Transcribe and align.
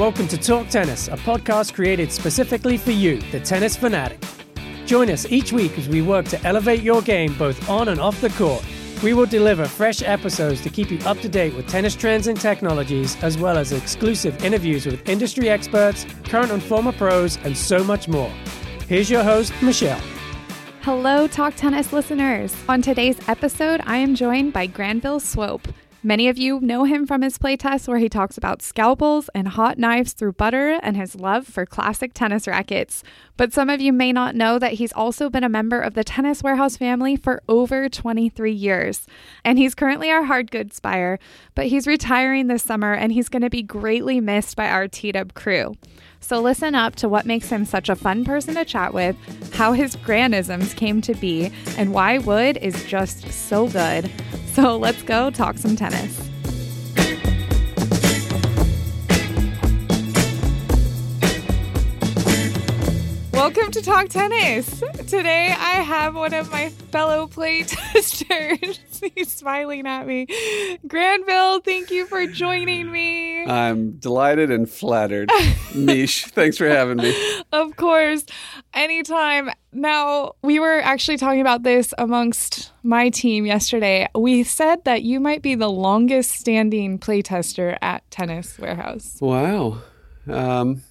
Welcome 0.00 0.28
to 0.28 0.38
Talk 0.38 0.70
Tennis, 0.70 1.08
a 1.08 1.16
podcast 1.18 1.74
created 1.74 2.10
specifically 2.10 2.78
for 2.78 2.90
you, 2.90 3.20
the 3.32 3.38
tennis 3.38 3.76
fanatic. 3.76 4.18
Join 4.86 5.10
us 5.10 5.26
each 5.30 5.52
week 5.52 5.76
as 5.76 5.90
we 5.90 6.00
work 6.00 6.24
to 6.28 6.42
elevate 6.42 6.80
your 6.80 7.02
game 7.02 7.34
both 7.34 7.68
on 7.68 7.88
and 7.88 8.00
off 8.00 8.18
the 8.22 8.30
court. 8.30 8.64
We 9.02 9.12
will 9.12 9.26
deliver 9.26 9.66
fresh 9.66 10.00
episodes 10.00 10.62
to 10.62 10.70
keep 10.70 10.90
you 10.90 10.98
up 11.00 11.18
to 11.18 11.28
date 11.28 11.54
with 11.54 11.68
tennis 11.68 11.94
trends 11.94 12.28
and 12.28 12.40
technologies, 12.40 13.22
as 13.22 13.36
well 13.36 13.58
as 13.58 13.72
exclusive 13.72 14.42
interviews 14.42 14.86
with 14.86 15.06
industry 15.06 15.50
experts, 15.50 16.06
current 16.24 16.50
and 16.50 16.62
former 16.62 16.92
pros, 16.92 17.36
and 17.44 17.54
so 17.54 17.84
much 17.84 18.08
more. 18.08 18.32
Here's 18.88 19.10
your 19.10 19.22
host, 19.22 19.52
Michelle. 19.60 20.00
Hello, 20.80 21.26
Talk 21.26 21.56
Tennis 21.56 21.92
listeners. 21.92 22.56
On 22.70 22.80
today's 22.80 23.18
episode, 23.28 23.82
I 23.84 23.98
am 23.98 24.14
joined 24.14 24.54
by 24.54 24.66
Granville 24.66 25.20
Swope. 25.20 25.68
Many 26.02 26.28
of 26.28 26.38
you 26.38 26.60
know 26.60 26.84
him 26.84 27.06
from 27.06 27.20
his 27.20 27.36
playtests 27.36 27.86
where 27.86 27.98
he 27.98 28.08
talks 28.08 28.38
about 28.38 28.62
scalpels 28.62 29.28
and 29.34 29.46
hot 29.48 29.76
knives 29.76 30.14
through 30.14 30.32
butter 30.32 30.80
and 30.82 30.96
his 30.96 31.14
love 31.14 31.46
for 31.46 31.66
classic 31.66 32.14
tennis 32.14 32.46
rackets. 32.46 33.02
But 33.36 33.52
some 33.52 33.68
of 33.68 33.82
you 33.82 33.92
may 33.92 34.10
not 34.10 34.34
know 34.34 34.58
that 34.58 34.74
he's 34.74 34.94
also 34.94 35.28
been 35.28 35.44
a 35.44 35.48
member 35.50 35.78
of 35.78 35.92
the 35.92 36.02
Tennis 36.02 36.42
Warehouse 36.42 36.78
family 36.78 37.16
for 37.16 37.42
over 37.50 37.90
23 37.90 38.50
years. 38.50 39.06
And 39.44 39.58
he's 39.58 39.74
currently 39.74 40.10
our 40.10 40.24
hard 40.24 40.50
goods 40.50 40.80
buyer, 40.80 41.18
but 41.54 41.66
he's 41.66 41.86
retiring 41.86 42.46
this 42.46 42.62
summer 42.62 42.94
and 42.94 43.12
he's 43.12 43.28
going 43.28 43.42
to 43.42 43.50
be 43.50 43.62
greatly 43.62 44.20
missed 44.20 44.56
by 44.56 44.70
our 44.70 44.88
T-Dub 44.88 45.34
crew. 45.34 45.74
So 46.20 46.40
listen 46.40 46.74
up 46.74 46.96
to 46.96 47.10
what 47.10 47.26
makes 47.26 47.50
him 47.50 47.66
such 47.66 47.90
a 47.90 47.96
fun 47.96 48.24
person 48.24 48.54
to 48.54 48.64
chat 48.64 48.94
with, 48.94 49.16
how 49.52 49.74
his 49.74 49.96
granisms 49.96 50.72
came 50.72 51.02
to 51.02 51.14
be, 51.14 51.52
and 51.76 51.92
why 51.92 52.16
wood 52.16 52.56
is 52.56 52.86
just 52.86 53.30
so 53.30 53.68
good. 53.68 54.10
So 54.52 54.76
let's 54.76 55.02
go 55.02 55.30
talk 55.30 55.58
some 55.58 55.76
tennis. 55.76 56.28
Welcome 63.40 63.70
to 63.70 63.80
Talk 63.80 64.10
Tennis. 64.10 64.80
Today 65.08 65.46
I 65.46 65.80
have 65.80 66.14
one 66.14 66.34
of 66.34 66.50
my 66.50 66.68
fellow 66.68 67.26
play 67.26 67.62
testers. 67.66 69.00
He's 69.14 69.32
smiling 69.32 69.86
at 69.86 70.06
me. 70.06 70.26
Granville, 70.86 71.60
thank 71.60 71.90
you 71.90 72.04
for 72.04 72.26
joining 72.26 72.92
me. 72.92 73.46
I'm 73.46 73.92
delighted 73.92 74.50
and 74.50 74.68
flattered. 74.68 75.30
Mish, 75.74 76.26
thanks 76.26 76.58
for 76.58 76.68
having 76.68 76.98
me. 76.98 77.16
Of 77.50 77.76
course, 77.76 78.26
anytime. 78.74 79.50
Now, 79.72 80.34
we 80.42 80.60
were 80.60 80.78
actually 80.80 81.16
talking 81.16 81.40
about 81.40 81.62
this 81.62 81.94
amongst 81.96 82.72
my 82.82 83.08
team 83.08 83.46
yesterday. 83.46 84.06
We 84.14 84.42
said 84.42 84.84
that 84.84 85.02
you 85.02 85.18
might 85.18 85.40
be 85.40 85.54
the 85.54 85.70
longest 85.70 86.32
standing 86.32 86.98
playtester 86.98 87.78
at 87.80 88.08
Tennis 88.10 88.58
Warehouse. 88.58 89.16
Wow. 89.18 89.78
Um, 90.28 90.82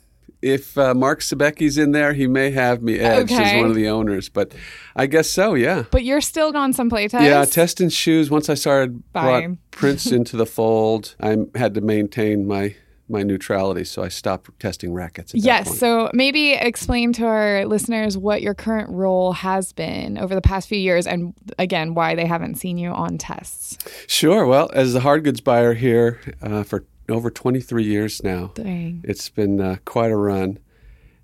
if 0.42 0.78
uh, 0.78 0.94
Mark 0.94 1.20
Sebecki's 1.20 1.78
in 1.78 1.92
there, 1.92 2.14
he 2.14 2.28
may 2.28 2.52
have 2.52 2.82
me 2.82 3.00
edged 3.00 3.32
as 3.32 3.56
one 3.62 3.70
of 3.70 3.76
the 3.76 3.90
owners, 3.90 4.30
but 4.30 4.54
I 4.96 5.06
guess 5.06 5.30
so, 5.30 5.54
yeah. 5.54 5.84
But 5.92 6.04
you're 6.04 6.22
still 6.22 6.56
on 6.56 6.74
some 6.74 6.90
playtests? 6.90 7.26
Yeah, 7.26 7.44
testing 7.46 7.90
shoes. 7.90 8.30
Once 8.30 8.50
I 8.50 8.54
started 8.54 9.12
brought 9.12 9.42
Fine. 9.42 9.58
Prince 9.72 10.12
into 10.12 10.38
the 10.38 10.46
fold, 10.46 11.16
I 11.20 11.38
had 11.56 11.74
to 11.76 11.82
maintain 11.82 12.48
my 12.48 12.76
my 13.10 13.24
neutrality, 13.24 13.84
so 13.84 14.04
I 14.04 14.08
stopped 14.08 14.52
testing 14.60 14.94
rackets. 14.94 15.34
At 15.34 15.42
that 15.42 15.46
Yes. 15.46 15.80
So 15.80 16.12
maybe 16.14 16.54
explain 16.54 17.12
to 17.14 17.26
our 17.26 17.66
listeners 17.66 18.18
what 18.18 18.42
your 18.44 18.54
current 18.54 18.90
role 18.92 19.34
has 19.34 19.74
been 19.74 20.18
over 20.18 20.36
the 20.36 20.42
past 20.42 20.70
few 20.70 20.78
years 20.78 21.08
and 21.08 21.34
again, 21.58 21.96
why 21.96 22.14
they 22.14 22.28
haven't 22.28 22.56
seen 22.56 22.78
you 22.78 22.92
on 22.92 23.18
tests. 23.18 23.78
Sure. 24.08 24.46
Well, 24.46 24.70
as 24.74 24.94
the 24.94 25.00
hard 25.00 25.24
goods 25.24 25.42
buyer 25.42 25.74
here 25.74 26.20
uh, 26.42 26.62
for 26.62 26.86
over 27.10 27.30
23 27.30 27.84
years 27.84 28.24
now, 28.24 28.52
Dang. 28.56 29.02
it's 29.04 29.30
been 29.30 29.60
uh, 29.62 29.78
quite 29.86 30.12
a 30.12 30.16
run. 30.16 30.60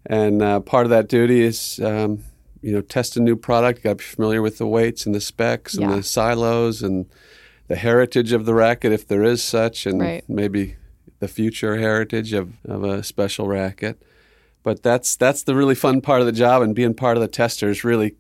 And 0.05 0.41
uh, 0.41 0.59
part 0.59 0.86
of 0.86 0.89
that 0.91 1.08
duty 1.08 1.41
is, 1.41 1.80
um, 1.83 2.23
you 2.61 2.72
know, 2.73 2.81
test 2.81 3.18
a 3.18 3.19
new 3.19 3.35
product. 3.35 3.84
Got 3.84 3.90
to 3.90 3.95
be 3.95 4.03
familiar 4.03 4.41
with 4.41 4.57
the 4.59 4.68
weights 4.68 5.06
and 5.06 5.16
the 5.16 5.22
specs 5.22 5.75
and 5.75 5.91
the 5.91 6.03
silos 6.03 6.84
and 6.84 7.07
the 7.68 7.75
heritage 7.75 8.31
of 8.31 8.45
the 8.45 8.53
racket, 8.53 8.91
if 8.91 9.07
there 9.07 9.24
is 9.24 9.44
such, 9.44 9.85
and 9.88 10.00
Right. 10.00 10.24
maybe 10.28 10.75
the 11.19 11.28
future 11.28 11.78
heritage 11.78 12.34
of, 12.34 12.53
of 12.66 12.84
a 12.84 13.01
special 13.03 13.47
racket. 13.47 14.00
But 14.62 14.84
that's 14.84 15.16
that's 15.16 15.44
the 15.44 15.56
really 15.56 15.75
fun 15.75 16.01
part 16.01 16.19
of 16.22 16.25
the 16.28 16.31
job, 16.31 16.62
and 16.62 16.75
being 16.75 16.94
part 16.94 17.18
of 17.18 17.22
the 17.22 17.28
testers 17.28 17.84
really. 17.84 18.16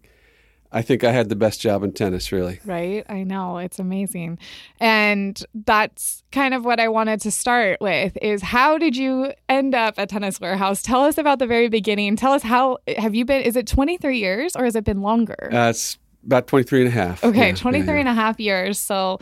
I 0.75 0.81
think 0.81 1.05
I 1.05 1.11
had 1.13 1.29
the 1.29 1.37
best 1.37 1.61
job 1.61 1.83
in 1.83 1.93
tennis, 1.93 2.31
really. 2.33 2.59
Right? 2.65 3.05
I 3.07 3.23
know. 3.23 3.57
It's 3.59 3.79
amazing. 3.79 4.37
And 4.81 5.41
that's 5.53 6.21
kind 6.33 6.53
of 6.53 6.65
what 6.65 6.81
I 6.81 6.89
wanted 6.89 7.21
to 7.21 7.31
start 7.31 7.79
with 7.79 8.17
is 8.21 8.41
how 8.41 8.77
did 8.77 8.97
you 8.97 9.31
end 9.47 9.73
up 9.73 9.93
at 9.97 10.09
Tennis 10.09 10.41
Warehouse? 10.41 10.81
Tell 10.81 11.05
us 11.05 11.17
about 11.17 11.39
the 11.39 11.47
very 11.47 11.69
beginning. 11.69 12.17
Tell 12.17 12.33
us 12.33 12.43
how 12.43 12.79
have 12.97 13.15
you 13.15 13.23
been 13.23 13.41
is 13.43 13.55
it 13.55 13.67
23 13.67 14.19
years 14.19 14.55
or 14.57 14.65
has 14.65 14.75
it 14.75 14.83
been 14.83 15.01
longer? 15.01 15.49
Uh, 15.51 15.69
it's 15.69 15.97
about 16.25 16.47
23 16.47 16.81
and 16.81 16.87
a 16.89 16.91
half. 16.91 17.23
okay, 17.23 17.49
Yeah, 17.49 17.55
23 17.55 17.87
yeah, 17.87 17.93
yeah. 17.93 17.99
and 18.01 18.09
a 18.09 18.13
half 18.13 18.37
years. 18.39 18.77
So 18.77 19.19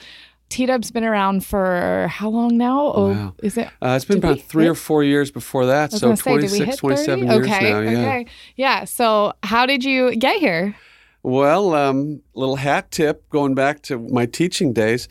T-Dub's 0.50 0.90
been 0.90 1.04
around 1.04 1.46
for 1.46 2.08
how 2.10 2.30
long 2.30 2.58
now? 2.58 2.92
Oh, 2.96 3.10
Wow. 3.12 3.34
is 3.44 3.58
it 3.58 3.68
Uh, 3.80 3.94
it's 3.96 4.06
been 4.06 4.18
about 4.18 4.40
three 4.42 4.64
hit- 4.64 4.72
or 4.72 4.76
four 4.76 5.04
years 5.04 5.30
before 5.30 5.68
that, 5.68 5.92
so 5.92 6.16
say, 6.16 6.22
26, 6.32 6.78
27 6.78 7.28
30? 7.28 7.34
years 7.36 7.48
okay, 7.48 7.72
now. 7.72 7.80
Yeah. 7.80 8.00
Okay. 8.00 8.26
Yeah. 8.56 8.84
So 8.86 9.34
how 9.44 9.66
did 9.68 9.84
you 9.84 10.16
get 10.16 10.40
here? 10.40 10.76
Well, 11.24 11.74
um, 11.74 12.22
little 12.34 12.58
hat 12.58 12.92
tip 12.92 13.28
going 13.30 13.56
back 13.56 13.82
to 13.84 13.98
my 13.98 14.26
teaching 14.26 14.74
days. 14.74 15.08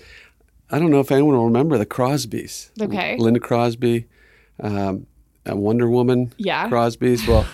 I 0.71 0.79
don't 0.79 0.91
know 0.91 1.01
if 1.01 1.11
anyone 1.11 1.35
will 1.35 1.47
remember 1.47 1.79
the 1.79 1.87
Crosbys. 1.87 2.71
Okay. 2.81 3.17
Linda 3.19 3.41
Crosby, 3.41 4.07
um, 4.61 5.07
uh, 5.51 5.57
Wonder 5.57 5.89
Woman 5.89 6.33
Yeah. 6.37 6.69
Crosbys. 6.69 7.27
Well, 7.27 7.47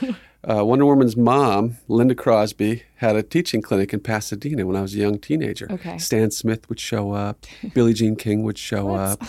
uh, 0.59 0.65
Wonder 0.65 0.87
Woman's 0.87 1.17
mom, 1.17 1.79
Linda 1.89 2.15
Crosby, 2.15 2.83
had 2.97 3.15
a 3.17 3.23
teaching 3.23 3.63
clinic 3.63 3.93
in 3.93 4.01
Pasadena 4.01 4.67
when 4.67 4.77
I 4.77 4.83
was 4.83 4.95
a 4.95 4.99
young 4.99 5.19
teenager. 5.19 5.69
Okay. 5.71 5.99
Stan 5.99 6.31
Smith 6.33 6.69
would 6.69 6.81
show 6.81 7.13
up, 7.13 7.47
Billie 7.75 7.95
Jean 7.95 8.17
King 8.17 8.43
would 8.43 8.59
show 8.59 8.95
up. 8.95 9.23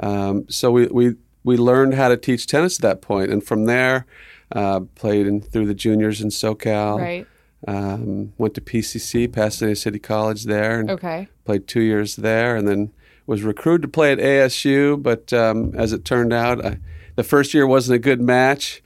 Um, 0.00 0.48
so 0.48 0.70
we, 0.70 0.86
we 0.86 1.14
we 1.44 1.56
learned 1.56 1.94
how 1.94 2.08
to 2.08 2.16
teach 2.16 2.46
tennis 2.46 2.76
at 2.78 2.82
that 2.82 3.00
point, 3.00 3.30
and 3.32 3.42
from 3.42 3.64
there, 3.64 4.06
uh, 4.52 4.80
played 4.94 5.26
in 5.26 5.40
through 5.40 5.66
the 5.66 5.74
juniors 5.74 6.20
in 6.20 6.28
SoCal. 6.28 6.98
Right. 6.98 7.26
Um, 7.66 8.32
went 8.38 8.54
to 8.54 8.60
PCC, 8.60 9.30
Pasadena 9.32 9.74
City 9.74 9.98
College 9.98 10.44
there, 10.44 10.78
and 10.78 10.90
Okay. 10.90 11.28
played 11.44 11.66
two 11.66 11.80
years 11.80 12.16
there, 12.16 12.54
and 12.54 12.68
then 12.68 12.92
was 13.26 13.42
recruited 13.42 13.82
to 13.82 13.88
play 13.88 14.12
at 14.12 14.18
ASU. 14.18 15.02
But 15.02 15.32
um, 15.32 15.74
as 15.74 15.92
it 15.92 16.04
turned 16.04 16.32
out, 16.32 16.64
I, 16.64 16.78
the 17.16 17.24
first 17.24 17.52
year 17.54 17.66
wasn't 17.66 17.96
a 17.96 17.98
good 17.98 18.20
match, 18.20 18.80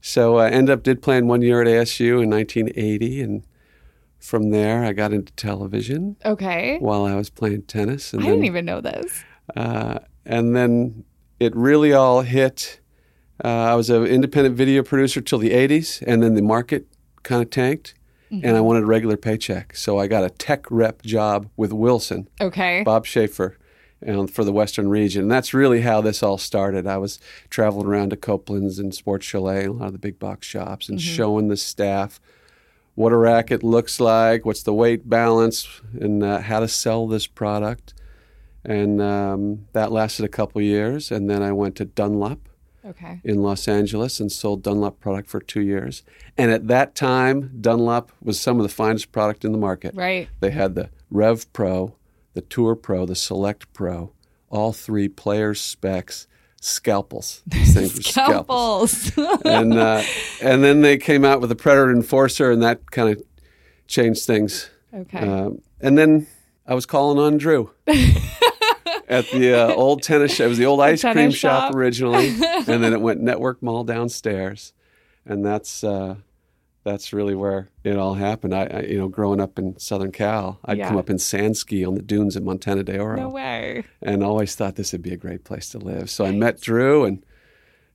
so 0.00 0.36
I 0.36 0.50
ended 0.50 0.72
up 0.72 0.84
did 0.84 1.02
playing 1.02 1.26
one 1.26 1.42
year 1.42 1.60
at 1.62 1.66
ASU 1.66 2.22
in 2.22 2.30
1980, 2.30 3.20
and 3.22 3.42
from 4.20 4.50
there 4.50 4.84
I 4.84 4.92
got 4.92 5.12
into 5.12 5.32
television 5.32 6.14
Okay. 6.24 6.78
while 6.78 7.04
I 7.04 7.16
was 7.16 7.28
playing 7.28 7.62
tennis. 7.62 8.12
And 8.12 8.22
I 8.22 8.26
then, 8.26 8.34
didn't 8.34 8.46
even 8.46 8.64
know 8.64 8.80
this. 8.80 9.24
uh, 9.56 9.98
and 10.24 10.54
then 10.54 11.04
it 11.40 11.56
really 11.56 11.92
all 11.92 12.22
hit. 12.22 12.78
Uh, 13.44 13.48
I 13.48 13.74
was 13.74 13.90
an 13.90 14.06
independent 14.06 14.54
video 14.56 14.84
producer 14.84 15.20
till 15.20 15.40
the 15.40 15.50
80s, 15.50 16.00
and 16.06 16.22
then 16.22 16.34
the 16.34 16.42
market 16.42 16.86
kind 17.24 17.42
of 17.42 17.50
tanked, 17.50 17.94
and 18.32 18.56
I 18.56 18.60
wanted 18.60 18.84
a 18.84 18.86
regular 18.86 19.16
paycheck. 19.18 19.76
So 19.76 19.98
I 19.98 20.06
got 20.06 20.24
a 20.24 20.30
tech 20.30 20.70
rep 20.70 21.02
job 21.02 21.48
with 21.56 21.72
Wilson, 21.72 22.28
Okay. 22.40 22.82
Bob 22.82 23.04
Schaefer, 23.04 23.58
um, 24.06 24.26
for 24.26 24.42
the 24.42 24.52
Western 24.52 24.88
region. 24.88 25.22
And 25.22 25.30
that's 25.30 25.52
really 25.52 25.82
how 25.82 26.00
this 26.00 26.22
all 26.22 26.38
started. 26.38 26.86
I 26.86 26.96
was 26.96 27.20
traveling 27.50 27.86
around 27.86 28.10
to 28.10 28.16
Copeland's 28.16 28.78
and 28.78 28.94
Sports 28.94 29.26
Chalet 29.26 29.64
and 29.64 29.68
a 29.68 29.72
lot 29.72 29.86
of 29.88 29.92
the 29.92 29.98
big 29.98 30.18
box 30.18 30.46
shops 30.46 30.88
and 30.88 31.00
showing 31.00 31.48
the 31.48 31.56
staff 31.58 32.20
what 32.94 33.12
a 33.12 33.16
racket 33.16 33.62
looks 33.62 34.00
like, 34.00 34.44
what's 34.44 34.62
the 34.62 34.72
weight 34.74 35.08
balance, 35.08 35.68
and 35.98 36.22
uh, 36.22 36.40
how 36.40 36.60
to 36.60 36.68
sell 36.68 37.06
this 37.06 37.26
product. 37.26 37.94
And 38.64 39.00
um, 39.02 39.66
that 39.72 39.92
lasted 39.92 40.24
a 40.24 40.28
couple 40.28 40.60
years. 40.62 41.10
And 41.10 41.28
then 41.28 41.42
I 41.42 41.52
went 41.52 41.74
to 41.76 41.84
Dunlop 41.84 42.48
Okay. 42.84 43.20
in 43.22 43.42
Los 43.42 43.68
Angeles 43.68 44.18
and 44.18 44.30
sold 44.32 44.62
Dunlop 44.62 44.98
product 44.98 45.28
for 45.30 45.40
two 45.40 45.60
years. 45.60 46.02
And 46.36 46.50
at 46.50 46.66
that 46.68 46.94
time, 46.94 47.52
Dunlop 47.60 48.10
was 48.20 48.40
some 48.40 48.58
of 48.58 48.64
the 48.64 48.68
finest 48.72 49.12
product 49.12 49.44
in 49.44 49.52
the 49.52 49.58
market. 49.58 49.94
Right. 49.94 50.28
They 50.40 50.50
had 50.50 50.74
the 50.74 50.90
Rev 51.10 51.52
Pro, 51.52 51.94
the 52.34 52.40
Tour 52.40 52.74
Pro, 52.74 53.06
the 53.06 53.14
Select 53.14 53.72
Pro, 53.72 54.12
all 54.50 54.72
three 54.72 55.08
players' 55.08 55.60
specs, 55.60 56.26
scalpels. 56.60 57.42
Scalpels. 57.52 58.90
Scalpels. 58.90 59.42
And, 59.44 59.74
uh, 59.74 60.02
and 60.42 60.64
then 60.64 60.80
they 60.80 60.96
came 60.98 61.24
out 61.24 61.40
with 61.40 61.50
the 61.50 61.56
Predator 61.56 61.90
Enforcer, 61.92 62.50
and 62.50 62.62
that 62.62 62.90
kind 62.90 63.10
of 63.10 63.22
changed 63.86 64.24
things. 64.26 64.70
okay. 64.92 65.18
Um, 65.18 65.60
and 65.80 65.96
then 65.98 66.26
I 66.66 66.74
was 66.74 66.86
calling 66.86 67.18
on 67.18 67.38
Drew 67.38 67.70
at 69.12 69.30
the 69.30 69.54
uh, 69.54 69.74
old 69.74 70.02
tennis 70.02 70.34
shop. 70.34 70.46
It 70.46 70.48
was 70.48 70.58
the 70.58 70.66
old 70.66 70.80
ice 70.80 71.02
cream 71.02 71.30
shop, 71.30 71.68
shop. 71.68 71.74
originally, 71.74 72.28
and 72.42 72.82
then 72.82 72.92
it 72.92 73.00
went 73.00 73.20
Network 73.20 73.62
Mall 73.62 73.84
downstairs, 73.84 74.72
and 75.26 75.44
that's 75.44 75.84
uh, 75.84 76.16
that's 76.84 77.12
really 77.12 77.34
where 77.34 77.68
it 77.84 77.96
all 77.96 78.14
happened. 78.14 78.54
I, 78.54 78.64
I, 78.64 78.80
you 78.80 78.98
know, 78.98 79.08
growing 79.08 79.40
up 79.40 79.58
in 79.58 79.78
Southern 79.78 80.10
Cal, 80.12 80.58
I'd 80.64 80.78
Yeah. 80.78 80.88
come 80.88 80.96
up 80.96 81.08
in 81.10 81.18
sand 81.18 81.56
ski 81.56 81.84
on 81.84 81.94
the 81.94 82.02
dunes 82.02 82.36
at 82.36 82.42
Montana 82.42 82.82
de 82.82 82.98
Oro, 82.98 83.16
no 83.16 83.28
way. 83.28 83.84
and 84.02 84.24
always 84.24 84.54
thought 84.56 84.74
this 84.76 84.90
would 84.92 85.02
be 85.02 85.12
a 85.12 85.16
great 85.16 85.44
place 85.44 85.68
to 85.70 85.78
live. 85.78 86.10
So 86.10 86.24
I 86.24 86.32
met 86.32 86.60
Drew 86.60 87.04
and 87.04 87.22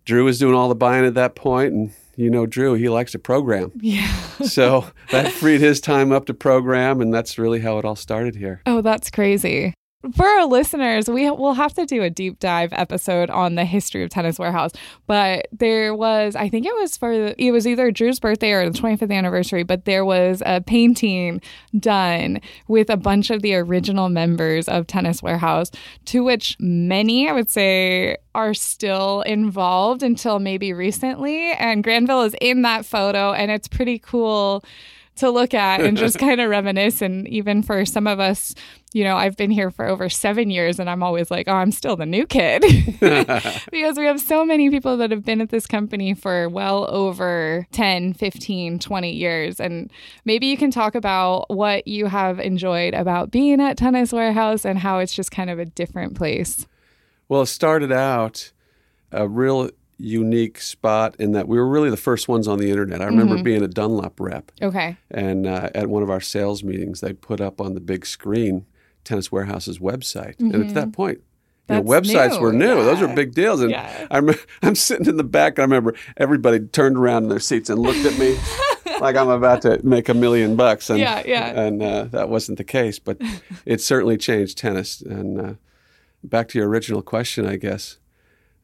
Drew 0.05 0.23
was 0.23 0.39
doing 0.39 0.55
all 0.55 0.69
the 0.69 0.75
buying 0.75 1.05
at 1.05 1.15
that 1.15 1.35
point, 1.35 1.73
and 1.73 1.91
you 2.15 2.29
know 2.29 2.45
Drew, 2.45 2.75
he 2.75 2.87
likes 2.87 3.11
to 3.11 3.19
program. 3.19 3.71
Yeah. 3.81 4.07
so 4.45 4.85
that 5.11 5.31
freed 5.33 5.59
his 5.59 5.81
time 5.81 6.13
up 6.13 6.25
to 6.27 6.33
program, 6.33 7.01
and 7.01 7.13
that's 7.13 7.37
really 7.37 7.59
how 7.59 7.77
it 7.79 7.83
all 7.85 7.97
started 7.97 8.35
here. 8.35 8.61
Oh, 8.65 8.81
that's 8.81 9.09
crazy. 9.11 9.73
For 10.13 10.25
our 10.27 10.45
listeners, 10.45 11.09
we 11.09 11.29
will 11.31 11.55
have 11.55 11.73
to 11.73 11.85
do 11.85 12.03
a 12.03 12.09
deep 12.11 12.37
dive 12.37 12.71
episode 12.71 13.31
on 13.31 13.55
the 13.55 13.65
history 13.65 14.03
of 14.03 14.11
Tennis 14.11 14.37
Warehouse. 14.37 14.71
But 15.07 15.47
there 15.51 15.95
was, 15.95 16.35
I 16.35 16.49
think 16.49 16.67
it 16.67 16.73
was 16.75 16.95
for, 16.95 17.33
it 17.35 17.51
was 17.51 17.65
either 17.65 17.89
Drew's 17.89 18.19
birthday 18.19 18.51
or 18.51 18.69
the 18.69 18.77
25th 18.77 19.11
anniversary, 19.11 19.63
but 19.63 19.85
there 19.85 20.05
was 20.05 20.43
a 20.45 20.61
painting 20.61 21.41
done 21.79 22.41
with 22.67 22.91
a 22.91 22.97
bunch 22.97 23.31
of 23.31 23.41
the 23.41 23.55
original 23.55 24.07
members 24.07 24.67
of 24.69 24.85
Tennis 24.85 25.23
Warehouse, 25.23 25.71
to 26.05 26.23
which 26.23 26.55
many, 26.59 27.27
I 27.27 27.33
would 27.33 27.49
say, 27.49 28.17
are 28.35 28.53
still 28.53 29.23
involved 29.23 30.03
until 30.03 30.37
maybe 30.37 30.73
recently. 30.73 31.53
And 31.53 31.83
Granville 31.83 32.21
is 32.21 32.35
in 32.39 32.61
that 32.61 32.85
photo, 32.85 33.33
and 33.33 33.49
it's 33.49 33.67
pretty 33.67 33.97
cool 33.97 34.63
to 35.17 35.29
look 35.29 35.53
at 35.53 35.81
and 35.81 35.97
just 35.97 36.19
kind 36.19 36.41
of 36.41 36.49
reminisce. 36.49 37.01
And 37.01 37.27
even 37.27 37.61
for 37.61 37.85
some 37.85 38.07
of 38.07 38.19
us, 38.19 38.55
you 38.93 39.03
know, 39.03 39.15
I've 39.15 39.35
been 39.37 39.51
here 39.51 39.69
for 39.69 39.85
over 39.85 40.09
seven 40.09 40.49
years 40.49 40.79
and 40.79 40.89
I'm 40.89 41.03
always 41.03 41.29
like, 41.29 41.47
oh, 41.47 41.53
I'm 41.53 41.71
still 41.71 41.95
the 41.95 42.05
new 42.05 42.25
kid. 42.25 42.61
because 43.71 43.97
we 43.97 44.05
have 44.05 44.19
so 44.19 44.45
many 44.45 44.69
people 44.69 44.97
that 44.97 45.11
have 45.11 45.25
been 45.25 45.41
at 45.41 45.49
this 45.49 45.67
company 45.67 46.13
for 46.13 46.49
well 46.49 46.89
over 46.89 47.67
10, 47.71 48.13
15, 48.13 48.79
20 48.79 49.11
years. 49.11 49.59
And 49.59 49.91
maybe 50.25 50.47
you 50.47 50.57
can 50.57 50.71
talk 50.71 50.95
about 50.95 51.49
what 51.49 51.87
you 51.87 52.07
have 52.07 52.39
enjoyed 52.39 52.93
about 52.93 53.31
being 53.31 53.61
at 53.61 53.77
Tennis 53.77 54.13
Warehouse 54.13 54.65
and 54.65 54.79
how 54.79 54.99
it's 54.99 55.13
just 55.13 55.31
kind 55.31 55.49
of 55.49 55.59
a 55.59 55.65
different 55.65 56.15
place. 56.15 56.65
Well, 57.29 57.41
it 57.41 57.47
started 57.47 57.91
out 57.91 58.51
a 59.11 59.27
real 59.27 59.69
unique 59.97 60.61
spot 60.61 61.15
in 61.17 61.31
that 61.31 61.47
we 61.47 61.57
were 61.57 61.67
really 61.67 61.89
the 61.89 61.97
first 61.97 62.27
ones 62.27 62.47
on 62.47 62.59
the 62.59 62.69
internet. 62.69 63.01
I 63.01 63.05
remember 63.05 63.35
mm-hmm. 63.35 63.43
being 63.43 63.63
a 63.63 63.67
Dunlop 63.67 64.19
rep. 64.19 64.51
Okay. 64.61 64.97
And 65.09 65.47
uh, 65.47 65.69
at 65.73 65.87
one 65.87 66.03
of 66.03 66.09
our 66.09 66.21
sales 66.21 66.63
meetings, 66.63 67.01
they 67.01 67.13
put 67.13 67.41
up 67.41 67.59
on 67.59 67.73
the 67.73 67.81
big 67.81 68.05
screen 68.05 68.65
Tennis 69.03 69.31
Warehouse's 69.31 69.79
website. 69.79 70.35
Mm-hmm. 70.37 70.53
And 70.53 70.67
at 70.67 70.73
that 70.75 70.93
point, 70.93 71.21
you 71.69 71.75
know, 71.75 71.83
websites 71.83 72.33
new. 72.33 72.41
were 72.41 72.53
new. 72.53 72.77
Yeah. 72.77 72.83
Those 72.83 73.01
were 73.01 73.07
big 73.07 73.33
deals. 73.33 73.61
And 73.61 73.71
yeah. 73.71 74.07
I'm, 74.11 74.29
I'm 74.61 74.75
sitting 74.75 75.07
in 75.07 75.17
the 75.17 75.23
back. 75.23 75.59
I 75.59 75.63
remember 75.63 75.95
everybody 76.17 76.59
turned 76.59 76.97
around 76.97 77.23
in 77.23 77.29
their 77.29 77.39
seats 77.39 77.69
and 77.69 77.79
looked 77.79 78.05
at 78.05 78.17
me 78.17 78.37
like 78.99 79.15
I'm 79.15 79.29
about 79.29 79.61
to 79.63 79.79
make 79.85 80.09
a 80.09 80.13
million 80.13 80.55
bucks. 80.55 80.89
And, 80.89 80.99
yeah, 80.99 81.23
yeah. 81.25 81.59
And 81.59 81.81
uh, 81.81 82.03
that 82.05 82.29
wasn't 82.29 82.57
the 82.57 82.63
case. 82.63 82.99
But 82.99 83.17
it 83.65 83.81
certainly 83.81 84.17
changed 84.17 84.57
tennis. 84.57 85.01
And 85.01 85.41
uh, 85.41 85.53
back 86.23 86.49
to 86.49 86.59
your 86.59 86.67
original 86.67 87.01
question, 87.01 87.45
I 87.45 87.55
guess. 87.55 87.97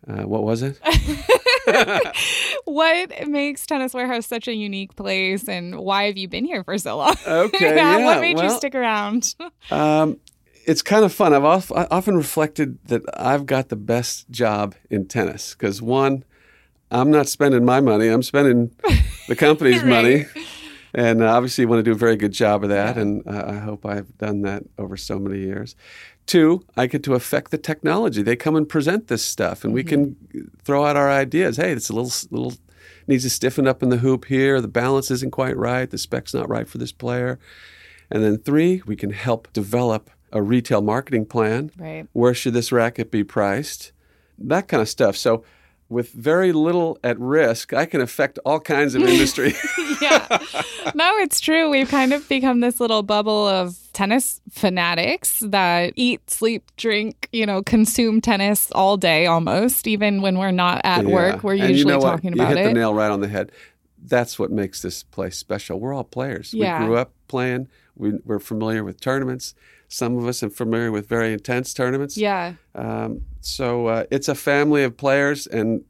Uh, 0.07 0.23
what 0.23 0.43
was 0.43 0.61
it? 0.61 0.79
what 2.65 3.27
makes 3.27 3.65
Tennis 3.65 3.93
Warehouse 3.93 4.27
such 4.27 4.47
a 4.47 4.53
unique 4.53 4.95
place, 4.95 5.47
and 5.47 5.79
why 5.79 6.03
have 6.05 6.17
you 6.17 6.27
been 6.27 6.45
here 6.45 6.63
for 6.63 6.77
so 6.77 6.97
long? 6.97 7.15
Okay, 7.25 7.75
yeah, 7.75 8.03
what 8.03 8.19
made 8.19 8.35
well, 8.35 8.51
you 8.51 8.57
stick 8.57 8.75
around? 8.75 9.35
um, 9.71 10.19
it's 10.65 10.81
kind 10.81 11.05
of 11.05 11.13
fun. 11.13 11.33
I've 11.33 11.71
often 11.71 12.17
reflected 12.17 12.79
that 12.87 13.01
I've 13.13 13.45
got 13.45 13.69
the 13.69 13.75
best 13.75 14.29
job 14.29 14.75
in 14.89 15.07
tennis 15.07 15.53
because 15.53 15.81
one, 15.81 16.25
I'm 16.91 17.09
not 17.09 17.27
spending 17.27 17.63
my 17.63 17.79
money; 17.79 18.07
I'm 18.07 18.23
spending 18.23 18.71
the 19.27 19.35
company's 19.35 19.83
right. 19.83 19.89
money. 19.89 20.25
And 20.95 21.23
obviously, 21.23 21.63
you 21.63 21.67
want 21.67 21.79
to 21.79 21.83
do 21.83 21.93
a 21.93 21.95
very 21.95 22.15
good 22.15 22.33
job 22.33 22.63
of 22.63 22.69
that, 22.69 22.97
and 22.97 23.27
uh, 23.27 23.45
I 23.47 23.55
hope 23.55 23.83
I've 23.83 24.15
done 24.19 24.43
that 24.43 24.63
over 24.77 24.95
so 24.95 25.17
many 25.17 25.39
years. 25.39 25.75
Two, 26.25 26.65
I 26.77 26.87
get 26.87 27.03
to 27.03 27.15
affect 27.15 27.51
the 27.51 27.57
technology. 27.57 28.21
They 28.21 28.35
come 28.35 28.55
and 28.55 28.67
present 28.67 29.07
this 29.07 29.23
stuff, 29.23 29.63
and 29.63 29.71
mm-hmm. 29.71 29.75
we 29.75 29.83
can 29.83 30.49
throw 30.63 30.85
out 30.85 30.95
our 30.95 31.11
ideas. 31.11 31.57
Hey, 31.57 31.71
it's 31.71 31.89
a 31.89 31.93
little 31.93 32.11
little 32.31 32.57
needs 33.07 33.23
to 33.23 33.29
stiffen 33.29 33.67
up 33.67 33.83
in 33.83 33.89
the 33.89 33.97
hoop 33.97 34.25
here. 34.25 34.61
The 34.61 34.67
balance 34.67 35.11
isn't 35.11 35.31
quite 35.31 35.57
right. 35.57 35.89
The 35.89 35.97
spec's 35.97 36.33
not 36.33 36.49
right 36.49 36.67
for 36.67 36.77
this 36.77 36.91
player. 36.91 37.39
And 38.09 38.23
then 38.23 38.37
three, 38.37 38.81
we 38.85 38.95
can 38.95 39.11
help 39.11 39.51
develop 39.53 40.09
a 40.31 40.41
retail 40.41 40.81
marketing 40.81 41.25
plan. 41.25 41.71
Right. 41.77 42.07
Where 42.13 42.33
should 42.33 42.53
this 42.53 42.71
racket 42.71 43.11
be 43.11 43.23
priced? 43.23 43.91
That 44.37 44.67
kind 44.67 44.81
of 44.81 44.89
stuff. 44.89 45.15
So 45.15 45.43
with 45.93 46.11
very 46.11 46.51
little 46.51 46.97
at 47.03 47.19
risk, 47.19 47.71
I 47.71 47.85
can 47.85 48.01
affect 48.01 48.39
all 48.45 48.59
kinds 48.59 48.95
of 48.95 49.03
industry. 49.07 49.53
yeah. 50.01 50.39
No, 50.95 51.17
it's 51.17 51.39
true. 51.39 51.69
We've 51.69 51.87
kind 51.87 52.11
of 52.13 52.27
become 52.27 52.59
this 52.59 52.79
little 52.79 53.03
bubble 53.03 53.47
of 53.47 53.77
tennis 53.93 54.41
fanatics 54.51 55.39
that 55.39 55.93
eat, 55.95 56.29
sleep, 56.29 56.69
drink, 56.75 57.29
you 57.31 57.45
know, 57.45 57.63
consume 57.63 58.19
tennis 58.19 58.69
all 58.71 58.97
day 58.97 59.25
almost. 59.25 59.87
Even 59.87 60.21
when 60.21 60.37
we're 60.37 60.51
not 60.51 60.81
at 60.83 61.07
yeah. 61.07 61.13
work, 61.13 61.43
we're 61.43 61.53
and 61.53 61.69
usually 61.69 61.93
you 61.93 61.99
know 61.99 62.03
talking 62.03 62.31
what? 62.31 62.41
about 62.41 62.49
you 62.49 62.57
hit 62.57 62.65
it. 62.65 62.67
the 62.69 62.73
nail 62.73 62.93
right 62.93 63.11
on 63.11 63.21
the 63.21 63.29
head. 63.29 63.51
That's 64.05 64.37
what 64.37 64.51
makes 64.51 64.81
this 64.81 65.03
place 65.03 65.37
special. 65.37 65.79
We're 65.79 65.93
all 65.93 66.03
players. 66.03 66.53
Yeah. 66.53 66.81
We 66.81 66.85
grew 66.87 66.97
up 66.97 67.13
playing. 67.29 67.69
We, 67.95 68.11
we're 68.25 68.39
familiar 68.39 68.83
with 68.83 68.99
tournaments. 68.99 69.55
Some 69.93 70.17
of 70.17 70.25
us 70.25 70.41
are 70.41 70.49
familiar 70.49 70.91
with 70.91 71.07
very 71.07 71.33
intense 71.33 71.71
tournaments. 71.71 72.17
Yeah. 72.17 72.55
Um, 72.73 73.21
so 73.41 73.85
uh, 73.85 74.05
it's 74.09 74.27
a 74.27 74.33
family 74.33 74.83
of 74.83 74.97
players, 74.97 75.45
and 75.45 75.85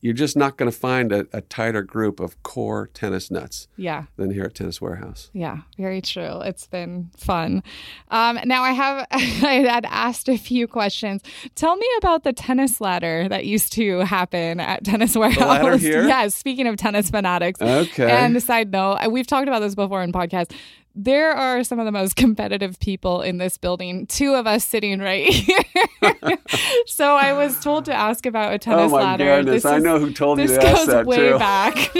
you're 0.00 0.14
just 0.14 0.36
not 0.36 0.56
going 0.56 0.70
to 0.70 0.76
find 0.76 1.10
a, 1.10 1.26
a, 1.32 1.40
tighter 1.40 1.82
group 1.82 2.20
of 2.20 2.40
core 2.44 2.88
tennis 2.94 3.32
nuts 3.32 3.66
yeah. 3.76 4.04
than 4.16 4.30
here 4.30 4.44
at 4.44 4.54
Tennis 4.54 4.80
Warehouse. 4.80 5.28
Yeah, 5.32 5.58
very 5.76 6.00
true. 6.00 6.40
It's 6.42 6.68
been 6.68 7.10
fun. 7.16 7.64
Um, 8.12 8.38
now, 8.44 8.62
I 8.62 8.70
have 8.70 9.08
I 9.12 9.64
had 9.66 9.86
asked 9.86 10.28
a 10.28 10.36
few 10.36 10.68
questions. 10.68 11.20
Tell 11.56 11.74
me 11.74 11.86
about 11.98 12.22
the 12.22 12.32
tennis 12.32 12.80
ladder 12.80 13.28
that 13.28 13.44
used 13.44 13.72
to 13.72 14.00
happen 14.00 14.60
at 14.60 14.84
Tennis 14.84 15.16
Warehouse. 15.16 15.38
The 15.38 15.46
ladder 15.46 15.76
here? 15.78 16.06
Yes, 16.06 16.36
speaking 16.36 16.68
of 16.68 16.76
tennis 16.76 17.10
fanatics. 17.10 17.60
Okay. 17.60 18.08
And 18.08 18.40
side 18.40 18.70
note, 18.70 19.08
we've 19.10 19.26
talked 19.26 19.48
about 19.48 19.60
this 19.60 19.74
before 19.74 20.00
in 20.02 20.12
podcasts 20.12 20.54
there 20.94 21.32
are 21.32 21.64
some 21.64 21.78
of 21.78 21.84
the 21.84 21.92
most 21.92 22.16
competitive 22.16 22.78
people 22.80 23.22
in 23.22 23.38
this 23.38 23.58
building. 23.58 24.06
Two 24.06 24.34
of 24.34 24.46
us 24.46 24.64
sitting 24.64 25.00
right 25.00 25.28
here. 25.28 25.58
so 26.86 27.16
I 27.16 27.32
was 27.32 27.58
told 27.60 27.84
to 27.86 27.94
ask 27.94 28.26
about 28.26 28.52
a 28.52 28.58
tennis 28.58 28.86
oh 28.92 28.96
my 28.96 29.02
ladder. 29.02 29.42
Goodness. 29.42 29.64
I 29.64 29.78
know 29.78 29.98
who 29.98 30.12
told 30.12 30.38
you 30.38 30.46
to 30.48 30.62
ask 30.62 30.86
that 30.86 31.06
way 31.06 31.30
too. 31.30 31.38
back. 31.38 31.94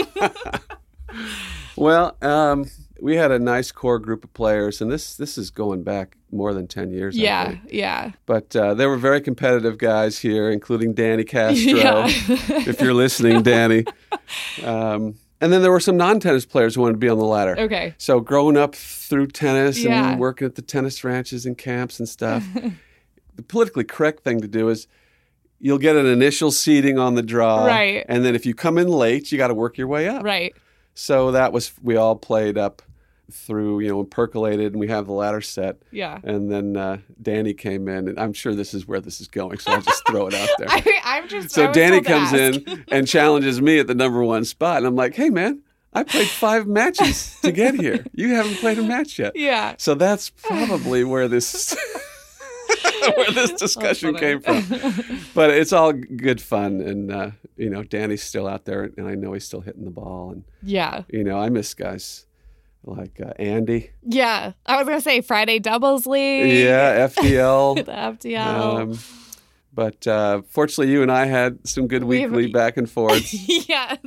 well, 1.75 2.17
um, 2.21 2.65
we 3.01 3.15
had 3.15 3.31
a 3.31 3.39
nice 3.39 3.71
core 3.71 3.99
group 3.99 4.23
of 4.23 4.33
players, 4.33 4.81
and 4.81 4.91
this 4.91 5.17
this 5.17 5.37
is 5.37 5.49
going 5.49 5.83
back 5.83 6.17
more 6.31 6.53
than 6.53 6.67
ten 6.67 6.91
years. 6.91 7.17
Yeah, 7.17 7.57
yeah. 7.69 8.11
But 8.25 8.55
uh, 8.55 8.75
there 8.75 8.89
were 8.89 8.97
very 8.97 9.19
competitive 9.19 9.77
guys 9.77 10.19
here, 10.19 10.49
including 10.49 10.93
Danny 10.93 11.25
Castro. 11.25 11.73
Yeah. 11.73 12.05
if 12.07 12.79
you're 12.79 12.93
listening, 12.93 13.43
Danny. 13.43 13.83
Um, 14.63 15.15
and 15.43 15.51
then 15.53 15.61
there 15.61 15.71
were 15.71 15.79
some 15.79 15.97
non-tennis 15.97 16.45
players 16.45 16.75
who 16.75 16.81
wanted 16.81 16.93
to 16.93 16.97
be 16.99 17.09
on 17.09 17.17
the 17.17 17.25
ladder. 17.25 17.55
Okay. 17.59 17.93
So 17.97 18.19
growing 18.19 18.57
up 18.57 18.73
through 18.75 19.27
tennis 19.27 19.77
Yeah. 19.83 20.11
and 20.11 20.19
working 20.19 20.45
at 20.45 20.55
the 20.55 20.61
tennis 20.61 21.03
ranches 21.03 21.45
and 21.45 21.57
camps 21.57 21.99
and 21.99 22.07
stuff, 22.09 22.43
the 23.35 23.43
politically 23.43 23.83
correct 23.83 24.23
thing 24.23 24.41
to 24.41 24.47
do 24.47 24.69
is 24.69 24.87
you'll 25.59 25.77
get 25.77 25.95
an 25.95 26.05
initial 26.05 26.51
seating 26.51 26.97
on 26.99 27.15
the 27.15 27.23
draw, 27.23 27.65
Right. 27.65 28.05
And 28.09 28.23
then 28.25 28.35
if 28.35 28.45
you 28.45 28.53
come 28.53 28.77
in 28.77 28.87
late, 28.87 29.31
you 29.31 29.37
got 29.37 29.47
to 29.49 29.53
work 29.53 29.77
your 29.77 29.87
way 29.87 30.07
up. 30.07 30.23
right. 30.23 30.53
So 30.95 31.31
that 31.31 31.51
was 31.53 31.73
we 31.81 31.95
all 31.95 32.15
played 32.15 32.57
up 32.57 32.81
through, 33.31 33.79
you 33.79 33.89
know, 33.89 34.03
percolated, 34.03 34.73
and 34.73 34.79
we 34.79 34.87
have 34.89 35.05
the 35.05 35.13
ladder 35.13 35.41
set. 35.41 35.77
Yeah. 35.91 36.19
And 36.23 36.51
then 36.51 36.75
uh, 36.77 36.97
Danny 37.21 37.53
came 37.53 37.87
in, 37.87 38.07
and 38.07 38.19
I'm 38.19 38.33
sure 38.33 38.53
this 38.53 38.73
is 38.73 38.87
where 38.87 38.99
this 38.99 39.21
is 39.21 39.27
going, 39.27 39.59
so 39.59 39.71
I'll 39.71 39.81
just 39.81 40.05
throw 40.07 40.27
it 40.27 40.33
out 40.33 40.49
there. 40.57 40.67
I, 40.69 41.01
I'm 41.03 41.27
just 41.27 41.51
So 41.51 41.71
Danny 41.71 42.01
comes 42.01 42.33
in 42.33 42.83
and 42.89 43.07
challenges 43.07 43.61
me 43.61 43.79
at 43.79 43.87
the 43.87 43.95
number 43.95 44.23
one 44.23 44.45
spot, 44.45 44.77
and 44.77 44.85
I'm 44.85 44.95
like, 44.95 45.15
"Hey, 45.15 45.29
man, 45.29 45.61
I 45.93 46.03
played 46.03 46.27
five 46.27 46.67
matches 46.67 47.39
to 47.41 47.51
get 47.51 47.75
here. 47.75 48.05
You 48.13 48.35
haven't 48.35 48.55
played 48.55 48.77
a 48.79 48.83
match 48.83 49.17
yet." 49.19 49.33
Yeah. 49.35 49.75
So 49.77 49.95
that's 49.95 50.29
probably 50.29 51.03
where 51.03 51.27
this 51.27 51.75
where 53.15 53.31
this 53.31 53.53
discussion 53.53 54.15
came 54.15 54.41
from. 54.41 54.63
But 55.33 55.49
it's 55.51 55.73
all 55.73 55.93
good 55.93 56.41
fun, 56.41 56.81
and 56.81 57.11
uh, 57.11 57.31
you 57.57 57.69
know, 57.69 57.83
Danny's 57.83 58.23
still 58.23 58.47
out 58.47 58.65
there, 58.65 58.91
and 58.97 59.07
I 59.07 59.15
know 59.15 59.33
he's 59.33 59.45
still 59.45 59.61
hitting 59.61 59.85
the 59.85 59.91
ball, 59.91 60.31
and 60.31 60.43
Yeah. 60.61 61.03
you 61.09 61.23
know, 61.23 61.39
I 61.39 61.49
miss 61.49 61.73
guys 61.73 62.25
like 62.83 63.19
uh, 63.21 63.31
Andy, 63.39 63.91
Yeah. 64.03 64.53
I 64.65 64.77
was 64.77 64.85
gonna 64.87 65.01
say 65.01 65.21
Friday 65.21 65.59
doubles 65.59 66.05
league. 66.05 66.51
yeah, 66.51 67.07
The 67.07 67.21
FDL. 67.21 67.85
FDL. 67.85 68.79
Um, 68.81 68.99
but 69.73 70.05
uh, 70.05 70.41
fortunately, 70.49 70.91
you 70.93 71.01
and 71.01 71.11
I 71.11 71.25
had 71.25 71.67
some 71.67 71.87
good 71.87 72.03
We 72.03 72.21
have- 72.21 72.31
weekly 72.31 72.51
back 72.51 72.77
and 72.77 72.89
forth. 72.97 73.33
yes. 73.33 73.97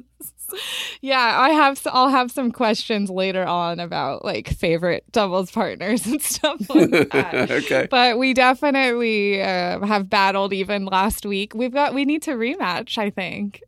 Yeah, 1.00 1.18
I 1.40 1.50
have. 1.50 1.80
I'll 1.87 2.09
have 2.09 2.30
some 2.30 2.52
questions 2.52 3.11
later 3.11 3.45
on 3.45 3.80
about 3.80 4.25
like 4.25 4.49
favorite 4.49 5.02
doubles 5.11 5.50
partners 5.50 6.06
and 6.06 6.23
stuff 6.35 6.61
like 6.73 7.11
that. 7.11 7.50
okay. 7.50 7.88
But 7.90 8.16
we 8.16 8.33
definitely 8.33 9.42
uh, 9.42 9.85
have 9.85 10.09
battled 10.09 10.52
even 10.52 10.85
last 10.85 11.26
week. 11.26 11.52
We've 11.52 11.73
got. 11.73 11.95
We 11.95 12.04
need 12.04 12.23
to 12.23 12.33
rematch. 12.33 12.97
I 12.97 13.11
think. 13.11 13.61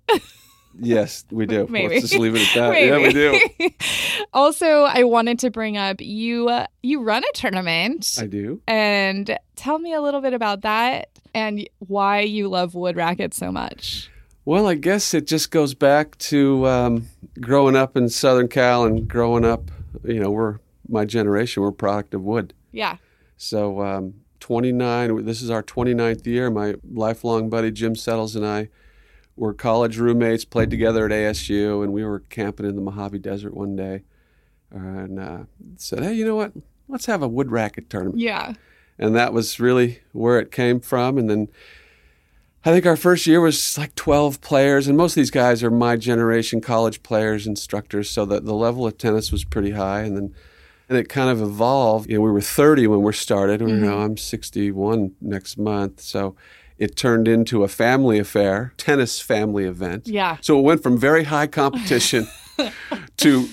Yes, 0.80 1.25
we 1.30 1.47
do. 1.47 1.66
Maybe. 1.68 1.94
Let's 1.94 2.11
just 2.11 2.20
leave 2.20 2.35
it 2.35 2.49
at 2.49 2.54
that. 2.54 2.68
Yeah, 2.78 2.99
we 2.99 3.12
do. 3.12 3.70
also, 4.32 4.85
I 4.85 5.02
wanted 5.04 5.38
to 5.40 5.50
bring 5.50 5.76
up 5.76 6.00
you. 6.00 6.49
Uh, 6.49 6.66
you 6.82 7.02
run 7.02 7.25
a 7.25 7.32
tournament, 7.35 8.16
I 8.20 8.26
do. 8.26 8.61
and 8.66 9.37
tell 9.56 9.78
me 9.78 9.92
a 9.92 10.00
little 10.00 10.20
bit 10.20 10.35
about 10.35 10.62
that 10.62 11.08
and 11.35 11.68
why 11.78 12.20
you 12.20 12.49
love 12.49 12.75
wood 12.75 12.97
rackets 12.97 13.37
so 13.37 13.50
much. 13.50 14.11
Well, 14.44 14.66
I 14.66 14.76
guess 14.76 15.12
it 15.12 15.26
just 15.26 15.50
goes 15.50 15.75
back 15.75 16.16
to 16.18 16.66
um, 16.66 17.08
growing 17.40 17.76
up 17.76 17.97
in 17.97 18.08
Southern 18.08 18.49
Cal 18.49 18.85
and 18.85 19.06
growing 19.06 19.44
up. 19.44 19.70
You 20.04 20.20
know, 20.20 20.30
we're 20.30 20.58
my 20.88 21.04
generation. 21.04 21.62
We're 21.62 21.70
a 21.70 21.73
product 21.73 22.14
of 22.14 22.23
wood. 22.23 22.54
Yeah. 22.73 22.97
So 23.37 23.82
um, 23.82 24.14
29. 24.40 25.25
This 25.25 25.42
is 25.42 25.50
our 25.50 25.62
29th 25.62 26.26
year. 26.26 26.50
My 26.50 26.76
lifelong 26.90 27.50
buddy 27.50 27.70
Jim 27.70 27.94
Settles 27.94 28.37
and 28.37 28.47
I 28.47 28.68
were 29.38 29.54
college 29.54 29.99
roommates. 29.99 30.45
Played 30.45 30.71
together 30.71 31.07
at 31.07 31.12
ASU, 31.12 31.83
and 31.83 31.92
we 31.92 32.04
were 32.04 32.21
camping 32.30 32.66
in 32.66 32.75
the 32.75 32.83
Mojave 32.83 33.18
Desert 33.18 33.54
one 33.54 33.76
day, 33.76 34.02
and 34.71 35.18
uh, 35.18 35.38
said, 35.76 36.02
"Hey, 36.02 36.14
you 36.14 36.25
know 36.25 36.37
what? 36.37 36.52
Let's 36.88 37.07
have 37.07 37.23
a 37.23 37.28
wood 37.28 37.50
racket 37.50 37.90
tournament." 37.90 38.18
Yeah. 38.18 38.54
And 38.99 39.14
that 39.14 39.33
was 39.33 39.61
really 39.61 40.00
where 40.12 40.40
it 40.40 40.50
came 40.50 40.80
from. 40.80 41.18
And 41.18 41.30
then 41.30 41.49
I 42.64 42.73
think 42.73 42.85
our 42.85 42.97
first 42.97 43.28
year 43.28 43.40
was 43.40 43.78
like 43.78 43.95
12 43.95 44.40
players, 44.40 44.88
and 44.88 44.97
most 44.97 45.12
of 45.12 45.16
these 45.16 45.30
guys 45.30 45.62
are 45.62 45.71
my 45.71 45.97
generation 45.97 46.61
college 46.61 47.02
players, 47.04 47.47
instructors, 47.47 48.11
so 48.11 48.25
that 48.25 48.45
the 48.45 48.54
level 48.54 48.87
of 48.87 48.99
tennis 48.99 49.30
was 49.30 49.45
pretty 49.45 49.71
high. 49.71 50.00
And 50.00 50.16
then 50.16 50.35
and 50.88 50.97
it 50.97 51.09
kind 51.09 51.30
of 51.30 51.40
evolved. 51.40 52.09
You 52.09 52.16
know, 52.16 52.23
we 52.23 52.30
were 52.30 52.40
30 52.40 52.87
when 52.87 53.02
we 53.02 53.12
started. 53.12 53.61
Mm-hmm. 53.61 53.85
You 53.85 53.90
know, 53.90 53.99
I'm 54.00 54.16
61 54.16 55.12
next 55.21 55.59
month, 55.59 56.00
so 56.00 56.35
it 56.78 56.97
turned 56.97 57.26
into 57.28 57.64
a 57.64 57.68
family 57.68 58.18
affair, 58.18 58.73
tennis 58.76 59.20
family 59.20 59.64
event. 59.64 60.06
Yeah. 60.06 60.37
So 60.40 60.58
it 60.58 60.62
went 60.62 60.82
from 60.82 60.97
very 60.97 61.25
high 61.25 61.49
competition 61.49 62.28
to 63.18 63.49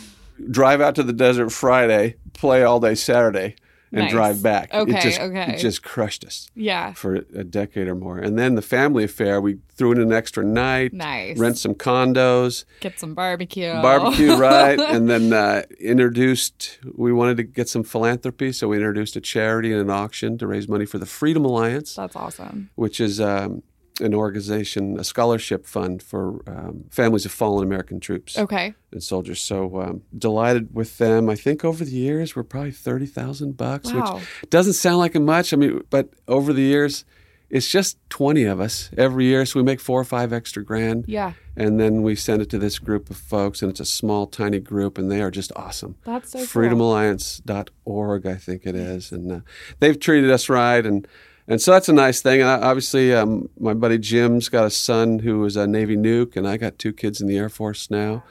drive 0.51 0.82
out 0.82 0.96
to 0.96 1.03
the 1.03 1.13
desert 1.13 1.50
Friday, 1.51 2.15
play 2.34 2.63
all 2.63 2.79
day 2.79 2.96
Saturday, 2.96 3.55
and 3.95 4.03
Nice. 4.03 4.11
drive 4.11 4.43
back. 4.43 4.73
Okay, 4.73 4.97
it 4.97 5.01
just, 5.01 5.19
okay. 5.21 5.53
It 5.55 5.57
just 5.59 5.81
crushed 5.81 6.25
us 6.25 6.49
Yeah. 6.53 6.91
for 6.93 7.15
a 7.15 7.43
decade 7.45 7.87
or 7.87 7.95
more. 7.95 8.17
And 8.17 8.37
then 8.37 8.55
the 8.55 8.61
family 8.61 9.05
affair, 9.05 9.39
we 9.39 9.59
threw 9.77 9.93
in 9.93 10.01
an 10.01 10.11
extra 10.11 10.43
night, 10.43 10.91
Nice. 10.93 11.37
rent 11.37 11.57
some 11.57 11.73
condos, 11.75 12.65
Get 12.81 12.99
some 12.99 13.13
barbecue. 13.13 13.71
barbecue, 13.81 14.35
right? 14.37 14.77
And 14.77 15.09
then 15.09 15.31
uh, 15.31 15.63
introduced, 15.79 16.79
we 16.93 17.13
wanted 17.13 17.37
to 17.37 17.43
get 17.43 17.69
some 17.69 17.83
philanthropy. 17.83 18.51
So 18.51 18.67
we 18.67 18.75
introduced 18.75 19.15
a 19.15 19.21
charity 19.21 19.71
and 19.71 19.79
an 19.81 19.89
auction 19.89 20.37
to 20.39 20.47
raise 20.47 20.67
money 20.67 20.85
for 20.85 20.97
the 20.97 21.05
Freedom 21.05 21.45
Alliance, 21.45 21.95
That's 21.95 22.15
awesome. 22.17 22.69
which 22.75 22.99
is 22.99 23.21
um, 23.21 23.63
an 24.01 24.13
organization, 24.13 24.99
a 24.99 25.03
scholarship 25.03 25.65
fund 25.65 26.03
for 26.03 26.41
um, 26.47 26.83
families 26.91 27.25
of 27.25 27.31
fallen 27.31 27.63
American 27.65 27.99
troops 27.99 28.37
Okay. 28.37 28.73
and 28.91 29.01
soldiers. 29.01 29.39
So 29.41 29.81
um, 29.81 30.01
delighted 30.17 30.73
with 30.75 30.97
them. 30.97 31.29
I 31.29 31.35
think 31.35 31.63
over 31.63 31.85
the 31.85 31.91
years 31.91 32.35
we're 32.35 32.43
probably 32.43 32.71
thirty 32.71 33.05
thousand 33.05 33.55
bucks, 33.57 33.93
Wow. 33.93 34.15
which 34.41 34.49
doesn't 34.49 34.73
sound 34.73 34.97
like 34.97 35.15
much. 35.15 35.53
I 35.53 35.57
mean, 35.57 35.81
but 35.89 36.09
over 36.27 36.51
the 36.51 36.61
years, 36.61 37.05
it's 37.49 37.69
just 37.69 37.97
twenty 38.09 38.43
of 38.43 38.59
us 38.59 38.89
every 38.97 39.25
year, 39.25 39.45
so 39.45 39.59
we 39.59 39.63
make 39.63 39.79
four 39.79 40.01
or 40.01 40.03
five 40.05 40.33
extra 40.33 40.63
grand. 40.63 41.05
Yeah. 41.07 41.33
And 41.55 41.79
then 41.79 42.01
we 42.01 42.15
send 42.17 42.41
it 42.41 42.49
to 42.49 42.57
this 42.59 42.79
group 42.79 43.09
of 43.09 43.15
folks, 43.15 43.61
and 43.61 43.71
it's 43.71 43.79
a 43.79 43.85
small, 43.85 44.27
tiny 44.27 44.59
group, 44.59 44.97
and 44.97 45.09
they 45.09 45.21
are 45.21 45.31
just 45.31 45.53
awesome. 45.55 45.95
That's 46.03 46.31
so 46.31 46.39
cool. 46.39 46.47
FreedomAlliance.org, 46.47 48.25
I 48.25 48.35
think 48.35 48.65
it 48.65 48.75
is, 48.75 49.11
and 49.13 49.31
uh, 49.31 49.39
they've 49.79 49.99
treated 49.99 50.31
us 50.31 50.49
right, 50.49 50.85
and 50.85 51.07
and 51.47 51.61
so 51.61 51.71
that's 51.71 51.89
a 51.89 51.93
nice 51.93 52.21
thing. 52.21 52.41
And 52.41 52.49
I- 52.49 52.61
obviously, 52.61 53.13
um, 53.13 53.49
my 53.59 53.73
buddy 53.73 53.97
Jim's 53.97 54.49
got 54.49 54.65
a 54.65 54.69
son 54.69 55.19
who 55.19 55.43
is 55.45 55.55
a 55.55 55.67
Navy 55.67 55.95
nuke, 55.95 56.35
and 56.35 56.47
I 56.47 56.57
got 56.57 56.79
two 56.79 56.93
kids 56.93 57.21
in 57.21 57.27
the 57.27 57.37
Air 57.37 57.49
Force 57.49 57.89
now. 57.89 58.23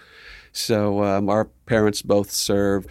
So 0.52 1.02
um, 1.02 1.28
our 1.28 1.46
parents 1.66 2.00
both 2.02 2.30
serve, 2.30 2.86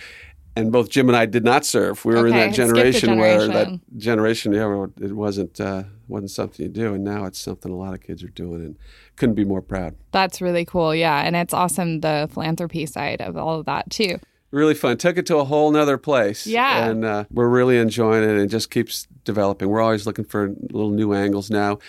and 0.55 0.71
both 0.71 0.89
Jim 0.89 1.07
and 1.09 1.15
I 1.15 1.25
did 1.25 1.43
not 1.43 1.65
serve. 1.65 2.03
We 2.03 2.13
were 2.13 2.27
in 2.27 2.33
that 2.33 2.51
the 2.51 2.55
generation, 2.57 3.17
where 3.17 3.47
that 3.47 3.79
generation. 3.97 4.51
generation, 4.51 4.53
yeah, 4.53 4.85
it 5.05 5.13
wasn't 5.13 5.59
uh, 5.61 5.83
wasn't 6.07 6.31
something 6.31 6.65
you 6.65 6.71
do, 6.71 6.93
and 6.93 7.03
now 7.03 7.25
it's 7.25 7.39
something 7.39 7.71
a 7.71 7.75
lot 7.75 7.93
of 7.93 8.01
kids 8.01 8.23
are 8.23 8.27
doing, 8.29 8.61
and 8.61 8.75
couldn't 9.15 9.35
be 9.35 9.45
more 9.45 9.61
proud. 9.61 9.95
That's 10.11 10.41
really 10.41 10.65
cool. 10.65 10.93
Yeah. 10.93 11.21
And 11.21 11.35
it's 11.35 11.53
awesome 11.53 12.01
the 12.01 12.29
philanthropy 12.33 12.85
side 12.85 13.21
of 13.21 13.37
all 13.37 13.59
of 13.59 13.65
that 13.65 13.89
too. 13.89 14.19
Really 14.53 14.75
fun. 14.75 14.97
Took 14.97 15.17
it 15.17 15.25
to 15.27 15.37
a 15.37 15.43
whole 15.43 15.71
nother 15.71 15.97
place. 15.97 16.45
Yeah. 16.47 16.85
And 16.85 17.03
uh, 17.03 17.25
we're 17.31 17.49
really 17.49 17.77
enjoying 17.77 18.23
it 18.23 18.29
and 18.29 18.39
it 18.39 18.47
just 18.47 18.69
keeps 18.69 19.07
developing. 19.25 19.69
We're 19.69 19.81
always 19.81 20.05
looking 20.05 20.25
for 20.25 20.49
little 20.71 20.91
new 20.91 21.13
angles 21.13 21.49
now. 21.49 21.79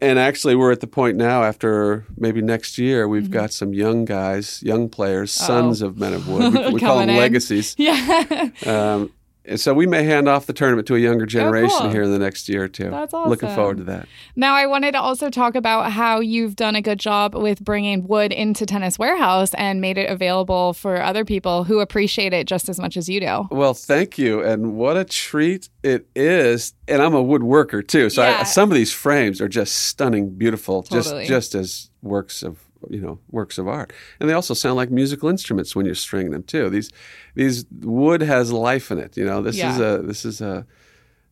And 0.00 0.18
actually, 0.18 0.54
we're 0.54 0.72
at 0.72 0.80
the 0.80 0.86
point 0.86 1.16
now 1.16 1.44
after 1.44 2.04
maybe 2.16 2.42
next 2.42 2.76
year, 2.78 3.08
we've 3.08 3.30
got 3.30 3.52
some 3.52 3.72
young 3.72 4.04
guys, 4.04 4.62
young 4.62 4.88
players, 4.90 5.32
sons 5.32 5.80
of 5.80 5.96
men 5.96 6.12
of 6.12 6.28
wood. 6.28 6.52
We, 6.52 6.72
we 6.74 6.80
call 6.80 6.98
them 6.98 7.08
in. 7.10 7.16
legacies. 7.16 7.74
Yeah. 7.78 8.50
Um, 8.66 9.12
and 9.44 9.60
so 9.60 9.74
we 9.74 9.86
may 9.86 10.04
hand 10.04 10.28
off 10.28 10.46
the 10.46 10.52
tournament 10.52 10.86
to 10.88 10.94
a 10.94 10.98
younger 10.98 11.24
oh, 11.24 11.26
generation 11.26 11.78
cool. 11.78 11.90
here 11.90 12.02
in 12.02 12.10
the 12.10 12.18
next 12.18 12.48
year 12.48 12.64
or 12.64 12.68
two. 12.68 12.90
That's 12.90 13.12
awesome. 13.12 13.30
Looking 13.30 13.54
forward 13.54 13.76
to 13.78 13.84
that. 13.84 14.08
Now, 14.36 14.54
I 14.54 14.66
wanted 14.66 14.92
to 14.92 15.00
also 15.00 15.30
talk 15.30 15.54
about 15.54 15.92
how 15.92 16.20
you've 16.20 16.56
done 16.56 16.76
a 16.76 16.82
good 16.82 16.98
job 16.98 17.34
with 17.34 17.62
bringing 17.62 18.06
wood 18.06 18.32
into 18.32 18.64
Tennis 18.64 18.98
Warehouse 18.98 19.52
and 19.54 19.80
made 19.80 19.98
it 19.98 20.08
available 20.08 20.72
for 20.72 21.02
other 21.02 21.24
people 21.24 21.64
who 21.64 21.80
appreciate 21.80 22.32
it 22.32 22.46
just 22.46 22.68
as 22.68 22.80
much 22.80 22.96
as 22.96 23.08
you 23.08 23.20
do. 23.20 23.48
Well, 23.50 23.74
thank 23.74 24.18
you, 24.18 24.42
and 24.42 24.74
what 24.74 24.96
a 24.96 25.04
treat 25.04 25.68
it 25.82 26.06
is. 26.14 26.74
And 26.88 27.02
I'm 27.02 27.14
a 27.14 27.22
woodworker 27.22 27.86
too, 27.86 28.10
so 28.10 28.22
Yeah. 28.22 28.40
I, 28.40 28.42
some 28.44 28.70
of 28.70 28.74
these 28.74 28.92
frames 28.92 29.40
are 29.40 29.48
just 29.48 29.74
stunning, 29.74 30.30
beautiful, 30.30 30.82
Totally. 30.82 31.26
just 31.26 31.52
just 31.52 31.54
as 31.54 31.90
works 32.02 32.42
of 32.42 32.63
you 32.90 33.00
know 33.00 33.18
works 33.30 33.58
of 33.58 33.66
art. 33.68 33.92
And 34.20 34.28
they 34.28 34.34
also 34.34 34.54
sound 34.54 34.76
like 34.76 34.90
musical 34.90 35.28
instruments 35.28 35.74
when 35.76 35.86
you're 35.86 35.94
stringing 35.94 36.32
them 36.32 36.42
too. 36.42 36.68
These 36.70 36.90
these 37.34 37.64
wood 37.80 38.20
has 38.22 38.52
life 38.52 38.90
in 38.90 38.98
it. 38.98 39.16
You 39.16 39.24
know, 39.24 39.42
this 39.42 39.56
is 39.56 39.78
a 39.80 40.02
this 40.02 40.24
is 40.24 40.40
a 40.40 40.66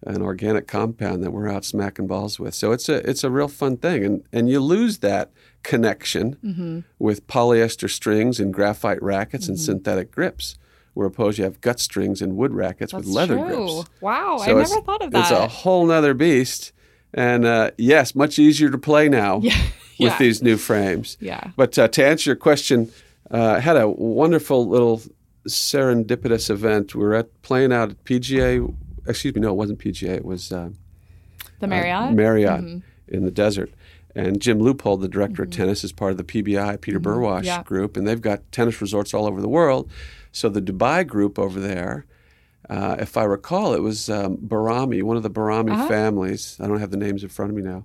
an 0.04 0.20
organic 0.20 0.66
compound 0.66 1.22
that 1.22 1.30
we're 1.30 1.48
out 1.48 1.64
smacking 1.64 2.08
balls 2.08 2.40
with. 2.40 2.54
So 2.54 2.72
it's 2.72 2.88
a 2.88 3.08
it's 3.08 3.22
a 3.22 3.30
real 3.30 3.48
fun 3.48 3.76
thing, 3.76 4.04
and 4.04 4.24
and 4.32 4.48
you 4.50 4.58
lose 4.60 4.98
that 4.98 5.30
connection 5.62 6.36
Mm-hmm. 6.44 6.80
with 6.98 7.26
polyester 7.28 7.88
strings 7.88 8.40
and 8.40 8.52
graphite 8.52 9.00
rackets 9.02 9.48
and 9.48 9.58
synthetic 9.58 10.10
grips. 10.10 10.56
Where 10.94 11.06
opposed 11.06 11.38
you 11.38 11.44
have 11.44 11.62
gut 11.62 11.80
strings 11.80 12.20
and 12.20 12.36
wood 12.36 12.52
rackets 12.52 12.92
with 12.92 13.06
leather 13.06 13.36
true. 13.38 13.46
grips. 13.46 13.90
Wow, 14.02 14.38
I 14.40 14.48
never 14.52 14.80
thought 14.82 15.02
of 15.02 15.10
that. 15.12 15.20
It's 15.22 15.30
a 15.30 15.46
whole 15.48 15.86
nother 15.86 16.12
beast, 16.12 16.72
and 17.14 17.46
uh, 17.46 17.70
yes, 17.78 18.14
much 18.14 18.38
easier 18.38 18.68
to 18.70 18.76
play 18.76 19.08
now 19.08 19.40
Yeah. 19.42 19.56
With 19.98 20.12
Yeah. 20.12 20.18
these 20.18 20.42
new 20.42 20.56
frames. 20.56 21.16
Yeah. 21.20 21.50
But 21.56 21.78
uh, 21.78 21.88
to 21.88 22.04
answer 22.04 22.30
your 22.30 22.36
question, 22.36 22.90
uh, 23.30 23.54
I 23.56 23.60
had 23.60 23.76
a 23.76 23.88
wonderful 23.88 24.66
little 24.68 25.00
serendipitous 25.48 26.50
event. 26.50 26.94
We 26.94 27.02
were 27.04 27.14
at 27.14 27.42
playing 27.42 27.72
out 27.72 27.90
at 27.90 28.04
PGA. 28.04 28.74
Excuse 29.06 29.34
me, 29.34 29.40
no, 29.40 29.50
it 29.50 29.54
wasn't 29.56 29.78
PGA. 29.78 30.16
It 30.16 30.24
was 30.24 30.52
uh, 30.52 30.70
The 31.60 31.66
uh, 31.66 31.68
Marriott? 31.68 32.12
Marriott 32.14 32.60
Mm-hmm. 32.60 33.14
in 33.14 33.24
the 33.24 33.30
desert. 33.30 33.70
And 34.14 34.40
Jim 34.42 34.58
Loopold, 34.60 35.00
the 35.00 35.08
director 35.08 35.42
of 35.42 35.50
tennis, 35.50 35.82
is 35.84 35.90
part 35.92 36.10
of 36.12 36.18
the 36.18 36.24
PBI, 36.24 36.80
Peter 36.80 37.00
Burwash 37.00 37.38
Mm-hmm. 37.38 37.44
Yeah. 37.46 37.62
group, 37.62 37.96
and 37.96 38.06
they've 38.06 38.20
got 38.20 38.40
tennis 38.52 38.80
resorts 38.80 39.14
all 39.14 39.26
over 39.26 39.40
the 39.40 39.48
world. 39.48 39.90
So 40.32 40.48
the 40.48 40.60
Dubai 40.62 41.06
group 41.06 41.38
over 41.38 41.58
there, 41.58 42.04
uh, 42.70 42.96
if 43.00 43.16
I 43.16 43.24
recall, 43.24 43.72
it 43.74 43.80
was 43.82 44.08
um, 44.10 44.36
Barami, 44.36 45.02
one 45.02 45.16
of 45.16 45.22
the 45.22 45.30
Barami 45.30 45.72
Uh-huh. 45.72 45.88
families. 45.88 46.58
I 46.60 46.66
don't 46.68 46.78
have 46.80 46.90
the 46.90 46.96
names 46.98 47.22
in 47.22 47.30
front 47.30 47.50
of 47.50 47.56
me 47.56 47.62
now, 47.62 47.84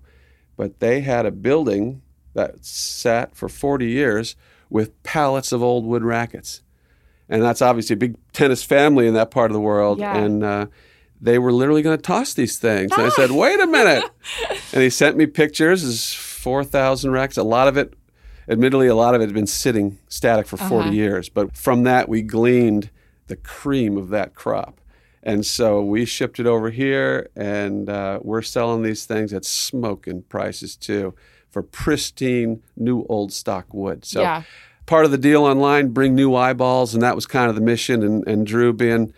but 0.57 0.79
they 0.79 1.01
had 1.01 1.25
a 1.25 1.31
building 1.31 2.01
that 2.33 2.65
sat 2.65 3.35
for 3.35 3.47
40 3.47 3.87
years 3.87 4.35
with 4.69 5.01
pallets 5.03 5.51
of 5.51 5.63
old 5.63 5.85
wood 5.85 6.03
rackets. 6.03 6.61
And 7.29 7.41
that's 7.41 7.61
obviously 7.61 7.93
a 7.93 7.97
big 7.97 8.15
tennis 8.33 8.63
family 8.63 9.07
in 9.07 9.13
that 9.13 9.31
part 9.31 9.51
of 9.51 9.53
the 9.53 9.61
world. 9.61 9.99
Yeah. 9.99 10.17
And 10.17 10.43
uh, 10.43 10.65
they 11.19 11.39
were 11.39 11.51
literally 11.51 11.81
going 11.81 11.97
to 11.97 12.01
toss 12.01 12.33
these 12.33 12.57
things. 12.57 12.91
And 12.91 13.01
I 13.01 13.09
said, 13.09 13.31
wait 13.31 13.59
a 13.59 13.67
minute. 13.67 14.03
and 14.73 14.81
he 14.81 14.89
sent 14.89 15.17
me 15.17 15.25
pictures. 15.25 15.83
There's 15.83 16.13
4,000 16.13 17.11
racks. 17.11 17.37
A 17.37 17.43
lot 17.43 17.67
of 17.67 17.77
it, 17.77 17.93
admittedly, 18.47 18.87
a 18.87 18.95
lot 18.95 19.15
of 19.15 19.21
it 19.21 19.25
had 19.25 19.33
been 19.33 19.47
sitting 19.47 19.97
static 20.07 20.47
for 20.47 20.57
40 20.57 20.89
years. 20.89 21.29
But 21.29 21.55
from 21.55 21.83
that, 21.83 22.07
we 22.07 22.21
gleaned 22.21 22.89
the 23.27 23.35
cream 23.35 23.97
of 23.97 24.09
that 24.09 24.33
crop. 24.33 24.79
And 25.27 25.45
so 25.45 25.81
we 25.81 26.05
shipped 26.05 26.39
it 26.39 26.47
over 26.47 26.69
here, 26.69 27.29
and 27.35 27.89
uh, 27.89 28.19
we're 28.23 28.41
selling 28.41 28.81
these 28.81 29.05
things 29.05 29.33
at 29.33 29.43
smoking 29.43 30.21
prices 30.23 30.77
too 30.77 31.13
for 31.51 31.61
pristine, 31.61 32.63
new 32.77 33.05
old 33.09 33.33
stock 33.33 33.73
wood. 33.73 34.05
So 34.05 34.21
Yeah. 34.21 34.43
part 34.85 35.03
of 35.03 35.11
the 35.11 35.17
deal 35.17 35.43
online, 35.43 35.89
bring 35.89 36.15
new 36.15 36.33
eyeballs, 36.33 36.93
and 36.93 37.03
that 37.03 37.13
was 37.13 37.25
kind 37.25 37.49
of 37.49 37.55
the 37.55 37.61
mission. 37.61 38.03
And, 38.03 38.25
and 38.25 38.47
Drew, 38.47 38.71
being 38.71 39.13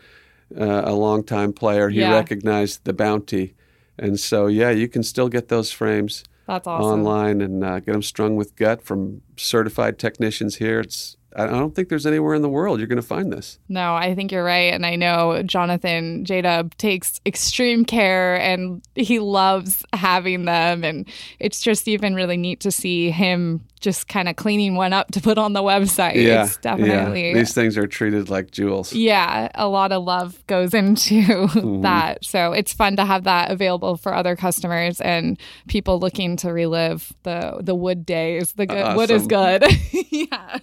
uh, 0.60 0.82
a 0.84 0.94
longtime 0.94 1.54
player, 1.54 1.90
he 1.90 2.00
Yeah. 2.00 2.12
recognized 2.12 2.86
the 2.86 2.94
bounty. 2.94 3.54
And 4.00 4.20
so, 4.20 4.48
yeah, 4.48 4.72
you 4.72 4.88
can 4.88 5.04
still 5.04 5.30
get 5.30 5.50
those 5.50 5.72
frames 5.72 6.24
That's 6.48 6.68
awesome. 6.68 7.02
online 7.06 7.40
and 7.40 7.64
uh, 7.64 7.80
get 7.82 7.92
them 7.92 8.02
strung 8.02 8.36
with 8.36 8.56
gut 8.56 8.82
from 8.82 9.22
certified 9.38 10.00
technicians 10.00 10.56
here. 10.56 10.80
It's 10.80 11.18
I 11.36 11.46
don't 11.46 11.76
think 11.76 11.90
there's 11.90 12.06
anywhere 12.08 12.34
in 12.34 12.42
the 12.42 12.50
world 12.50 12.80
you're 12.80 12.88
going 12.88 13.02
to 13.02 13.08
find 13.08 13.32
this. 13.32 13.60
No, 13.70 13.94
I 13.96 14.16
think 14.16 14.32
you're 14.32 14.44
right. 14.44 14.74
And 14.74 14.86
I 14.86 14.96
know 14.96 15.44
Jonathan 15.44 16.26
J-Dub 16.26 16.76
takes 16.78 17.22
extreme 17.26 17.86
care 17.86 18.36
and 18.36 18.82
he 18.96 19.20
loves 19.20 19.84
having 19.94 20.46
them. 20.46 20.84
And 20.84 21.08
it's 21.40 21.62
just 21.62 21.88
even 21.88 22.16
really 22.16 22.38
neat 22.38 22.60
to 22.62 22.72
see 22.72 23.12
him 23.12 23.62
just 23.80 24.10
kind 24.10 24.28
of 24.28 24.36
cleaning 24.36 24.76
one 24.76 24.92
up 24.92 25.10
to 25.12 25.22
put 25.22 25.38
on 25.38 25.54
the 25.54 25.62
website. 25.62 26.16
Yeah, 26.16 26.46
It's 26.46 26.58
definitely. 26.58 27.28
yeah. 27.30 27.34
These 27.36 27.54
things 27.54 27.78
are 27.78 27.88
treated 27.88 28.30
like 28.30 28.52
jewels. 28.52 28.92
Yeah, 28.92 29.50
a 29.56 29.68
lot 29.70 29.92
of 29.94 30.04
love 30.04 30.46
goes 30.48 30.74
into 30.74 31.22
Mm-hmm. 31.50 31.82
that. 31.84 32.26
So 32.26 32.52
it's 32.54 32.74
fun 32.74 32.96
to 32.98 33.06
have 33.06 33.24
that 33.24 33.52
available 33.52 33.96
for 33.98 34.14
other 34.14 34.36
customers 34.36 35.00
and 35.00 35.40
people 35.68 36.00
looking 36.00 36.36
to 36.38 36.52
relive 36.52 37.14
the 37.24 37.60
the 37.62 37.76
wood 37.76 38.06
days. 38.06 38.54
The 38.54 38.66
good 38.66 38.96
wood 38.98 39.12
is 39.12 39.28
good. 39.28 39.64
yeah. 40.12 40.58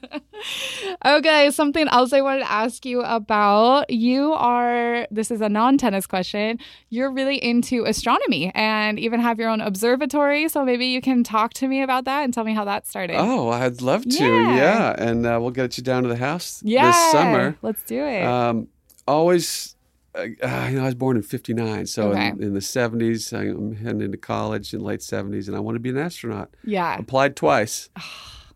Okay, 1.04 1.50
something 1.50 1.88
else 1.88 2.12
I 2.12 2.20
wanted 2.20 2.40
to 2.40 2.50
ask 2.50 2.84
you 2.84 3.02
about. 3.02 3.90
You 3.90 4.32
are 4.32 5.06
this 5.10 5.30
is 5.30 5.40
a 5.40 5.48
non-tennis 5.48 6.06
question. 6.06 6.58
You're 6.90 7.10
really 7.10 7.36
into 7.42 7.84
astronomy 7.84 8.52
and 8.54 8.98
even 8.98 9.20
have 9.20 9.38
your 9.38 9.48
own 9.50 9.60
observatory, 9.60 10.48
so 10.48 10.64
maybe 10.64 10.86
you 10.86 11.00
can 11.00 11.24
talk 11.24 11.52
to 11.54 11.68
me 11.68 11.82
about 11.82 12.04
that 12.04 12.24
and 12.24 12.32
tell 12.32 12.44
me 12.44 12.54
how 12.54 12.64
that 12.64 12.86
started. 12.86 13.16
Oh, 13.16 13.50
I'd 13.50 13.80
love 13.82 14.04
to. 14.04 14.24
Yeah. 14.24 14.56
Yeah, 14.56 14.94
and 14.98 15.26
uh, 15.26 15.38
we'll 15.40 15.50
get 15.50 15.76
you 15.76 15.84
down 15.84 16.02
to 16.04 16.08
the 16.08 16.16
house 16.16 16.62
yeah. 16.64 16.86
this 16.86 17.12
summer. 17.12 17.56
Let's 17.62 17.82
do 17.82 18.04
it. 18.04 18.24
Um, 18.24 18.68
always, 19.06 19.76
uh, 20.14 20.20
uh, 20.20 20.66
you 20.70 20.76
know, 20.76 20.82
I 20.82 20.86
was 20.86 20.94
born 20.94 21.16
in 21.16 21.22
'59, 21.22 21.86
so 21.86 22.10
Okay. 22.10 22.28
in, 22.28 22.42
in 22.42 22.54
the 22.54 22.60
'70s, 22.60 23.32
I'm 23.32 23.74
heading 23.76 24.00
into 24.00 24.18
college 24.18 24.72
in 24.72 24.80
late 24.80 25.00
'70s, 25.00 25.46
and 25.48 25.56
I 25.56 25.60
want 25.60 25.76
to 25.76 25.80
be 25.80 25.90
an 25.90 25.98
astronaut. 25.98 26.50
yeah. 26.64 26.98
Applied 26.98 27.36
twice. 27.36 27.90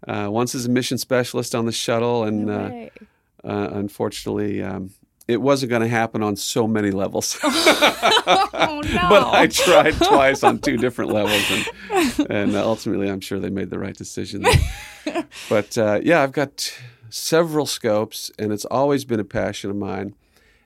Uh, 0.09 0.29
once 0.31 0.55
as 0.55 0.67
a 0.67 0.71
mission 0.71 0.99
specialist 0.99 1.55
on 1.55 1.67
the 1.67 1.73
shuttle, 1.73 2.25
and 2.25 2.47
No 2.47 2.91
uh, 3.45 3.49
uh, 3.49 3.71
unfortunately, 3.73 4.63
um, 4.63 4.91
it 5.29 5.41
wasn't 5.41 5.71
going 5.71 5.83
to 5.83 5.89
happen 5.89 6.23
on 6.23 6.37
so 6.37 6.67
many 6.67 6.91
levels. 6.91 7.39
oh 7.45 8.81
no. 8.85 9.07
but 9.09 9.27
I 9.33 9.47
tried 9.47 9.95
twice 10.03 10.43
on 10.43 10.59
two 10.59 10.77
different 10.77 11.13
levels, 11.13 11.45
and, 11.51 12.31
and 12.31 12.57
uh, 12.57 12.67
ultimately, 12.67 13.09
I'm 13.09 13.21
sure 13.21 13.39
they 13.39 13.51
made 13.51 13.71
the 13.71 13.79
right 13.79 13.97
decision. 13.97 14.45
but 15.49 15.77
uh, 15.79 16.01
yeah, 16.03 16.23
I've 16.23 16.33
got 16.33 16.73
several 17.11 17.67
scopes, 17.67 18.31
and 18.39 18.53
it's 18.53 18.65
always 18.67 19.05
been 19.05 19.21
a 19.21 19.25
passion 19.25 19.71
of 19.71 19.77
mine. 19.77 20.15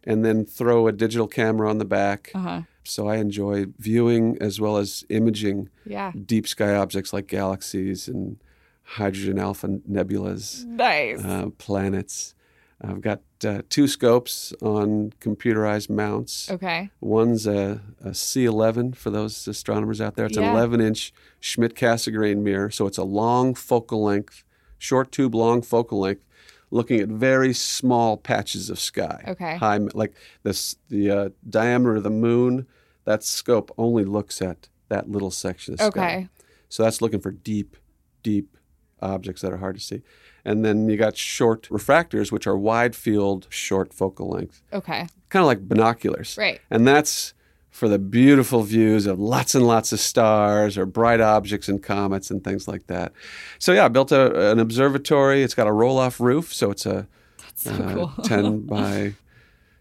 And 0.07 0.23
then 0.23 0.45
throw 0.45 0.87
a 0.87 0.93
digital 0.93 1.27
camera 1.27 1.71
on 1.71 1.79
the 1.79 1.87
back. 1.87 2.31
uh-huh. 2.35 2.63
So 2.85 3.09
I 3.09 3.17
enjoy 3.17 3.65
viewing 3.79 4.37
as 4.39 4.61
well 4.61 4.77
as 4.77 5.03
imaging 5.09 5.71
Yeah. 5.87 6.13
deep 6.27 6.47
sky 6.47 6.75
objects 6.75 7.15
like 7.15 7.27
galaxies 7.27 8.07
and 8.07 8.37
hydrogen 8.85 9.39
alpha 9.39 9.69
nebulas, 9.69 10.65
Nice. 10.65 11.25
uh, 11.25 11.49
planets. 11.59 12.35
I've 12.81 13.01
got 13.01 13.21
uh, 13.45 13.63
two 13.71 13.89
scopes 13.89 14.53
on 14.61 15.13
computerized 15.21 15.89
mounts. 15.89 16.51
okay. 16.51 16.91
One's 17.01 17.47
a, 17.47 17.81
a 18.05 18.11
C11 18.11 18.95
for 18.95 19.11
those 19.11 19.47
astronomers 19.49 20.01
out 20.01 20.17
there. 20.17 20.27
It's 20.27 20.37
Yeah. 20.37 20.51
an 20.51 20.57
11 20.57 20.81
inch 20.81 21.13
Schmidt 21.41 21.75
Cassegrain 21.75 22.39
mirror. 22.43 22.71
So 22.71 22.87
it's 22.87 22.99
a 22.99 23.05
long 23.05 23.55
focal 23.55 24.03
length, 24.03 24.45
short 24.77 25.13
tube, 25.13 25.35
long 25.35 25.63
focal 25.63 26.01
length, 26.01 26.25
looking 26.71 27.01
at 27.01 27.09
very 27.09 27.55
small 27.55 28.17
patches 28.19 28.69
of 28.69 28.79
sky. 28.79 29.25
Okay. 29.29 29.57
High, 29.57 29.79
like 29.95 30.15
this, 30.43 30.77
the 30.89 31.11
uh, 31.11 31.29
diameter 31.49 31.97
of 31.97 32.03
the 32.03 32.11
moon, 32.11 32.67
that 33.05 33.23
scope 33.23 33.71
only 33.79 34.05
looks 34.05 34.43
at 34.43 34.69
that 34.89 35.09
little 35.09 35.31
section 35.31 35.75
of 35.75 35.81
sky. 35.81 35.87
Okay. 35.89 36.29
So 36.69 36.83
that's 36.83 37.01
looking 37.01 37.21
for 37.21 37.31
deep, 37.31 37.77
deep 38.23 38.57
objects 39.03 39.43
that 39.43 39.53
are 39.53 39.59
hard 39.59 39.77
to 39.77 39.81
see. 39.81 40.03
And 40.45 40.65
then 40.65 40.89
you 40.89 40.97
got 40.97 41.17
short 41.17 41.69
refractors, 41.71 42.31
which 42.31 42.47
are 42.47 42.57
wide 42.57 42.95
field, 42.95 43.47
short 43.51 43.95
focal 43.95 44.29
length 44.29 44.63
Okay. 44.73 45.07
kind 45.31 45.43
of 45.43 45.47
like 45.47 45.67
binoculars. 45.69 46.37
Right. 46.39 46.61
And 46.71 46.87
that's 46.87 47.33
for 47.71 47.89
the 47.89 47.99
beautiful 47.99 48.63
views 48.63 49.07
of 49.07 49.19
lots 49.19 49.55
and 49.55 49.67
lots 49.67 49.93
of 49.93 49.99
stars 50.01 50.79
or 50.79 50.87
bright 50.87 51.21
objects 51.21 51.69
and 51.69 51.83
comets 51.83 52.31
and 52.31 52.45
things 52.45 52.69
like 52.69 52.87
that. 52.87 53.13
So 53.59 53.73
yeah, 53.73 53.87
I 53.87 53.89
built 53.89 54.13
a, 54.13 54.51
an 54.53 54.59
observatory. 54.61 55.43
It's 55.43 55.55
got 55.55 55.67
a 55.67 55.73
roll-off 55.73 56.21
roof, 56.21 56.55
so 56.55 56.71
it's 56.71 56.87
a 56.87 57.09
So 57.57 57.73
uh, 57.73 57.95
cool. 57.95 58.13
10 58.25 58.61
by 58.67 59.15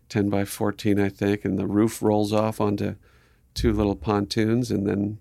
10 0.10 0.29
by 0.29 0.46
14, 0.46 1.00
I 1.00 1.10
think, 1.10 1.43
and 1.46 1.58
the 1.60 1.67
roof 1.67 2.01
rolls 2.01 2.32
off 2.34 2.60
onto 2.62 2.96
two 3.53 3.72
little 3.74 3.96
pontoons 3.96 4.72
and 4.72 4.88
then 4.88 5.20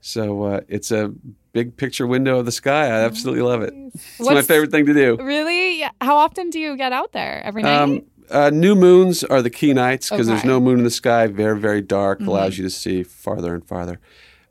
so 0.00 0.42
uh, 0.44 0.60
it's 0.68 0.90
a 0.90 1.12
big 1.52 1.76
picture 1.76 2.06
window 2.06 2.38
of 2.38 2.46
the 2.46 2.52
sky. 2.52 2.86
I 2.86 3.00
absolutely 3.04 3.42
love 3.42 3.62
it. 3.62 3.72
It's 3.94 4.20
my 4.20 4.42
favorite 4.42 4.70
thing 4.70 4.86
to 4.86 4.94
do. 4.94 5.16
Really? 5.16 5.80
Yeah. 5.80 5.90
How 6.00 6.16
often 6.16 6.50
do 6.50 6.58
you 6.60 6.76
get 6.76 6.92
out 6.92 7.12
there? 7.12 7.42
Every 7.44 7.62
night? 7.62 7.76
Um, 7.80 8.02
uh, 8.30 8.50
new 8.50 8.74
moons 8.74 9.24
are 9.24 9.42
the 9.42 9.50
key 9.50 9.72
nights 9.72 10.10
because 10.10 10.26
there's 10.26 10.44
no 10.44 10.60
moon 10.60 10.78
in 10.78 10.84
the 10.84 10.90
sky. 10.90 11.26
Very, 11.26 11.58
very 11.58 11.80
dark. 11.80 12.18
Mm-hmm. 12.20 12.28
Allows 12.28 12.58
you 12.58 12.64
to 12.64 12.70
see 12.70 13.02
farther 13.02 13.54
and 13.54 13.64
farther. 13.66 13.98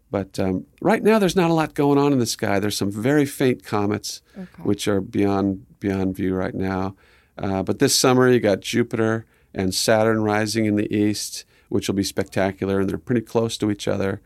But 0.09 0.39
um, 0.39 0.65
right 0.81 1.03
now, 1.03 1.19
there's 1.19 1.35
not 1.35 1.49
a 1.49 1.53
lot 1.53 1.73
going 1.73 1.97
on 1.97 2.13
in 2.13 2.19
the 2.19 2.25
sky. 2.25 2.59
There's 2.59 2.77
some 2.77 2.91
very 2.91 3.25
faint 3.25 3.63
comets, 3.63 4.21
Okay. 4.37 4.47
which 4.63 4.87
are 4.87 5.01
beyond 5.01 5.65
beyond 5.79 6.15
view 6.15 6.33
right 6.33 6.55
now. 6.55 6.95
Uh, 7.37 7.61
but 7.61 7.79
this 7.79 7.93
summer, 7.95 8.27
you 8.29 8.39
got 8.39 8.61
Jupiter 8.61 9.25
and 9.53 9.75
Saturn 9.75 10.23
rising 10.23 10.65
in 10.65 10.75
the 10.75 10.91
east, 10.95 11.45
which 11.69 11.87
will 11.87 11.95
be 11.95 12.03
spectacular, 12.03 12.79
and 12.79 12.89
they're 12.89 12.97
pretty 12.97 13.21
close 13.21 13.57
to 13.57 13.69
each 13.69 13.87
other. 13.87 14.21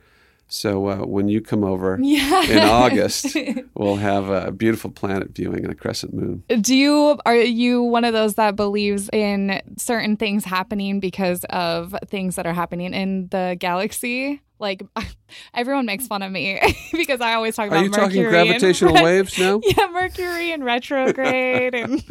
So 0.51 0.87
uh, 0.89 0.97
when 1.05 1.29
you 1.29 1.39
come 1.39 1.63
over 1.63 1.95
in 2.03 2.59
August, 2.59 3.37
we'll 3.73 3.95
have 3.95 4.29
a 4.29 4.51
beautiful 4.51 4.91
planet 4.91 5.33
viewing 5.33 5.63
and 5.63 5.71
a 5.71 5.75
crescent 5.75 6.13
moon. 6.13 6.43
Do 6.59 6.75
you 6.75 7.17
are 7.25 7.35
you 7.35 7.81
one 7.81 8.03
of 8.03 8.11
those 8.11 8.35
that 8.35 8.57
believes 8.57 9.09
in 9.13 9.61
certain 9.77 10.17
things 10.17 10.43
happening 10.43 10.99
because 10.99 11.45
of 11.45 11.95
things 12.07 12.35
that 12.35 12.45
are 12.45 12.53
happening 12.53 12.93
in 12.93 13.29
the 13.29 13.55
galaxy? 13.59 14.41
Like 14.61 14.83
everyone 15.53 15.85
makes 15.85 16.07
fun 16.07 16.21
of 16.21 16.31
me 16.31 16.59
because 16.91 17.19
I 17.19 17.33
always 17.33 17.55
talk 17.55 17.67
about 17.67 17.79
Are 17.79 17.83
you 17.83 17.89
talking 17.89 18.21
Mercury 18.23 18.39
and 18.41 18.47
gravitational 18.47 18.93
waves 18.93 19.37
now? 19.37 19.59
Yeah, 19.71 19.87
Mercury 19.91 20.51
and 20.51 20.63
retrograde, 20.63 21.73
and 21.73 22.03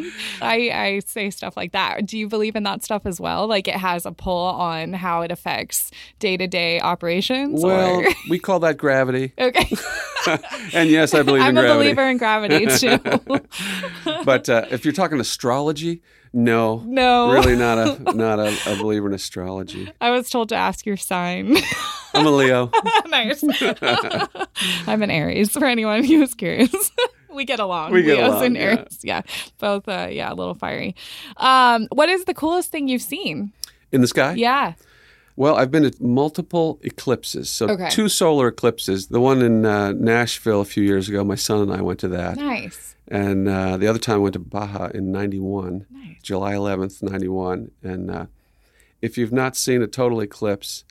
I, 0.43 0.71
I 0.71 1.01
say 1.07 1.31
stuff 1.31 1.57
like 1.57 1.73
that. 1.73 2.07
Do 2.07 2.19
you 2.19 2.29
believe 2.29 2.57
in 2.57 2.63
that 2.65 2.83
stuff 2.83 3.07
as 3.07 3.21
well? 3.21 3.47
Like 3.47 3.69
it 3.69 3.75
has 3.77 4.07
a 4.07 4.13
pull 4.13 4.47
on 4.47 4.93
how 4.93 5.23
it 5.23 5.31
affects 5.31 5.91
day 6.19 6.37
to 6.37 6.47
day 6.47 6.81
operations. 6.81 7.63
Well, 7.63 8.03
we 8.29 8.39
call 8.39 8.61
that 8.61 8.77
gravity. 8.77 9.33
okay, 9.39 9.71
and 10.73 10.91
yes, 10.91 11.15
I 11.15 11.23
believe 11.23 11.43
I'm 11.43 11.51
in 11.51 11.59
a 11.59 11.61
gravity. 11.63 11.79
believer 11.79 12.09
in 12.09 12.17
gravity 12.19 12.67
too. 12.67 12.99
But 14.25 14.49
uh, 14.49 14.67
if 14.71 14.85
you're 14.85 14.93
talking 14.93 15.21
astrology, 15.21 16.03
no, 16.33 16.83
no, 16.87 17.33
really 17.33 17.57
not 17.57 17.79
a 17.79 18.03
not 18.15 18.39
a, 18.39 18.57
a 18.67 18.77
believer 18.77 19.09
in 19.09 19.15
astrology. 19.15 19.91
I 20.01 20.11
was 20.11 20.31
told 20.31 20.49
to 20.51 20.55
ask 20.57 20.87
your 20.87 20.97
sign. 20.97 21.57
I'm 22.15 22.27
a 22.27 22.31
Leo. 22.31 22.71
nice. 23.07 23.45
I'm 24.87 25.03
an 25.03 25.11
Aries 25.11 25.51
for 25.53 25.65
anyone 25.65 26.05
who's 26.05 26.35
curious. 26.35 26.91
we 27.33 27.45
get 27.45 27.61
along. 27.61 27.93
We 27.93 28.03
get 28.03 28.19
Leos 28.19 28.33
along, 28.33 28.45
and 28.47 28.57
yeah. 28.57 28.63
Aries. 28.63 28.99
Yeah. 29.03 29.23
Both 29.59 29.89
uh 29.89 30.09
yeah, 30.11 30.33
a 30.33 30.35
little 30.35 30.55
fiery. 30.55 30.95
Um, 31.37 31.87
what 31.93 32.09
is 32.09 32.25
the 32.25 32.35
coolest 32.35 32.71
thing 32.71 32.89
you've 32.89 33.03
seen? 33.03 33.53
In 33.93 34.01
the 34.01 34.09
sky? 34.09 34.35
Yeah. 34.35 34.75
Well, 35.37 35.57
I've 35.57 35.71
been 35.71 35.85
at 35.85 36.01
multiple 36.01 36.79
eclipses. 36.83 37.49
So 37.49 37.69
Okay. 37.69 37.89
two 37.91 38.09
solar 38.09 38.49
eclipses. 38.49 39.07
The 39.07 39.21
one 39.21 39.41
in 39.41 39.65
uh, 39.65 39.93
Nashville 39.93 40.61
a 40.61 40.65
few 40.67 40.83
years 40.83 41.09
ago, 41.09 41.25
my 41.25 41.35
son 41.37 41.63
and 41.63 41.73
I 41.73 41.81
went 41.81 41.99
to 42.01 42.09
that. 42.09 42.37
Nice. 42.37 42.95
And 43.11 43.49
uh, 43.49 43.77
the 43.77 43.89
other 43.89 43.99
time 43.99 44.17
I 44.17 44.19
went 44.19 44.35
to 44.35 44.39
Baja 44.39 44.87
in 44.95 45.11
91, 45.11 45.87
Nice. 45.91 46.17
July 46.23 46.53
11th, 46.55 47.03
91. 47.03 47.71
And 47.83 48.11
uh, 48.11 48.27
if 49.03 49.19
you've 49.19 49.33
not 49.33 49.57
seen 49.57 49.83
a 49.83 49.87
total 49.89 50.21
eclipse, 50.21 50.85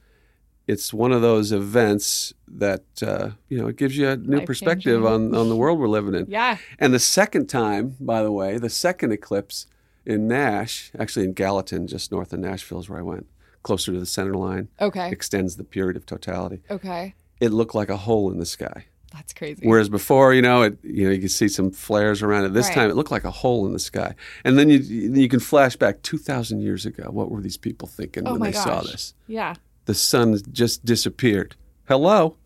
it's 0.68 0.94
one 0.94 1.12
of 1.14 1.22
those 1.22 1.52
events 1.52 2.34
that, 2.48 2.84
uh, 3.02 3.30
you 3.48 3.58
know, 3.60 3.68
it 3.68 3.78
gives 3.78 3.98
you 3.98 4.08
a 4.10 4.18
new 4.18 4.24
Life-changing. 4.24 4.46
perspective 4.48 5.06
on, 5.06 5.34
on 5.34 5.48
the 5.50 5.56
world 5.56 5.80
we're 5.80 5.88
living 5.88 6.14
in. 6.14 6.26
Yeah. 6.30 6.58
And 6.78 6.94
the 6.94 7.00
second 7.00 7.48
time, 7.48 7.96
by 8.00 8.22
the 8.22 8.32
way, 8.32 8.58
the 8.58 8.70
second 8.70 9.12
eclipse 9.14 9.66
in 10.06 10.28
Nash, 10.28 10.92
actually 11.00 11.26
in 11.26 11.34
Gallatin, 11.34 11.88
just 11.88 12.12
north 12.12 12.34
of 12.34 12.40
Nashville 12.40 12.80
is 12.80 12.90
where 12.90 13.00
I 13.00 13.04
went, 13.04 13.28
closer 13.64 13.94
to 13.94 14.00
the 14.00 14.06
center 14.06 14.36
line, 14.36 14.68
Okay. 14.82 15.10
extends 15.10 15.56
the 15.56 15.64
period 15.64 15.96
of 15.96 16.06
totality. 16.06 16.62
Okay. 16.70 17.16
It 17.40 17.52
looked 17.54 17.74
like 17.76 17.90
a 17.90 17.98
hole 17.98 18.30
in 18.32 18.40
the 18.40 18.46
sky. 18.46 18.86
That's 19.14 19.34
crazy. 19.34 19.68
Whereas 19.68 19.90
before, 19.90 20.34
you 20.36 20.42
know, 20.42 20.62
it, 20.62 20.78
you 20.84 21.06
know, 21.06 21.12
you 21.12 21.20
could 21.22 21.32
see 21.32 21.48
some 21.48 21.72
flares 21.72 22.22
around 22.22 22.46
it. 22.46 22.54
This 22.54 22.68
Right. 22.68 22.76
time, 22.76 22.90
it 22.92 22.96
looked 22.96 23.10
like 23.12 23.24
a 23.24 23.32
hole 23.32 23.66
in 23.66 23.74
the 23.74 23.80
sky. 23.80 24.14
And 24.46 24.58
then 24.58 24.70
you 24.70 24.78
you 24.80 25.28
can 25.28 25.40
flash 25.40 25.76
back 25.76 26.02
two 26.04 26.18
thousand 26.20 26.62
years 26.62 26.86
ago. 26.86 27.06
What 27.10 27.32
were 27.32 27.42
these 27.42 27.58
people 27.58 27.88
thinking 27.88 28.28
Oh 28.28 28.34
when 28.34 28.42
they 28.42 28.52
saw 28.52 28.82
this? 28.82 29.14
yeah. 29.28 29.56
The 29.86 29.96
sun 29.96 30.38
just 30.52 30.86
disappeared. 30.86 31.56
Hello. 31.88 32.36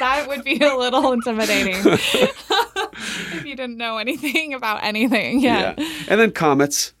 that 0.00 0.24
would 0.28 0.44
be 0.44 0.58
a 0.58 0.74
little 0.76 1.12
intimidating. 1.12 1.76
if 1.84 3.44
you 3.44 3.54
didn't 3.56 3.76
know 3.76 3.98
anything 3.98 4.54
about 4.54 4.82
anything. 4.82 5.40
Yeah. 5.40 5.74
And 6.08 6.20
then 6.20 6.32
comets. 6.32 6.92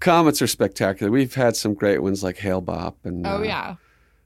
Comets 0.00 0.42
are 0.42 0.46
spectacular. 0.46 1.10
We've 1.10 1.34
had 1.34 1.56
some 1.56 1.72
great 1.74 2.02
ones 2.02 2.22
like 2.22 2.36
Hale 2.38 2.60
Bopp 2.60 2.94
and 3.04 3.26
Oh 3.26 3.38
uh, 3.38 3.42
yeah. 3.42 3.76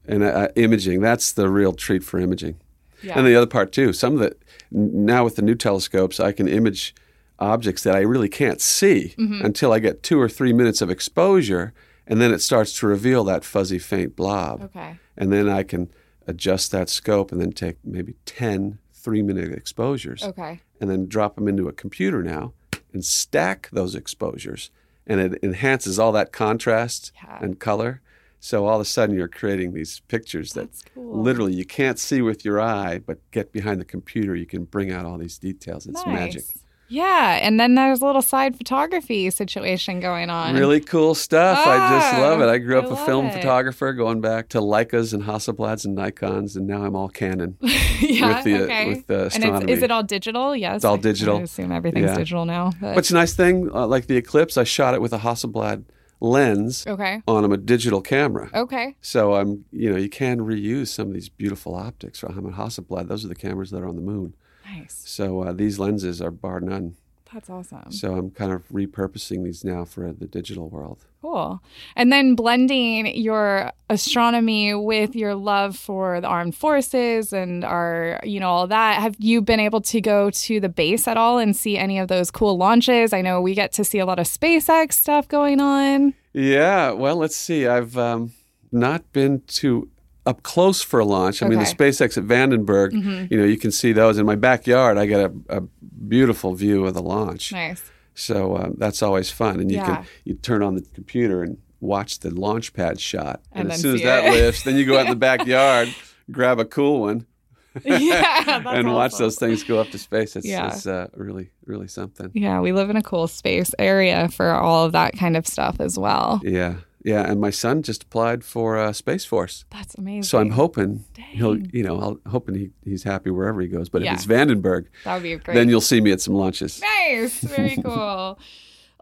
and 0.09 0.25
uh, 0.25 0.49
imaging. 0.57 1.01
That's 1.01 1.33
the 1.33 1.49
real 1.49 1.73
treat 1.73 2.03
for 2.03 2.19
imaging. 2.19 2.59
Yeah. 3.03 3.19
And 3.19 3.27
the 3.27 3.35
other 3.35 3.47
part 3.47 3.73
too. 3.73 3.93
Some 3.93 4.15
of 4.15 4.21
the 4.21 4.37
now 4.73 5.25
with 5.25 5.37
the 5.37 5.43
new 5.43 5.55
telescopes, 5.55 6.21
I 6.21 6.33
can 6.33 6.47
image 6.49 6.95
objects 7.39 7.83
that 7.83 7.97
I 7.97 8.01
really 8.01 8.29
can't 8.29 8.61
see 8.61 9.15
Mm-hmm. 9.19 9.45
until 9.45 9.73
I 9.73 9.79
get 9.79 10.03
two 10.03 10.21
or 10.21 10.29
three 10.29 10.53
minutes 10.53 10.81
of 10.83 10.91
exposure, 10.91 11.73
and 12.07 12.21
then 12.21 12.33
it 12.33 12.41
starts 12.41 12.79
to 12.79 12.87
reveal 12.87 13.25
that 13.25 13.45
fuzzy, 13.45 13.79
faint 13.79 14.15
blob. 14.17 14.63
Okay. 14.65 14.97
And 15.17 15.33
then 15.33 15.49
I 15.49 15.63
can 15.63 15.91
adjust 16.27 16.71
that 16.73 16.89
scope 16.89 17.33
and 17.33 17.41
then 17.41 17.53
take 17.53 17.77
maybe 17.85 18.15
10 18.27 18.79
three 18.93 19.23
minute 19.23 19.51
exposures 19.53 20.23
Okay. 20.23 20.61
and 20.79 20.91
then 20.91 21.07
drop 21.07 21.35
them 21.37 21.49
into 21.49 21.67
a 21.69 21.73
computer 21.73 22.23
now 22.23 22.53
and 22.93 23.03
stack 23.05 23.69
those 23.73 23.95
exposures. 23.95 24.71
And 25.07 25.19
it 25.21 25.39
enhances 25.43 25.99
all 25.99 26.13
that 26.13 26.31
contrast 26.33 27.11
Yeah. 27.25 27.39
and 27.41 27.59
color. 27.59 28.03
So 28.41 28.67
all 28.67 28.77
of 28.77 28.81
a 28.81 28.85
sudden 28.87 29.15
you're 29.15 29.29
creating 29.29 29.75
these 29.75 30.01
pictures 30.09 30.55
that 30.55 30.71
cool. 30.95 31.23
literally 31.23 31.53
you 31.55 31.65
can't 31.67 31.99
see 31.99 32.23
with 32.23 32.45
your 32.45 32.59
eye, 32.61 32.99
but 32.99 33.19
get 33.33 33.53
behind 33.53 33.81
the 33.81 33.85
computer, 33.85 34.35
you 34.35 34.47
can 34.47 34.65
bring 34.65 34.91
out 34.91 35.05
all 35.05 35.19
these 35.19 35.39
details. 35.39 35.87
It's 35.87 36.05
magic. 36.07 36.45
Yeah, 36.93 37.39
and 37.41 37.61
then 37.61 37.77
there's 37.77 38.01
a 38.01 38.05
little 38.07 38.21
side 38.23 38.57
photography 38.57 39.31
situation 39.31 40.01
going 40.01 40.29
on. 40.29 40.57
Really 40.57 40.81
cool 40.81 41.15
stuff. 41.15 41.59
I 41.65 41.77
just 42.01 42.15
Ah, 42.15 42.21
love 42.21 42.41
it. 42.41 42.49
I 42.49 42.59
grew 42.59 42.81
up 42.81 42.91
a 42.91 42.97
film 43.07 43.27
it. 43.27 43.35
photographer 43.35 43.93
going 43.93 44.21
back 44.21 44.49
to 44.49 44.59
Leicas 44.59 45.15
and 45.15 45.23
Hasselblads 45.23 45.85
and 45.85 45.97
Nikons, 45.97 46.57
and 46.57 46.67
now 46.67 46.83
I'm 46.83 46.97
all 46.97 47.09
Canon. 47.09 47.57
yeah, 48.01 48.35
with 48.35 48.45
the, 48.45 48.65
okay. 48.65 48.89
with 48.89 49.07
the 49.07 49.31
and 49.35 49.45
it's, 49.45 49.71
is 49.71 49.83
it 49.85 49.93
all 49.93 50.03
digital? 50.03 50.57
Yes. 50.57 50.77
It's 50.77 50.85
all 50.85 50.97
digital. 50.97 51.37
I 51.39 51.43
assume 51.43 51.71
everything's 51.71 52.07
Yeah. 52.07 52.17
digital 52.17 52.45
now. 52.45 52.73
But, 52.81 52.97
What's 52.97 53.13
a 53.13 53.15
nice 53.15 53.35
thing, 53.35 53.71
uh, 53.73 53.87
like 53.87 54.09
the 54.09 54.17
Eclipse, 54.17 54.57
I 54.57 54.65
shot 54.65 54.95
it 54.95 55.01
with 55.01 55.13
a 55.13 55.19
Hasselblad 55.19 55.85
lens 56.21 56.87
okay. 56.87 57.23
on 57.27 57.51
a 57.51 57.57
digital 57.57 58.01
camera. 58.01 58.51
Okay. 58.55 58.97
So 59.01 59.35
I'm, 59.35 59.65
you 59.73 59.91
know, 59.91 59.97
you 59.97 60.09
can 60.09 60.41
reuse 60.41 60.89
some 60.89 61.09
of 61.09 61.15
these 61.15 61.29
beautiful 61.29 61.75
optics 61.75 62.21
from 62.21 62.47
a 62.47 62.51
Hasselblad. 62.51 63.09
Those 63.09 63.25
are 63.25 63.29
the 63.29 63.35
cameras 63.35 63.71
that 63.71 63.83
are 63.83 63.89
on 63.89 63.97
the 63.97 64.03
moon. 64.03 64.35
Nice. 64.65 65.03
So 65.05 65.43
uh, 65.43 65.53
these 65.53 65.79
lenses 65.79 66.21
are 66.21 66.31
bar 66.31 66.61
none. 66.61 66.97
That's 67.33 67.49
awesome. 67.49 67.93
So 67.93 68.15
I'm 68.17 68.31
kind 68.31 68.53
of 68.53 68.69
repurposing 68.69 69.45
these 69.45 69.65
now 69.65 69.85
for 69.85 70.13
the 70.13 70.27
digital 70.27 70.69
world. 70.69 71.05
Cool. 71.23 71.63
And 71.95 72.11
then 72.13 72.35
blending 72.35 73.07
your 73.15 73.73
astronomy 73.89 74.75
with 74.75 75.15
your 75.15 75.35
love 75.35 75.77
for 75.77 76.21
the 76.21 76.27
armed 76.27 76.57
forces 76.57 77.33
and 77.33 77.65
our, 77.65 78.19
you 78.25 78.41
know, 78.41 78.49
all 78.49 78.67
that. 78.67 79.01
Have 79.01 79.17
you 79.19 79.43
been 79.43 79.61
able 79.61 79.81
to 79.83 80.01
go 80.01 80.31
to 80.31 80.61
the 80.61 80.69
base 80.69 81.07
at 81.07 81.17
all 81.17 81.39
and 81.39 81.55
see 81.55 81.77
any 81.77 81.99
of 81.99 82.09
those 82.09 82.31
cool 82.31 82.57
launches? 82.57 83.13
I 83.13 83.21
know 83.21 83.41
we 83.41 83.55
get 83.55 83.73
to 83.75 83.85
see 83.85 83.99
a 83.99 84.07
lot 84.07 84.19
of 84.19 84.27
SpaceX 84.27 84.95
stuff 84.95 85.29
going 85.29 85.61
on. 85.61 86.15
Yeah, 86.33 86.93
well, 86.93 87.17
let's 87.17 87.37
see. 87.37 87.67
I've 87.67 87.99
um, 87.99 88.33
not 88.73 89.13
been 89.13 89.43
to 89.47 89.90
up 90.27 90.43
close 90.43 90.83
for 90.83 91.01
a 91.01 91.05
launch. 91.05 91.43
I 91.43 91.49
mean, 91.49 91.59
the 91.59 91.65
Mm-hmm. 91.65 91.83
SpaceX 91.83 92.19
at 92.19 92.25
Vandenberg, 92.25 92.93
you 93.31 93.39
know, 93.39 93.45
you 93.45 93.57
can 93.57 93.71
see 93.73 93.93
those 93.93 94.19
in 94.19 94.27
my 94.27 94.37
backyard. 94.37 94.99
I 94.99 95.07
get 95.07 95.21
a, 95.21 95.33
a 95.49 95.61
beautiful 96.09 96.55
view 96.55 96.85
of 96.87 96.95
the 96.95 97.03
launch. 97.03 97.53
Nice. 97.53 97.83
So 98.15 98.57
um, 98.57 98.75
that's 98.77 99.03
always 99.03 99.31
fun. 99.31 99.61
And 99.61 99.71
you 99.71 99.79
Yeah. 99.79 99.97
can 99.97 100.07
you 100.25 100.35
turn 100.35 100.63
on 100.63 100.75
the 100.75 100.83
computer 100.95 101.43
and 101.43 101.57
watch 101.81 102.19
the 102.21 102.31
launch 102.31 102.75
pad 102.75 103.01
shot. 103.01 103.41
And, 103.53 103.63
And 103.63 103.73
as 103.73 103.81
soon 103.81 103.95
as 103.95 104.03
that 104.03 104.25
it. 104.27 104.33
lifts, 104.33 104.63
then 104.65 104.77
you 104.77 104.85
go 104.85 104.99
out 104.99 105.07
in 105.07 105.11
the 105.11 105.17
backyard, 105.31 105.95
grab 106.31 106.59
a 106.61 106.65
cool 106.67 107.01
one, 107.01 107.27
yeah. 107.85 108.63
And 108.67 108.93
watch 108.93 109.13
awesome. 109.13 109.25
those 109.25 109.37
things 109.37 109.63
go 109.65 109.79
up 109.81 109.91
to 109.93 109.99
space. 109.99 110.37
It's, 110.37 110.47
Yeah. 110.47 110.67
it's 110.69 110.87
uh, 110.87 111.07
really, 111.15 111.51
really 111.65 111.89
something. 111.89 112.31
Yeah, 112.35 112.61
we 112.61 112.73
live 112.73 112.91
in 112.91 112.97
a 112.97 113.03
cool 113.03 113.27
space 113.29 113.73
area 113.79 114.29
for 114.29 114.51
all 114.51 114.85
of 114.85 114.93
that 114.93 115.17
kind 115.17 115.37
of 115.37 115.47
stuff 115.47 115.77
as 115.81 115.99
well. 115.99 116.41
Yeah. 116.45 116.75
Yeah. 117.05 117.29
And 117.31 117.41
my 117.41 117.51
son 117.51 117.83
just 117.83 118.03
applied 118.05 118.45
for 118.45 118.77
uh, 118.79 118.93
Space 118.93 119.25
Force. 119.25 119.65
That's 119.71 119.95
amazing. 119.97 120.25
So 120.25 120.39
I'm 120.39 120.51
hoping 120.51 121.05
he'll, 121.17 121.57
you 121.59 121.83
know, 121.83 121.99
I'll 122.01 122.21
hoping 122.31 122.55
he, 122.55 122.71
he's 122.85 123.03
happy 123.05 123.31
wherever 123.31 123.61
he 123.61 123.69
goes. 123.69 123.89
But 123.89 124.03
Yeah. 124.03 124.13
if 124.13 124.19
it's 124.21 124.27
Vandenberg, 124.27 124.87
that 125.05 125.15
would 125.15 125.23
be 125.23 125.37
great. 125.37 125.55
then 125.55 125.69
you'll 125.69 125.81
see 125.81 126.01
me 126.01 126.13
at 126.13 126.21
some 126.21 126.35
lunches. 126.35 126.81
Nice. 126.83 127.41
Very 127.41 127.77
cool. 127.85 128.39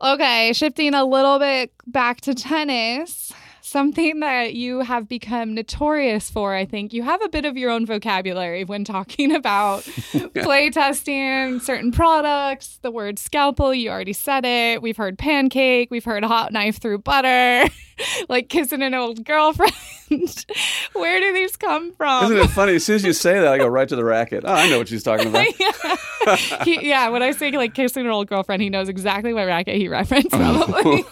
Okay, 0.00 0.52
shifting 0.52 0.94
a 0.94 1.04
little 1.04 1.38
bit 1.40 1.72
back 1.86 2.20
to 2.22 2.34
tennis. 2.34 3.32
Something 3.60 4.20
that 4.20 4.54
you 4.54 4.80
have 4.80 5.08
become 5.08 5.54
notorious 5.54 6.30
for, 6.30 6.54
I 6.54 6.64
think. 6.64 6.92
You 6.92 7.02
have 7.02 7.22
a 7.22 7.28
bit 7.28 7.44
of 7.44 7.56
your 7.56 7.70
own 7.70 7.86
vocabulary 7.86 8.64
when 8.64 8.84
talking 8.84 9.34
about 9.34 9.82
play 10.34 10.70
testing 10.70 11.60
certain 11.60 11.92
products. 11.92 12.78
The 12.82 12.90
word 12.90 13.18
scalpel, 13.18 13.74
you 13.74 13.90
already 13.90 14.12
said 14.12 14.44
it. 14.44 14.82
We've 14.82 14.96
heard 14.96 15.18
pancake, 15.18 15.90
we've 15.90 16.04
heard 16.04 16.24
hot 16.24 16.52
knife 16.52 16.80
through 16.80 16.98
butter, 16.98 17.68
like 18.28 18.48
kissing 18.48 18.82
an 18.82 18.94
old 18.94 19.24
girlfriend. 19.24 19.72
Where 20.94 21.20
do 21.20 21.34
these 21.34 21.56
come 21.56 21.92
from? 21.92 22.24
Isn't 22.24 22.38
it 22.38 22.48
funny? 22.48 22.76
As 22.76 22.84
soon 22.84 22.96
as 22.96 23.04
you 23.04 23.12
say 23.12 23.34
that, 23.40 23.48
I 23.48 23.58
go 23.58 23.66
right 23.66 23.88
to 23.88 23.96
the 23.96 24.04
racket. 24.04 24.44
Oh, 24.46 24.52
I 24.52 24.68
know 24.70 24.78
what 24.78 24.88
she's 24.88 25.02
talking 25.02 25.28
about. 25.28 25.46
yeah. 25.60 26.36
He, 26.64 26.88
yeah, 26.88 27.08
when 27.08 27.22
I 27.22 27.30
say 27.32 27.50
like 27.52 27.74
kissing 27.74 28.04
an 28.04 28.12
old 28.12 28.28
girlfriend, 28.28 28.62
he 28.62 28.70
knows 28.70 28.88
exactly 28.88 29.32
what 29.32 29.46
racket 29.46 29.76
he 29.76 29.88
referenced. 29.88 30.30
Probably, 30.30 31.04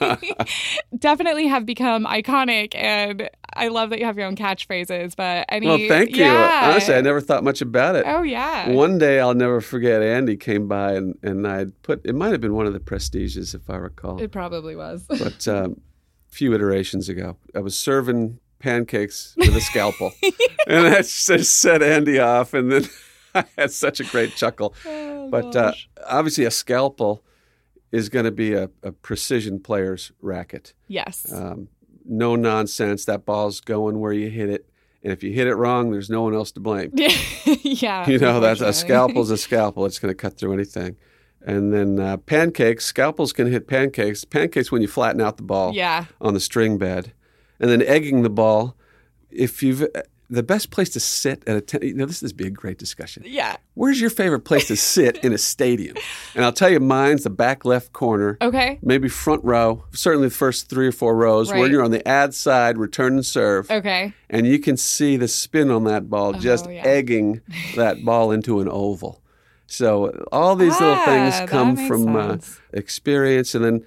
definitely 0.98 1.46
have 1.46 1.64
become 1.66 2.04
iconic, 2.06 2.35
and 2.74 3.28
I 3.54 3.68
love 3.68 3.90
that 3.90 3.98
you 3.98 4.04
have 4.04 4.16
your 4.18 4.26
own 4.26 4.36
catchphrases. 4.36 5.16
But 5.16 5.46
any, 5.48 5.66
Well, 5.66 5.78
thank 5.88 6.10
you. 6.16 6.24
Yeah. 6.24 6.70
Honestly, 6.70 6.94
I 6.94 7.00
never 7.00 7.20
thought 7.20 7.42
much 7.44 7.60
about 7.60 7.96
it. 7.96 8.04
Oh 8.06 8.22
yeah. 8.22 8.68
One 8.70 8.98
day 8.98 9.18
I'll 9.20 9.34
never 9.34 9.60
forget. 9.60 10.02
Andy 10.02 10.36
came 10.36 10.68
by 10.68 10.92
and, 10.94 11.18
and 11.22 11.46
I'd 11.46 11.80
put 11.82 12.04
it 12.04 12.14
might 12.14 12.32
have 12.32 12.40
been 12.40 12.54
one 12.54 12.66
of 12.66 12.72
the 12.72 12.80
prestiges 12.80 13.54
if 13.54 13.68
I 13.70 13.76
recall, 13.76 14.20
It 14.20 14.30
probably 14.32 14.76
was. 14.76 15.04
but 15.08 15.46
um, 15.48 15.80
a 16.30 16.34
few 16.34 16.52
iterations 16.54 17.08
ago, 17.08 17.36
I 17.54 17.60
was 17.60 17.78
serving 17.78 18.38
pancakes 18.58 19.34
with 19.36 19.54
a 19.54 19.60
scalpel, 19.60 20.12
and 20.66 20.86
I 20.86 20.98
just 21.02 21.58
set 21.60 21.82
Andy 21.82 22.18
off, 22.18 22.54
and 22.54 22.72
then 22.72 22.84
I 23.34 23.44
had 23.56 23.70
such 23.70 24.00
a 24.00 24.04
great 24.04 24.34
chuckle. 24.34 24.74
Oh, 24.86 25.28
But 25.30 25.54
uh, 25.54 25.72
obviously, 26.06 26.44
a 26.44 26.50
scalpel 26.50 27.22
is 27.92 28.08
going 28.08 28.24
to 28.24 28.30
be 28.32 28.52
a, 28.54 28.68
a 28.82 28.92
precision 28.92 29.60
player's 29.60 30.10
racket. 30.20 30.74
yes. 30.88 31.30
Um, 31.32 31.68
no 32.08 32.36
nonsense. 32.36 33.04
That 33.04 33.24
ball's 33.24 33.60
going 33.60 33.98
where 34.00 34.12
you 34.12 34.30
hit 34.30 34.48
it. 34.50 34.68
And 35.02 35.12
if 35.12 35.22
you 35.22 35.32
hit 35.32 35.46
it 35.46 35.54
wrong, 35.54 35.90
there's 35.92 36.10
no 36.10 36.22
one 36.22 36.34
else 36.34 36.50
to 36.52 36.60
blame. 36.60 36.90
yeah. 37.62 38.08
You 38.08 38.18
know, 38.18 38.40
that's 38.40 38.60
a 38.60 38.72
scalpel's 38.72 39.30
a 39.30 39.36
scalpel. 39.48 39.86
It's 39.86 39.98
going 39.98 40.10
to 40.10 40.16
cut 40.16 40.36
through 40.38 40.52
anything. 40.52 40.96
And 41.46 41.72
then 41.72 42.00
uh, 42.00 42.16
pancakes, 42.16 42.84
scalpels 42.86 43.32
can 43.32 43.46
hit 43.50 43.68
pancakes. 43.68 44.24
Pancakes 44.24 44.72
when 44.72 44.82
you 44.82 44.88
flatten 44.88 45.20
out 45.20 45.36
the 45.36 45.44
ball 45.44 45.74
Yeah. 45.74 46.06
on 46.20 46.34
the 46.34 46.40
string 46.40 46.76
bed. 46.76 47.12
And 47.60 47.70
then 47.70 47.82
egging 47.82 48.22
the 48.22 48.30
ball. 48.30 48.74
If 49.30 49.62
you've 49.62 49.86
the 50.28 50.42
best 50.42 50.70
place 50.70 50.88
to 50.90 51.00
sit 51.00 51.42
at 51.46 51.56
a 51.56 51.60
ten, 51.60 51.82
you 51.82 51.94
know 51.94 52.06
this 52.06 52.22
is 52.22 52.32
be 52.32 52.46
a 52.46 52.50
great 52.50 52.78
discussion. 52.78 53.22
Yeah. 53.26 53.56
Where's 53.74 54.00
your 54.00 54.10
favorite 54.10 54.40
place 54.40 54.66
to 54.68 54.76
sit 54.76 55.18
in 55.24 55.32
a 55.32 55.38
stadium? 55.38 55.96
And 56.34 56.44
I'll 56.44 56.52
tell 56.52 56.70
you, 56.70 56.80
mine's 56.80 57.22
the 57.24 57.30
back 57.30 57.64
left 57.64 57.92
corner 57.92 58.36
Okay. 58.40 58.78
maybe 58.82 59.08
front 59.08 59.44
row, 59.44 59.84
certainly 59.92 60.28
the 60.28 60.34
first 60.34 60.68
three 60.68 60.86
or 60.88 60.92
four 60.92 61.14
rows, 61.14 61.50
where 61.52 61.68
you're 61.68 61.84
on 61.84 61.90
the 61.92 62.06
ad 62.08 62.34
side, 62.34 62.78
return 62.78 63.14
and 63.14 63.26
serve, 63.26 63.70
Okay. 63.70 64.12
and 64.30 64.46
you 64.46 64.58
can 64.58 64.76
see 64.76 65.16
the 65.16 65.28
spin 65.28 65.70
on 65.70 65.84
that 65.84 66.10
ball 66.10 66.32
just 66.32 66.66
Oh, 66.66 66.70
yeah. 66.70 66.82
egging 66.84 67.40
that 67.76 68.04
ball 68.04 68.32
into 68.32 68.60
an 68.60 68.68
oval. 68.68 69.22
So 69.68 70.26
all 70.32 70.54
these 70.56 70.72
little 70.80 70.94
Ah, 70.96 71.04
things 71.04 71.50
come 71.50 71.76
from 71.88 72.14
uh, 72.16 72.38
experience, 72.72 73.54
and 73.54 73.64
then 73.64 73.84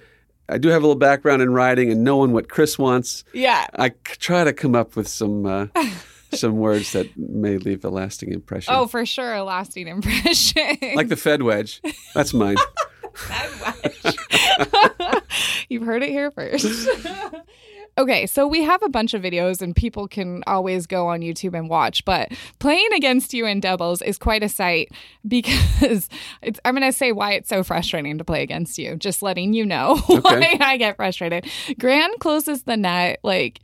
I 0.48 0.58
do 0.58 0.68
have 0.68 0.82
a 0.82 0.86
little 0.86 0.98
background 0.98 1.42
in 1.42 1.52
writing 1.52 1.90
and 1.90 2.02
knowing 2.04 2.32
what 2.32 2.48
Chris 2.48 2.78
wants. 2.78 3.24
Yeah. 3.32 3.66
I 3.78 3.90
try 4.04 4.44
to 4.44 4.52
come 4.52 4.74
up 4.74 4.96
with 4.96 5.06
some 5.08 5.46
uh, 5.46 5.66
some 6.34 6.56
words 6.56 6.92
that 6.92 7.16
may 7.16 7.56
leave 7.58 7.84
a 7.84 7.90
lasting 7.90 8.32
impression. 8.32 8.74
Oh, 8.74 8.86
for 8.86 9.04
sure, 9.06 9.34
a 9.34 9.44
lasting 9.44 9.88
impression. 9.88 10.76
like 10.94 11.08
the 11.08 11.16
Fed 11.16 11.42
wedge. 11.42 11.80
That's 12.14 12.32
mine. 12.34 12.56
Fed 13.14 13.50
wedge. 13.60 14.16
You've 15.68 15.84
heard 15.84 16.02
it 16.02 16.10
here 16.10 16.30
first. 16.30 16.88
okay, 17.98 18.26
so 18.26 18.46
we 18.46 18.62
have 18.62 18.82
a 18.82 18.88
bunch 18.88 19.14
of 19.14 19.22
videos 19.22 19.62
and 19.62 19.74
people 19.74 20.08
can 20.08 20.42
always 20.46 20.86
go 20.86 21.08
on 21.08 21.20
YouTube 21.20 21.56
and 21.56 21.68
watch, 21.68 22.04
but 22.04 22.32
playing 22.58 22.88
against 22.94 23.34
you 23.34 23.46
in 23.46 23.60
doubles 23.60 24.02
is 24.02 24.18
quite 24.18 24.42
a 24.42 24.48
sight 24.48 24.90
because 25.26 26.08
it's, 26.42 26.60
I'm 26.64 26.74
going 26.74 26.90
to 26.90 26.96
say 26.96 27.12
why 27.12 27.32
it's 27.32 27.48
so 27.48 27.62
frustrating 27.62 28.18
to 28.18 28.24
play 28.24 28.42
against 28.42 28.78
you, 28.78 28.96
just 28.96 29.22
letting 29.22 29.52
you 29.52 29.64
know 29.64 29.96
why 30.06 30.56
I 30.60 30.76
get 30.76 30.96
frustrated. 30.96 31.46
Gran 31.78 32.10
closes 32.18 32.62
the 32.62 32.76
net 32.76 33.20
like 33.22 33.60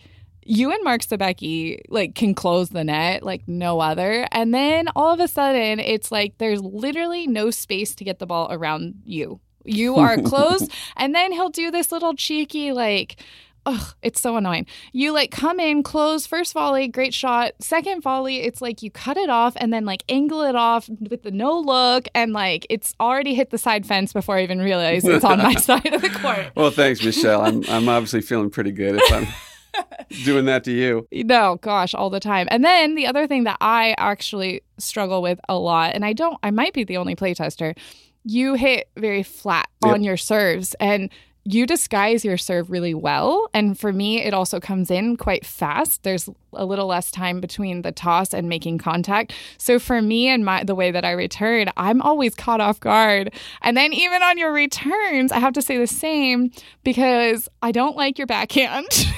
you 0.46 0.72
and 0.72 0.82
Mark 0.85 1.02
Sabecki 1.02 1.80
like 1.88 2.14
can 2.14 2.35
close 2.35 2.70
the 2.70 2.85
net 2.85 3.22
like 3.22 3.46
no 3.46 3.80
other. 3.80 4.26
And 4.32 4.54
then 4.54 4.88
all 4.94 5.12
of 5.12 5.20
a 5.20 5.28
sudden 5.28 5.80
it's 5.80 6.12
like 6.12 6.38
there's 6.38 6.61
literally 6.62 7.26
no 7.26 7.50
space 7.50 7.94
to 7.96 8.04
get 8.04 8.18
the 8.18 8.26
ball 8.26 8.48
around 8.50 8.94
you. 9.04 9.40
You 9.64 9.96
are 9.96 10.18
closed. 10.18 10.70
and 10.96 11.14
then 11.14 11.32
he'll 11.32 11.50
do 11.50 11.70
this 11.70 11.90
little 11.92 12.14
cheeky 12.14 12.72
like 12.72 13.20
Ugh, 13.66 13.94
it's 14.00 14.20
so 14.20 14.37
annoying. 14.37 14.64
You 14.92 15.11
like 15.12 15.32
come 15.32 15.59
in, 15.59 15.82
close, 15.82 16.24
first 16.24 16.52
volley, 16.52 16.87
great 16.87 17.12
shot. 17.12 17.52
Second 17.59 18.00
volley, 18.00 18.42
it's 18.42 18.62
like 18.62 18.80
you 18.80 18.92
cut 18.92 19.16
it 19.16 19.28
off 19.28 19.54
and 19.56 19.72
then 19.72 19.85
like 19.85 20.04
angle 20.09 20.42
it 20.42 20.54
off 20.54 20.88
with 20.88 21.24
the 21.24 21.32
no 21.32 21.59
look, 21.59 22.06
and 22.14 22.32
like 22.32 22.64
it's 22.70 22.94
already 23.00 23.35
hit 23.35 23.50
the 23.50 23.59
side 23.59 23.85
fence 23.85 24.12
before 24.12 24.37
I 24.37 24.44
even 24.44 24.61
realize 24.61 25.04
it's 25.04 25.24
on 25.24 25.38
my 25.38 25.54
side 25.56 25.92
of 25.92 26.00
the 26.00 26.11
court. 26.11 26.52
Well, 26.54 26.70
thanks, 26.70 27.04
Michelle. 27.04 27.42
I'm 27.42 27.64
I'm 27.68 27.88
obviously 27.88 28.20
feeling 28.20 28.50
pretty 28.50 28.70
good 28.70 29.00
if 29.02 29.12
I'm 29.12 29.26
doing 30.24 30.44
that 30.46 30.64
to 30.64 30.72
you. 30.72 31.06
No, 31.12 31.56
gosh, 31.60 31.94
all 31.94 32.10
the 32.10 32.20
time. 32.20 32.48
And 32.50 32.64
then 32.64 32.94
the 32.94 33.06
other 33.06 33.26
thing 33.26 33.44
that 33.44 33.56
I 33.60 33.94
actually 33.98 34.62
struggle 34.78 35.22
with 35.22 35.40
a 35.48 35.58
lot, 35.58 35.94
and 35.94 36.04
I 36.04 36.12
don't, 36.12 36.38
I 36.42 36.50
might 36.50 36.72
be 36.74 36.84
the 36.84 36.96
only 36.96 37.14
playtester. 37.16 37.76
you 38.24 38.54
hit 38.54 38.88
very 38.96 39.22
flat 39.22 39.68
Yep. 39.84 39.94
on 39.94 40.02
your 40.02 40.16
serves 40.16 40.74
and 40.80 41.10
you 41.48 41.64
disguise 41.64 42.24
your 42.24 42.36
serve 42.36 42.72
really 42.72 42.92
well. 42.92 43.48
And 43.54 43.78
for 43.78 43.92
me, 43.92 44.20
it 44.20 44.34
also 44.34 44.58
comes 44.58 44.90
in 44.90 45.16
quite 45.16 45.46
fast. 45.46 46.02
There's 46.02 46.28
a 46.54 46.64
little 46.64 46.88
less 46.88 47.12
time 47.12 47.40
between 47.40 47.82
the 47.82 47.92
toss 47.92 48.34
and 48.34 48.48
making 48.48 48.78
contact. 48.78 49.32
So 49.56 49.78
for 49.78 50.02
me 50.02 50.26
and 50.26 50.44
my 50.44 50.64
the 50.64 50.74
way 50.74 50.90
that 50.90 51.04
I 51.04 51.12
return, 51.12 51.70
I'm 51.76 52.02
always 52.02 52.34
caught 52.34 52.60
off 52.60 52.80
guard. 52.80 53.32
And 53.62 53.76
then 53.76 53.92
even 53.92 54.24
on 54.24 54.38
your 54.38 54.52
returns, 54.52 55.30
I 55.30 55.38
have 55.38 55.52
to 55.52 55.62
say 55.62 55.78
the 55.78 55.86
same 55.86 56.50
because 56.82 57.48
I 57.62 57.70
don't 57.70 57.96
like 57.96 58.18
your 58.18 58.26
backhand. 58.26 58.88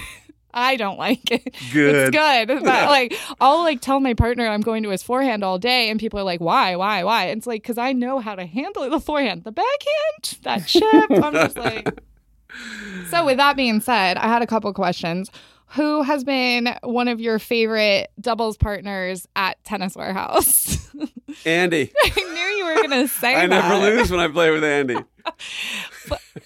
I 0.55 0.77
don't 0.77 0.99
like 0.99 1.31
it. 1.31 1.55
Good. 1.73 1.95
It's 2.15 2.17
good. 2.17 2.49
But 2.49 2.89
like 2.89 3.15
I'll 3.41 3.59
like 3.61 3.81
tell 3.81 4.01
my 4.01 4.15
partner 4.15 4.47
I'm 4.47 4.61
going 4.63 4.83
to 4.85 4.91
his 4.91 5.03
forehand 5.03 5.45
all 5.45 5.59
day 5.59 5.91
and 5.91 6.01
people 6.01 6.19
are 6.19 6.25
like, 6.25 6.41
why, 6.41 6.77
why, 6.77 7.05
why? 7.05 7.27
It's 7.27 7.47
like 7.47 7.63
because 7.63 7.79
I 7.79 7.93
know 7.93 8.19
how 8.19 8.35
to 8.35 8.47
handle 8.47 8.89
the 8.89 9.01
forehand. 9.01 9.45
The 9.45 9.53
backhand, 9.53 10.39
that 10.43 10.67
chip. 10.67 11.11
I'm 11.11 11.33
just 11.35 11.57
like 11.57 11.89
So 13.11 13.25
with 13.27 13.37
that 13.37 13.57
being 13.57 13.81
said, 13.81 14.17
I 14.17 14.27
had 14.29 14.43
a 14.43 14.47
couple 14.47 14.73
questions. 14.73 15.31
Who 15.73 16.03
has 16.03 16.25
been 16.25 16.75
one 16.83 17.09
of 17.09 17.21
your 17.21 17.39
favorite 17.39 18.09
doubles 18.19 18.57
partners 18.57 19.29
at 19.37 19.63
Tennis 19.65 19.95
Warehouse? 19.97 20.91
Andy. 21.45 21.93
I 22.05 22.11
knew 22.17 22.57
you 22.57 22.65
were 22.65 22.83
gonna 22.89 23.07
say 23.07 23.35
I 23.35 23.47
that. 23.47 23.69
never 23.69 23.75
lose 23.97 24.11
when 24.11 24.19
I 24.19 24.29
play 24.29 24.51
with 24.51 24.65
Andy. 24.65 24.97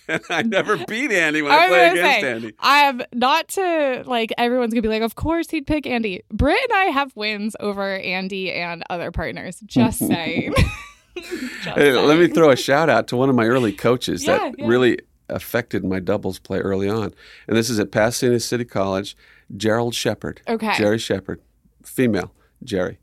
I 0.31 0.43
never 0.43 0.77
beat 0.87 1.13
Andy 1.13 1.43
when 1.43 1.53
I, 1.53 1.65
I 1.65 1.69
play 1.69 1.89
against 1.91 2.21
say, 2.21 2.33
Andy. 2.33 2.55
I 2.59 2.79
am 2.81 3.03
not 3.13 3.49
to 3.49 4.03
like 4.07 4.33
everyone's 4.39 4.73
gonna 4.73 4.83
be 4.83 4.89
like, 4.89 5.03
of 5.03 5.15
course 5.15 5.51
he'd 5.51 5.67
pick 5.67 5.87
Andy. 5.87 6.23
Britt 6.31 6.63
and 6.71 6.73
I 6.79 6.85
have 6.87 7.15
wins 7.17 7.57
over 7.61 7.97
Andy 7.97 8.53
and 8.53 8.83
other 8.91 9.11
partners. 9.11 9.61
Just 9.67 9.99
saying. 10.07 10.55
Just 11.15 11.77
Hey, 11.77 11.93
let 11.93 12.19
me 12.19 12.29
throw 12.29 12.51
a 12.51 12.57
shout 12.57 12.89
out 12.89 13.09
to 13.09 13.17
one 13.17 13.29
of 13.29 13.35
my 13.35 13.47
early 13.47 13.73
coaches 13.73 14.25
Yeah, 14.25 14.39
that 14.39 14.55
yeah. 14.59 14.67
really 14.67 14.99
affected 15.29 15.85
my 15.85 16.01
doubles 16.01 16.39
play 16.39 16.59
early 16.59 16.89
on. 16.89 17.15
And 17.47 17.57
this 17.57 17.71
is 17.71 17.79
at 17.79 17.91
Pasadena 17.91 18.41
City 18.41 18.65
College, 18.65 19.17
Gerald 19.57 19.95
Shepard. 19.95 20.41
Okay. 20.49 20.75
Jerry 20.77 20.99
Shepard, 20.99 21.41
female, 21.83 22.33
Jerry. 22.65 22.99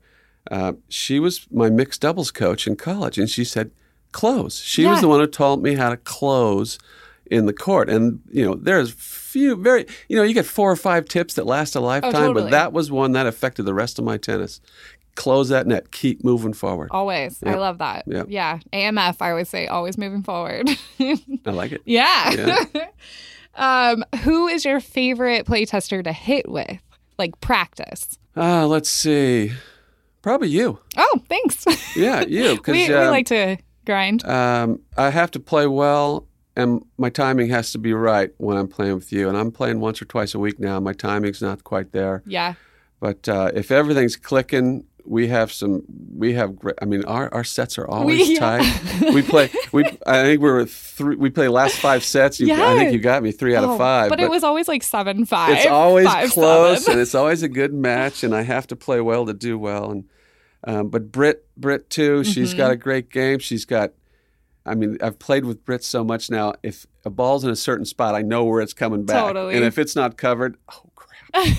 Uh, 0.50 0.72
she 0.88 1.20
was 1.20 1.46
my 1.52 1.70
mixed 1.70 2.00
doubles 2.00 2.30
coach 2.30 2.66
in 2.66 2.74
college, 2.76 3.18
and 3.18 3.28
she 3.28 3.44
said, 3.44 3.70
close. 4.12 4.58
She 4.58 4.84
was 4.86 5.00
the 5.00 5.08
one 5.08 5.20
who 5.20 5.26
taught 5.26 5.60
me 5.60 5.74
how 5.74 5.90
to 5.90 5.96
close 5.96 6.78
in 7.26 7.46
the 7.46 7.52
court. 7.52 7.88
And, 7.88 8.20
you 8.30 8.44
know, 8.44 8.54
there's 8.54 8.90
few, 8.92 9.54
very, 9.56 9.86
you 10.08 10.16
know, 10.16 10.22
you 10.22 10.34
get 10.34 10.46
four 10.46 10.70
or 10.70 10.76
five 10.76 11.04
tips 11.06 11.34
that 11.34 11.46
last 11.46 11.76
a 11.76 11.80
lifetime, 11.80 12.14
Oh, 12.14 12.26
totally. 12.28 12.42
but 12.46 12.50
that 12.50 12.72
was 12.72 12.90
one 12.90 13.12
that 13.12 13.26
affected 13.26 13.62
the 13.64 13.74
rest 13.74 13.98
of 13.98 14.04
my 14.04 14.16
tennis. 14.16 14.60
Close 15.14 15.48
that 15.50 15.66
net, 15.66 15.90
keep 15.92 16.24
moving 16.24 16.52
forward. 16.52 16.88
Always. 16.92 17.42
I 17.44 17.54
love 17.54 17.78
that. 17.78 18.04
Yep. 18.06 18.26
Yeah. 18.30 18.58
AMF, 18.72 19.16
I 19.20 19.30
always 19.30 19.48
say 19.48 19.66
always 19.66 19.98
moving 19.98 20.22
forward. 20.22 20.68
I 21.00 21.50
like 21.50 21.72
it. 21.72 21.82
yeah. 21.84 22.64
um, 23.54 24.04
who 24.22 24.46
is 24.48 24.64
your 24.64 24.80
favorite 24.80 25.46
playtester 25.46 26.02
to 26.02 26.12
hit 26.12 26.48
with? 26.48 26.78
Like 27.18 27.38
practice. 27.40 28.18
Uh, 28.36 28.66
let's 28.66 28.88
see. 28.88 29.52
Probably 30.22 30.48
you. 30.48 30.78
Oh, 30.96 31.20
thanks. 31.28 31.64
Yeah, 31.96 32.22
you. 32.22 32.56
Because 32.56 32.72
we, 32.88 32.88
we 32.88 32.94
like 33.08 33.26
to 33.26 33.56
grind. 33.86 34.24
um, 34.26 34.80
I 34.96 35.10
have 35.10 35.30
to 35.32 35.40
play 35.40 35.66
well, 35.66 36.26
and 36.56 36.84
my 36.98 37.10
timing 37.10 37.48
has 37.50 37.72
to 37.72 37.78
be 37.78 37.92
right 37.92 38.30
when 38.38 38.56
I'm 38.56 38.68
playing 38.68 38.94
with 38.94 39.12
you. 39.12 39.28
And 39.28 39.36
I'm 39.36 39.50
playing 39.52 39.80
once 39.80 40.00
or 40.02 40.04
twice 40.04 40.34
a 40.34 40.38
week 40.38 40.58
now. 40.58 40.80
My 40.80 40.92
timing's 40.92 41.40
not 41.42 41.64
quite 41.64 41.92
there. 41.92 42.22
Yeah. 42.26 42.54
But 43.00 43.28
uh, 43.28 43.50
if 43.54 43.70
everything's 43.70 44.16
clicking, 44.16 44.84
we 45.06 45.28
have 45.28 45.50
some. 45.50 45.82
We 46.14 46.34
have. 46.34 46.56
Great, 46.56 46.76
I 46.82 46.84
mean, 46.84 47.02
our, 47.06 47.32
our 47.32 47.44
sets 47.44 47.78
are 47.78 47.88
always 47.88 48.28
We- 48.28 48.34
yeah. 48.34 48.58
tight. 48.58 49.02
we 49.14 49.22
play. 49.22 49.48
We. 49.72 49.86
I 50.06 50.22
think 50.24 50.42
we 50.42 50.50
were 50.50 50.66
three. 50.66 51.16
We 51.16 51.30
play 51.30 51.48
last 51.48 51.76
five 51.78 52.04
sets. 52.04 52.38
You, 52.38 52.52
I 52.52 52.76
think 52.76 52.92
you 52.92 52.98
got 52.98 53.22
me 53.22 53.32
three 53.32 53.56
out 53.56 53.64
Oh, 53.64 53.72
of 53.72 53.78
five. 53.78 54.10
But, 54.10 54.20
it 54.20 54.28
was 54.28 54.44
always 54.44 54.68
like 54.68 54.82
seven 54.82 55.24
five. 55.24 55.56
it's 55.56 55.66
always 55.66 56.06
five, 56.06 56.30
close 56.30 56.80
seven. 56.84 56.92
and 56.92 57.00
it's 57.00 57.14
always 57.14 57.42
a 57.42 57.48
good 57.48 57.72
match 57.72 58.22
and 58.22 58.34
i 58.36 58.42
have 58.42 58.66
to 58.66 58.76
play 58.76 59.00
well 59.00 59.24
to 59.24 59.32
do 59.32 59.58
well 59.58 59.90
and 59.90 60.04
um, 60.64 60.88
but 60.88 61.10
brit 61.12 61.46
brit 61.56 61.88
too 61.90 62.22
she's 62.24 62.50
Mm-hmm. 62.50 62.58
got 62.58 62.70
a 62.70 62.76
great 62.76 63.10
game 63.10 63.38
she's 63.38 63.64
got 63.64 63.92
i 64.66 64.74
mean 64.74 64.98
i've 65.02 65.18
played 65.18 65.44
with 65.44 65.64
brit 65.64 65.82
so 65.84 66.04
much 66.04 66.30
now 66.30 66.52
if 66.62 66.86
a 67.04 67.10
ball's 67.10 67.44
in 67.44 67.50
a 67.50 67.56
certain 67.56 67.84
spot 67.86 68.14
i 68.14 68.22
know 68.22 68.44
where 68.44 68.60
it's 68.60 68.74
coming 68.74 69.04
back 69.04 69.24
Totally. 69.26 69.54
and 69.56 69.64
if 69.64 69.78
it's 69.78 69.96
not 69.96 70.16
covered 70.16 70.56
oh 70.72 70.82
crap 70.94 71.46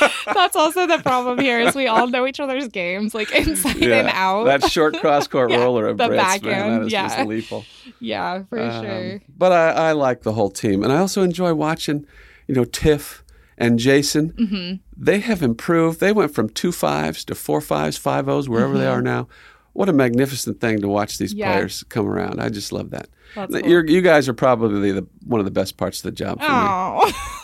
That's 0.34 0.56
also 0.56 0.86
the 0.86 0.96
problem 0.98 1.38
here 1.38 1.60
is 1.60 1.74
we 1.74 1.86
all 1.86 2.06
know 2.06 2.26
each 2.26 2.40
other's 2.40 2.68
games 2.68 3.14
like 3.14 3.30
inside 3.32 3.82
and 3.82 4.08
out. 4.08 4.44
that 4.44 4.64
short 4.70 4.96
cross 4.98 5.26
court 5.28 5.50
Yeah, 5.50 5.58
roller 5.58 5.88
of 5.88 5.98
the 5.98 6.06
Brit's, 6.06 6.22
man, 6.22 6.40
backhand, 6.40 6.74
that 6.82 6.86
is 6.86 6.92
yeah. 6.92 7.08
just 7.16 7.28
lethal. 7.28 7.64
yeah, 8.00 8.44
for 8.44 8.58
Um, 8.60 8.82
sure. 8.84 9.20
But 9.36 9.52
I, 9.52 9.68
I 9.88 9.92
like 9.92 10.22
the 10.22 10.32
whole 10.32 10.48
team, 10.50 10.82
and 10.82 10.90
I 10.90 10.96
also 10.98 11.22
enjoy 11.22 11.52
watching, 11.52 12.06
you 12.46 12.54
know, 12.54 12.64
Tiff 12.64 13.22
and 13.60 13.78
Jason. 13.78 14.32
Mm-hmm. 14.32 14.74
They 14.96 15.20
have 15.20 15.42
improved. 15.42 16.00
They 16.00 16.12
went 16.12 16.34
from 16.34 16.48
two 16.48 16.72
fives 16.72 17.24
to 17.26 17.34
four 17.36 17.60
fives, 17.60 17.96
five 17.96 18.28
O's, 18.28 18.48
wherever 18.48 18.76
they 18.76 18.86
are 18.86 19.02
now. 19.02 19.28
What 19.72 19.88
a 19.88 19.92
magnificent 19.92 20.60
thing 20.60 20.80
to 20.80 20.88
watch 20.88 21.18
these 21.18 21.30
Mm-hmm. 21.30 21.38
Yeah. 21.38 21.52
players 21.52 21.84
come 21.84 22.06
around. 22.08 22.40
I 22.40 22.48
just 22.48 22.72
love 22.72 22.90
that. 22.90 23.08
Cool. 23.34 23.60
You're, 23.60 23.86
you 23.86 24.00
guys 24.02 24.28
are 24.28 24.34
probably 24.34 24.90
the, 24.90 25.06
one 25.24 25.38
of 25.38 25.44
the 25.44 25.52
best 25.52 25.76
parts 25.76 25.98
of 25.98 26.02
the 26.02 26.10
job 26.10 26.40
for 26.40 26.48
me. 26.48 26.48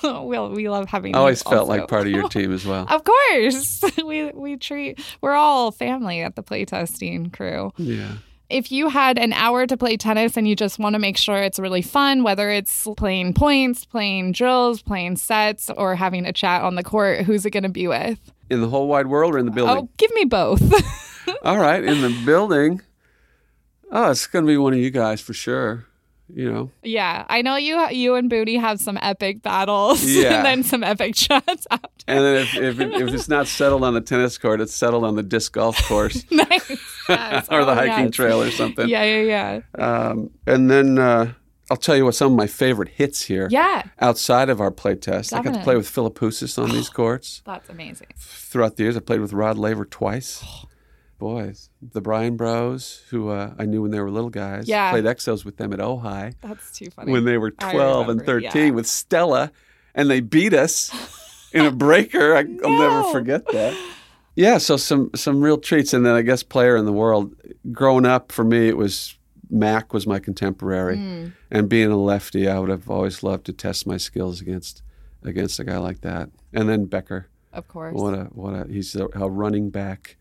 Oh, 0.09 0.23
well, 0.25 0.51
we 0.51 0.69
love 0.69 0.89
having. 0.89 1.15
I 1.15 1.21
always 1.21 1.41
you 1.45 1.51
felt 1.51 1.69
also. 1.69 1.79
like 1.79 1.89
part 1.89 2.09
of 2.09 2.13
your 2.13 2.29
team 2.37 2.53
as 2.53 2.67
well. 2.67 2.85
Of 2.91 3.05
course, 3.05 3.85
we 4.05 4.33
we 4.33 4.57
treat 4.57 4.99
we're 5.21 5.35
all 5.35 5.71
family 5.71 6.21
at 6.23 6.35
the 6.35 6.43
playtesting 6.43 7.33
crew. 7.33 7.73
Yeah. 7.77 8.15
If 8.49 8.71
you 8.71 8.89
had 8.89 9.19
an 9.19 9.33
hour 9.33 9.67
to 9.67 9.77
play 9.77 9.97
tennis 9.97 10.37
and 10.37 10.47
you 10.47 10.55
just 10.55 10.79
want 10.79 10.95
to 10.95 11.01
make 11.01 11.17
sure 11.17 11.37
it's 11.39 11.59
really 11.59 11.83
fun, 11.83 12.23
whether 12.23 12.49
it's 12.49 12.87
playing 12.97 13.35
points, 13.35 13.85
playing 13.85 14.33
drills, 14.33 14.83
playing 14.83 15.17
sets, 15.17 15.69
or 15.77 15.97
having 15.97 16.25
a 16.27 16.33
chat 16.33 16.63
on 16.63 16.77
the 16.77 16.85
court, 16.85 17.23
who's 17.23 17.45
it 17.45 17.51
going 17.51 17.65
to 17.65 17.69
be 17.69 17.89
with? 17.89 18.19
In 18.49 18.61
the 18.61 18.69
whole 18.69 18.87
wide 18.87 19.09
world 19.09 19.35
or 19.35 19.39
in 19.39 19.47
the 19.47 19.51
building? 19.51 19.77
Oh, 19.77 19.89
give 19.97 20.13
me 20.15 20.25
both. 20.25 20.63
All 21.43 21.59
right, 21.59 21.83
in 21.83 22.03
the 22.03 22.23
building. 22.25 22.83
Oh, 23.91 24.11
it's 24.13 24.29
going 24.29 24.45
to 24.45 24.49
be 24.49 24.57
one 24.57 24.73
of 24.73 24.79
you 24.79 24.91
guys 24.91 25.21
for 25.21 25.33
sure. 25.33 25.87
You 26.35 26.53
know, 26.53 26.71
yeah, 26.83 27.25
I 27.29 27.43
know 27.43 27.55
you 27.57 27.89
you 27.91 28.17
and 28.17 28.29
Booty 28.29 28.57
have 28.57 28.81
some 28.81 28.99
epic 29.01 29.43
battles 29.43 30.05
Yeah. 30.05 30.39
and 30.39 30.45
then 30.47 30.63
some 30.65 30.83
epic 30.83 31.15
shots 31.27 31.67
after. 31.71 31.89
and 32.09 32.19
then 32.25 32.37
if, 32.43 32.55
if, 32.57 32.81
if 32.81 33.15
it's 33.15 33.29
not 33.29 33.47
settled 33.47 33.85
on 33.85 33.95
the 33.95 34.01
tennis 34.01 34.37
court, 34.37 34.61
it's 34.61 34.75
settled 34.75 35.05
on 35.05 35.15
the 35.15 35.23
disc 35.23 35.53
golf 35.53 35.81
course 35.87 36.25
nice. 36.33 36.71
Yes. 37.09 37.47
or 37.49 37.65
the 37.65 37.71
Oh, 37.71 37.75
hiking 37.77 38.07
yes. 38.07 38.15
trail 38.15 38.43
or 38.43 38.51
something. 38.51 38.89
Yeah, 38.89 39.05
yeah, 39.05 39.61
yeah. 39.79 39.83
Um, 40.09 40.31
and 40.49 40.69
then 40.69 40.99
uh, 40.99 41.33
I'll 41.71 41.77
tell 41.77 41.95
you 41.97 42.05
what 42.05 42.17
some 42.17 42.33
of 42.33 42.37
my 42.37 42.49
favorite 42.49 42.89
hits 42.89 43.23
here 43.23 43.47
Yeah, 43.51 43.85
outside 44.01 44.49
of 44.49 44.61
our 44.61 44.73
play 44.73 44.97
test. 44.97 45.33
I 45.33 45.43
got 45.43 45.55
to 45.55 45.63
play 45.63 45.77
with 45.77 45.89
Philippoussis 45.89 46.61
on 46.61 46.71
these 46.71 46.89
courts. 47.01 47.43
that's 47.47 47.69
amazing. 47.69 48.09
Throughout 48.19 48.77
the 48.77 48.83
years, 48.83 48.97
I 48.97 49.01
played 49.01 49.21
with 49.21 49.33
Rod 49.33 49.59
Laver 49.59 49.85
twice. 49.85 50.45
Boys, 51.19 51.71
the 51.93 52.01
Bryan 52.01 52.37
Bros, 52.37 53.03
who 53.11 53.29
uh, 53.31 53.55
I 53.59 53.65
knew 53.65 53.83
when 53.83 53.91
they 53.91 54.01
were 54.01 54.11
little 54.11 54.31
guys, 54.31 54.69
Yeah. 54.69 54.91
played 54.91 55.05
exos 55.05 55.45
with 55.45 55.57
them 55.57 55.73
at 55.73 55.79
Ojai. 55.79 56.35
That's 56.43 56.71
too 56.79 56.91
funny. 56.91 57.13
when 57.13 57.25
they 57.25 57.39
were 57.39 57.51
12 57.53 58.09
and 58.09 58.23
13 58.25 58.51
yeah. 58.67 58.71
with 58.71 58.87
Stella, 58.87 59.51
and 59.95 60.11
they 60.11 60.21
beat 60.21 60.53
us 60.53 60.91
in 61.53 61.65
a 61.65 61.71
breaker. 61.71 62.35
I, 62.37 62.41
I'll 62.65 62.79
never 62.79 63.03
forget 63.13 63.47
that. 63.53 63.77
Yeah, 64.35 64.59
so 64.59 64.77
some 64.77 65.11
some 65.15 65.41
real 65.41 65.57
treats, 65.57 65.95
and 65.95 66.05
then 66.05 66.15
I 66.15 66.21
guess 66.23 66.43
player 66.43 66.77
in 66.77 66.85
the 66.85 66.93
world. 66.93 67.35
Growing 67.73 68.05
up, 68.05 68.31
for 68.31 68.45
me, 68.45 68.69
it 68.69 68.77
was 68.77 69.17
Mac 69.49 69.95
was 69.95 70.07
my 70.07 70.19
contemporary, 70.19 70.97
Hmm. 70.99 71.27
and 71.51 71.69
being 71.71 71.91
a 71.91 71.97
lefty, 71.97 72.47
I 72.47 72.59
would 72.59 72.69
have 72.69 72.91
always 72.91 73.23
loved 73.23 73.47
to 73.47 73.53
test 73.55 73.87
my 73.87 73.97
skills 73.97 74.43
against 74.43 74.83
against 75.25 75.59
a 75.59 75.65
guy 75.65 75.79
like 75.79 76.03
that. 76.03 76.29
And 76.53 76.69
then 76.69 76.85
Becker, 76.85 77.29
of 77.55 77.67
course. 77.69 77.95
what 77.95 78.13
a 78.13 78.25
what 78.35 78.53
a 78.53 78.71
he's 78.71 78.95
a, 78.95 79.07
a 79.15 79.31
running 79.31 79.71
back 79.71 80.17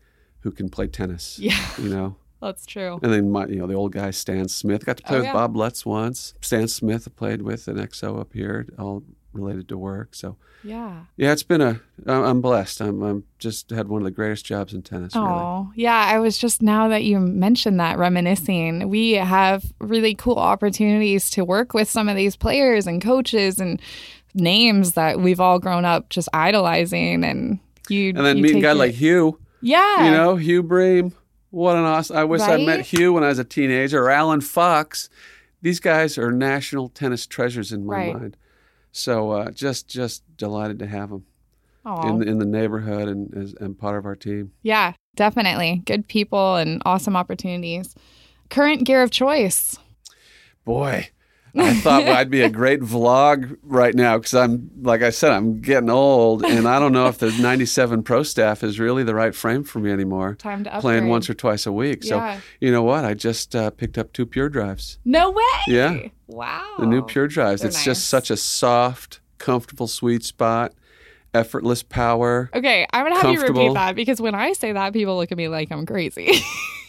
who 0.46 0.52
can 0.52 0.68
play 0.68 0.86
tennis. 0.86 1.40
Yeah. 1.40 1.58
you 1.76 1.88
know. 1.88 2.14
That's 2.40 2.64
true. 2.66 3.00
And 3.02 3.12
then 3.12 3.30
my, 3.32 3.46
you 3.46 3.56
know, 3.56 3.66
the 3.66 3.74
old 3.74 3.90
guy 3.92 4.12
Stan 4.12 4.46
Smith. 4.48 4.84
Got 4.86 4.98
to 4.98 5.02
oh, 5.06 5.08
play 5.08 5.16
Oh, 5.16 5.20
with 5.20 5.26
yeah. 5.26 5.32
Bob 5.32 5.56
Lutz 5.56 5.84
once. 5.84 6.34
Stan 6.40 6.68
Smith 6.68 7.14
played 7.16 7.42
with 7.42 7.66
an 7.66 7.76
XO 7.78 8.20
up 8.20 8.32
here, 8.32 8.68
all 8.78 9.02
related 9.32 9.68
to 9.70 9.76
work. 9.76 10.14
So 10.14 10.36
Yeah. 10.62 11.00
yeah, 11.16 11.32
it's 11.32 11.42
been 11.42 11.60
a. 11.60 11.80
I'm 12.06 12.40
blessed. 12.40 12.80
I'm, 12.82 13.02
I'm 13.02 13.24
just 13.38 13.70
had 13.70 13.88
one 13.88 14.02
of 14.02 14.04
the 14.04 14.10
greatest 14.12 14.44
jobs 14.46 14.72
in 14.72 14.82
tennis. 14.82 15.16
Really. 15.16 15.26
Oh, 15.26 15.72
yeah. 15.74 15.96
I 16.14 16.18
was 16.20 16.38
just 16.38 16.62
now 16.62 16.86
that 16.88 17.02
you 17.04 17.18
mentioned 17.18 17.80
that 17.80 17.98
reminiscing, 17.98 18.88
we 18.88 19.12
have 19.14 19.64
really 19.80 20.14
cool 20.14 20.36
opportunities 20.38 21.28
to 21.30 21.44
work 21.44 21.74
with 21.74 21.90
some 21.90 22.08
of 22.08 22.14
these 22.16 22.36
players 22.36 22.86
and 22.86 23.02
coaches 23.02 23.58
and 23.58 23.80
names 24.34 24.92
that 24.92 25.18
we've 25.20 25.40
all 25.40 25.58
grown 25.58 25.84
up 25.86 26.10
just 26.10 26.28
idolizing. 26.34 27.24
And 27.24 27.58
you, 27.88 28.10
And 28.10 28.18
then 28.26 28.36
you 28.36 28.42
meeting 28.42 28.58
a 28.58 28.62
guy 28.62 28.70
it- 28.72 28.74
like 28.76 28.92
Hugh. 28.94 29.38
Yeah, 29.60 30.04
You 30.06 30.10
know, 30.10 30.36
Hugh 30.36 30.62
Bream. 30.62 31.12
What 31.50 31.76
an 31.76 31.84
awesome! 31.84 32.16
I 32.16 32.24
wish 32.24 32.40
I'd 32.42 32.66
met 32.66 32.80
Hugh 32.86 33.12
when 33.12 33.24
I 33.24 33.28
was 33.28 33.38
a 33.38 33.44
teenager. 33.44 34.02
Or 34.04 34.10
Alan 34.10 34.40
Fox. 34.40 35.08
These 35.62 35.80
guys 35.80 36.18
are 36.18 36.30
national 36.30 36.88
tennis 36.90 37.26
treasures 37.26 37.72
in 37.72 37.86
my 37.86 37.94
Right. 37.96 38.14
mind. 38.14 38.36
So 38.92 39.30
uh, 39.30 39.50
just 39.52 39.88
just 39.88 40.22
delighted 40.36 40.78
to 40.80 40.86
have 40.86 41.10
them 41.10 41.24
in 42.04 42.28
in 42.28 42.38
the 42.38 42.44
neighborhood 42.44 43.08
and 43.08 43.32
as 43.34 43.54
and 43.60 43.78
part 43.78 43.96
of 43.96 44.04
our 44.06 44.16
team. 44.16 44.52
Yeah, 44.62 44.92
definitely. 45.14 45.82
Good 45.86 46.08
people 46.08 46.56
and 46.56 46.82
awesome 46.84 47.16
opportunities. 47.16 47.94
Current 48.50 48.84
gear 48.84 49.02
of 49.02 49.10
choice. 49.10 49.78
Boy, 50.64 51.10
I 51.56 51.74
thought 51.80 52.04
well, 52.04 52.16
I'd 52.16 52.30
be 52.30 52.42
a 52.42 52.50
great 52.50 52.80
vlog 52.80 53.56
right 53.62 53.94
now 53.94 54.18
because 54.18 54.34
I'm, 54.34 54.70
like 54.82 55.02
I 55.02 55.10
said, 55.10 55.32
I'm 55.32 55.60
getting 55.60 55.90
old, 55.90 56.44
and 56.44 56.68
I 56.68 56.78
don't 56.78 56.92
know 56.92 57.06
if 57.06 57.18
the 57.18 57.30
97 57.32 58.02
Pro 58.02 58.22
Staff 58.22 58.62
is 58.62 58.78
really 58.78 59.04
the 59.04 59.14
right 59.14 59.34
frame 59.34 59.64
for 59.64 59.78
me 59.78 59.90
anymore. 59.90 60.34
Time 60.34 60.64
to 60.64 60.70
upgrade. 60.70 60.82
Playing 60.82 61.08
once 61.08 61.30
or 61.30 61.34
twice 61.34 61.66
a 61.66 61.72
week. 61.72 62.04
Yeah. 62.04 62.36
So, 62.36 62.42
you 62.60 62.70
know 62.70 62.82
what? 62.82 63.04
I 63.04 63.14
just 63.14 63.54
uh, 63.54 63.70
picked 63.70 63.98
up 63.98 64.12
two 64.12 64.26
Pure 64.26 64.50
Drives. 64.50 64.98
No 65.04 65.30
way. 65.30 65.42
Yeah. 65.68 65.98
Wow. 66.26 66.74
The 66.78 66.86
new 66.86 67.02
Pure 67.02 67.28
Drives. 67.28 67.62
they're 67.62 67.68
it's 67.68 67.78
nice. 67.78 67.84
just 67.84 68.08
such 68.08 68.30
a 68.30 68.36
soft, 68.36 69.20
comfortable 69.38 69.86
sweet 69.86 70.24
spot, 70.24 70.74
effortless 71.34 71.82
power. 71.82 72.50
Okay, 72.54 72.86
I'm 72.92 73.04
gonna 73.04 73.20
have 73.20 73.32
you 73.32 73.40
repeat 73.40 73.74
that 73.74 73.94
because 73.94 74.20
when 74.20 74.34
I 74.34 74.52
say 74.52 74.72
that, 74.72 74.92
people 74.92 75.16
look 75.16 75.32
at 75.32 75.38
me 75.38 75.48
like 75.48 75.70
I'm 75.70 75.86
crazy. 75.86 76.32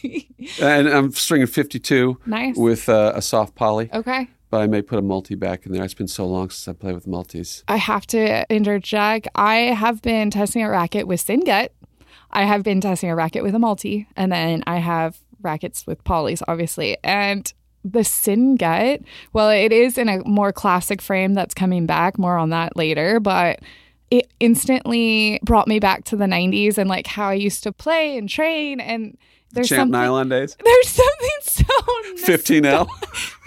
And 0.60 0.88
I'm 0.88 1.12
stringing 1.12 1.48
52 1.48 2.20
nice. 2.24 2.56
with 2.56 2.88
uh, 2.88 3.12
a 3.14 3.20
soft 3.20 3.54
poly, 3.56 3.90
okay. 3.92 4.28
But 4.50 4.62
I 4.62 4.66
may 4.66 4.82
put 4.82 4.98
a 4.98 5.02
multi 5.02 5.34
back 5.34 5.66
in 5.66 5.72
there. 5.72 5.84
It's 5.84 5.94
been 5.94 6.08
so 6.08 6.26
long 6.26 6.50
since 6.50 6.68
I 6.68 6.72
played 6.78 6.94
with 6.94 7.06
multis. 7.06 7.64
I 7.68 7.76
have 7.76 8.06
to 8.08 8.50
interject. 8.50 9.28
I 9.34 9.56
have 9.56 10.00
been 10.00 10.30
testing 10.30 10.62
a 10.62 10.70
racket 10.70 11.06
with 11.06 11.20
syn 11.20 11.40
gut. 11.40 11.72
I 12.30 12.44
have 12.44 12.62
been 12.62 12.80
testing 12.80 13.10
a 13.10 13.14
racket 13.14 13.42
with 13.42 13.54
a 13.54 13.58
multi, 13.58 14.06
and 14.16 14.32
then 14.32 14.62
I 14.66 14.78
have 14.78 15.18
rackets 15.40 15.86
with 15.86 16.02
polys, 16.04 16.42
obviously. 16.48 16.96
And 17.04 17.52
the 17.84 18.04
syn 18.04 18.56
gut, 18.56 19.00
well, 19.32 19.50
it 19.50 19.72
is 19.72 19.98
in 19.98 20.08
a 20.08 20.22
more 20.24 20.52
classic 20.52 21.00
frame 21.00 21.34
that's 21.34 21.54
coming 21.54 21.86
back. 21.86 22.18
More 22.18 22.36
on 22.36 22.50
that 22.50 22.76
later, 22.76 23.20
but 23.20 23.60
it 24.10 24.32
instantly 24.40 25.38
brought 25.42 25.68
me 25.68 25.78
back 25.78 26.04
to 26.04 26.16
the 26.16 26.24
90s 26.24 26.78
and 26.78 26.88
like 26.88 27.06
how 27.06 27.28
I 27.28 27.34
used 27.34 27.62
to 27.64 27.72
play 27.72 28.16
and 28.16 28.28
train. 28.28 28.80
And 28.80 29.16
there's 29.52 29.68
Champ 29.68 29.80
something. 29.80 29.92
nylon 29.92 30.28
days. 30.28 30.56
There's 30.62 30.88
something 30.88 31.28
so 31.42 31.64
15L. 32.32 32.88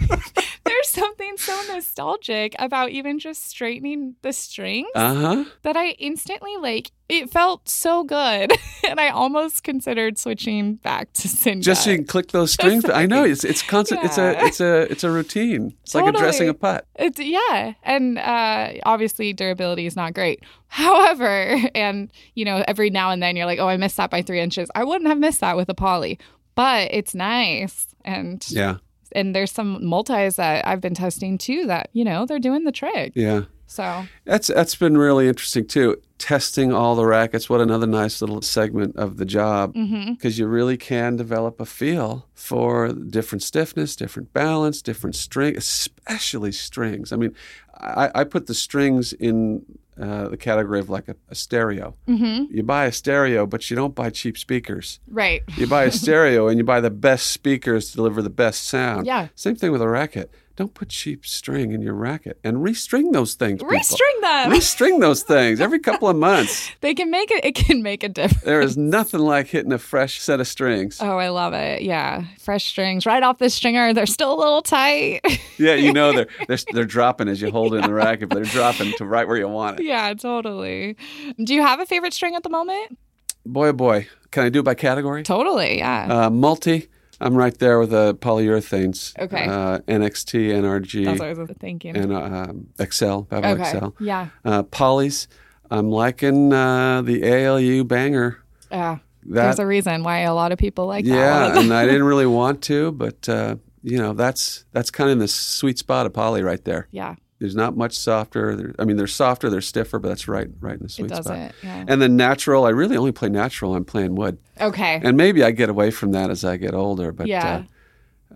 there's 0.64 0.88
something 0.88 1.36
so 1.36 1.60
nostalgic 1.72 2.54
about 2.58 2.90
even 2.90 3.18
just 3.18 3.48
straightening 3.48 4.16
the 4.22 4.32
strings 4.32 4.88
Uh 4.94 5.14
huh. 5.14 5.44
that 5.62 5.76
I 5.76 5.90
instantly 5.92 6.56
like. 6.56 6.90
It 7.12 7.30
felt 7.30 7.68
so 7.68 8.04
good, 8.04 8.52
and 8.88 8.98
I 8.98 9.10
almost 9.10 9.62
considered 9.64 10.18
switching 10.18 10.76
back 10.76 11.12
to 11.14 11.28
Singa. 11.28 11.60
Just 11.60 11.84
so 11.84 11.90
you 11.90 11.96
can 11.98 12.06
click 12.06 12.28
those 12.28 12.52
strings. 12.56 12.88
I 12.88 13.04
know 13.06 13.24
it's 13.24 13.44
it's 13.44 13.62
constant. 13.62 14.02
It's 14.02 14.16
a 14.16 14.46
it's 14.46 14.60
a 14.60 14.90
it's 14.90 15.04
a 15.04 15.10
routine. 15.10 15.74
It's 15.82 15.94
like 15.94 16.06
addressing 16.06 16.48
a 16.48 16.54
putt. 16.54 16.86
It's 16.94 17.18
yeah, 17.18 17.74
and 17.82 18.18
uh, 18.18 18.72
obviously 18.86 19.32
durability 19.34 19.84
is 19.84 19.94
not 19.94 20.14
great. 20.14 20.42
However, 20.68 21.58
and 21.74 22.10
you 22.34 22.46
know, 22.46 22.64
every 22.66 22.88
now 22.88 23.10
and 23.10 23.22
then 23.22 23.36
you're 23.36 23.46
like, 23.46 23.58
oh, 23.58 23.68
I 23.68 23.76
missed 23.76 23.98
that 23.98 24.10
by 24.10 24.22
three 24.22 24.40
inches. 24.40 24.70
I 24.74 24.84
wouldn't 24.84 25.08
have 25.08 25.18
missed 25.18 25.40
that 25.40 25.56
with 25.56 25.68
a 25.68 25.74
poly, 25.74 26.18
but 26.54 26.88
it's 26.92 27.14
nice, 27.14 27.88
and 28.06 28.42
Yeah, 28.48 28.76
and 29.14 29.36
there's 29.36 29.52
some 29.52 29.84
multis 29.84 30.36
that 30.36 30.66
I've 30.66 30.80
been 30.80 30.94
testing 30.94 31.36
too 31.36 31.66
that 31.66 31.90
you 31.92 32.04
know 32.04 32.24
they're 32.24 32.38
doing 32.38 32.64
the 32.64 32.72
trick. 32.72 33.12
yeah. 33.14 33.42
So 33.72 34.04
That's 34.24 34.48
that's 34.48 34.74
been 34.74 34.98
really 34.98 35.28
interesting 35.28 35.66
too. 35.66 35.96
Testing 36.18 36.72
all 36.72 36.94
the 36.94 37.06
rackets. 37.06 37.48
What 37.48 37.60
another 37.62 37.86
nice 37.86 38.20
little 38.20 38.42
segment 38.42 38.96
of 38.96 39.16
the 39.16 39.24
job 39.24 39.72
because 39.72 40.38
you 40.38 40.46
really 40.46 40.76
can 40.76 41.16
develop 41.16 41.58
a 41.58 41.64
feel 41.66 42.26
for 42.34 42.92
different 42.92 43.42
stiffness, 43.42 43.96
different 43.96 44.32
balance, 44.34 44.82
different 44.82 45.16
string, 45.16 45.56
especially 45.56 46.52
strings. 46.52 47.12
I 47.12 47.16
mean, 47.16 47.34
I, 47.80 48.10
I 48.14 48.24
put 48.24 48.46
the 48.46 48.54
strings 48.54 49.12
in 49.14 49.64
uh, 50.00 50.28
the 50.28 50.36
category 50.36 50.78
of 50.78 50.88
like 50.90 51.08
a, 51.08 51.16
a 51.30 51.34
stereo. 51.34 51.94
Mm-hmm. 52.06 52.54
You 52.54 52.62
buy 52.62 52.84
a 52.86 52.92
stereo, 52.92 53.46
but 53.46 53.70
you 53.70 53.76
don't 53.76 53.94
buy 53.94 54.10
cheap 54.10 54.36
speakers. 54.38 55.00
right. 55.08 55.42
You 55.56 55.66
buy 55.66 55.84
a 55.84 55.90
stereo 56.02 56.48
and 56.48 56.58
you 56.58 56.64
buy 56.64 56.80
the 56.80 56.90
best 56.90 57.28
speakers 57.28 57.90
to 57.90 57.96
deliver 57.96 58.20
the 58.22 58.30
best 58.30 58.64
sound. 58.64 59.06
Yeah. 59.06 59.28
Same 59.34 59.56
thing 59.56 59.72
with 59.72 59.82
a 59.82 59.88
racket. 59.88 60.30
Don't 60.54 60.74
put 60.74 60.90
cheap 60.90 61.24
string 61.24 61.72
in 61.72 61.80
your 61.80 61.94
racket 61.94 62.38
and 62.44 62.58
restring 62.58 63.12
those 63.12 63.34
things. 63.34 63.60
people. 63.62 63.74
Restring 63.74 64.20
them. 64.20 64.50
Restring 64.50 65.00
those 65.00 65.22
things 65.22 65.60
every 65.62 65.78
couple 65.78 66.08
of 66.08 66.16
months. 66.16 66.70
they 66.82 66.94
can 66.94 67.10
make 67.10 67.30
it. 67.30 67.42
It 67.44 67.54
can 67.54 67.82
make 67.82 68.02
a 68.04 68.08
difference. 68.08 68.44
There 68.44 68.60
is 68.60 68.76
nothing 68.76 69.20
like 69.20 69.46
hitting 69.48 69.72
a 69.72 69.78
fresh 69.78 70.20
set 70.20 70.40
of 70.40 70.46
strings. 70.46 70.98
Oh, 71.00 71.16
I 71.16 71.30
love 71.30 71.54
it. 71.54 71.82
Yeah, 71.82 72.24
fresh 72.38 72.66
strings 72.66 73.06
right 73.06 73.22
off 73.22 73.38
the 73.38 73.48
stringer. 73.48 73.94
They're 73.94 74.04
still 74.06 74.34
a 74.34 74.38
little 74.38 74.62
tight. 74.62 75.20
Yeah, 75.58 75.74
you 75.74 75.92
know 75.92 76.12
they're 76.12 76.26
they're, 76.48 76.58
they're 76.72 76.84
dropping 76.84 77.28
as 77.28 77.40
you 77.40 77.50
hold 77.50 77.74
it 77.74 77.78
in 77.78 77.82
the 77.82 77.92
racket, 77.92 78.28
but 78.30 78.36
they're 78.36 78.44
dropping 78.44 78.92
to 78.94 79.04
right 79.04 79.28
where 79.28 79.36
you 79.36 79.46
want 79.46 79.78
it. 79.78 79.84
yeah, 79.86 80.12
totally. 80.14 80.96
Do 81.44 81.54
you 81.54 81.62
have 81.62 81.78
a 81.78 81.86
favorite 81.86 82.12
string 82.12 82.34
at 82.34 82.42
the 82.42 82.48
moment? 82.48 82.98
Boy, 83.46 83.68
oh 83.68 83.72
boy, 83.72 84.08
can 84.32 84.44
I 84.44 84.48
do 84.48 84.60
it 84.60 84.64
by 84.64 84.74
category? 84.74 85.22
Totally. 85.22 85.78
Yeah. 85.78 86.26
Uh, 86.26 86.30
multi, 86.30 86.88
I'm 87.22 87.34
right 87.34 87.56
there 87.58 87.78
with 87.78 87.90
the 87.90 88.14
polyurethanes. 88.16 89.18
Okay. 89.18 89.44
Uh, 89.46 89.78
NXT, 89.80 90.50
NRG, 90.50 91.04
That's 91.04 91.20
what 91.20 91.28
I 91.28 91.32
was 91.34 91.50
thinking. 91.60 91.96
and 91.96 92.12
um, 92.12 92.66
Excel, 92.78 93.24
Babolat 93.30 93.52
okay. 93.54 93.62
Excel. 93.62 93.94
Yeah. 94.00 94.28
Uh, 94.44 94.62
polys, 94.64 95.28
I'm 95.70 95.88
liking 95.88 96.52
uh, 96.52 97.02
the 97.02 97.24
ALU 97.24 97.84
banger. 97.84 98.42
Yeah. 98.70 98.98
That 99.26 99.42
There's 99.44 99.58
a 99.60 99.66
reason 99.66 100.02
why 100.02 100.20
a 100.20 100.34
lot 100.34 100.50
of 100.50 100.58
people 100.58 100.86
like 100.86 101.04
that 101.04 101.10
yeah, 101.10 101.58
and 101.60 101.72
I 101.72 101.86
didn't 101.86 102.02
really 102.12 102.26
want 102.26 102.60
to, 102.64 102.90
but 102.90 103.28
uh, 103.28 103.54
you 103.84 103.98
know 103.98 104.14
that's 104.14 104.64
that's 104.72 104.90
kind 104.90 105.10
of 105.10 105.12
in 105.12 105.18
the 105.20 105.28
sweet 105.28 105.78
spot 105.78 106.06
of 106.06 106.12
poly 106.12 106.42
right 106.42 106.62
there. 106.64 106.88
yeah. 106.90 107.14
There's 107.42 107.56
not 107.56 107.76
much 107.76 107.92
softer. 107.94 108.74
I 108.78 108.84
mean, 108.84 108.96
they're 108.96 109.06
softer, 109.06 109.50
they're 109.50 109.60
stiffer, 109.60 109.98
but 109.98 110.08
that's 110.08 110.28
right, 110.28 110.48
right 110.60 110.76
in 110.76 110.82
the 110.84 110.88
sweet 110.88 111.10
spot. 111.14 111.36
it. 111.36 111.54
Yeah. 111.62 111.84
And 111.88 112.00
then 112.00 112.16
natural, 112.16 112.64
I 112.64 112.70
really 112.70 112.96
only 112.96 113.12
play 113.12 113.28
natural. 113.28 113.74
I'm 113.74 113.84
playing 113.84 114.14
wood, 114.14 114.38
Okay. 114.60 115.00
and 115.02 115.16
maybe 115.16 115.42
I 115.42 115.50
get 115.50 115.68
away 115.68 115.90
from 115.90 116.12
that 116.12 116.30
as 116.30 116.44
I 116.44 116.56
get 116.56 116.72
older. 116.72 117.10
But 117.12 117.26
yeah. 117.26 117.64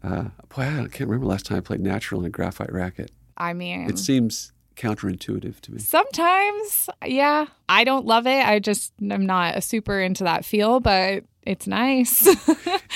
uh, 0.03 0.07
uh, 0.07 0.23
boy, 0.55 0.63
I 0.63 0.89
can't 0.89 1.09
remember 1.09 1.27
last 1.27 1.47
time 1.47 1.59
I 1.59 1.61
played 1.61 1.81
natural 1.81 2.21
in 2.21 2.27
a 2.27 2.31
graphite 2.31 2.73
racket. 2.73 3.11
I 3.37 3.53
mean, 3.53 3.89
It 3.89 3.99
seems 3.99 4.53
counterintuitive 4.75 5.61
to 5.61 5.73
me. 5.73 5.79
sometimes, 5.79 6.89
yeah. 7.05 7.47
I 7.69 7.85
don't 7.85 8.07
love 8.07 8.27
it. 8.27 8.47
I 8.47 8.59
just 8.59 8.93
am 9.01 9.25
not 9.27 9.57
a 9.57 9.61
super 9.61 10.01
into 10.01 10.25
that 10.25 10.45
feel, 10.45 10.81
but 10.81 11.25
it's 11.47 11.67
nice. 11.67 12.27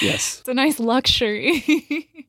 Yes, 0.01 0.39
it's 0.41 0.49
a 0.49 0.55
nice 0.55 0.81
luxury. 0.81 1.63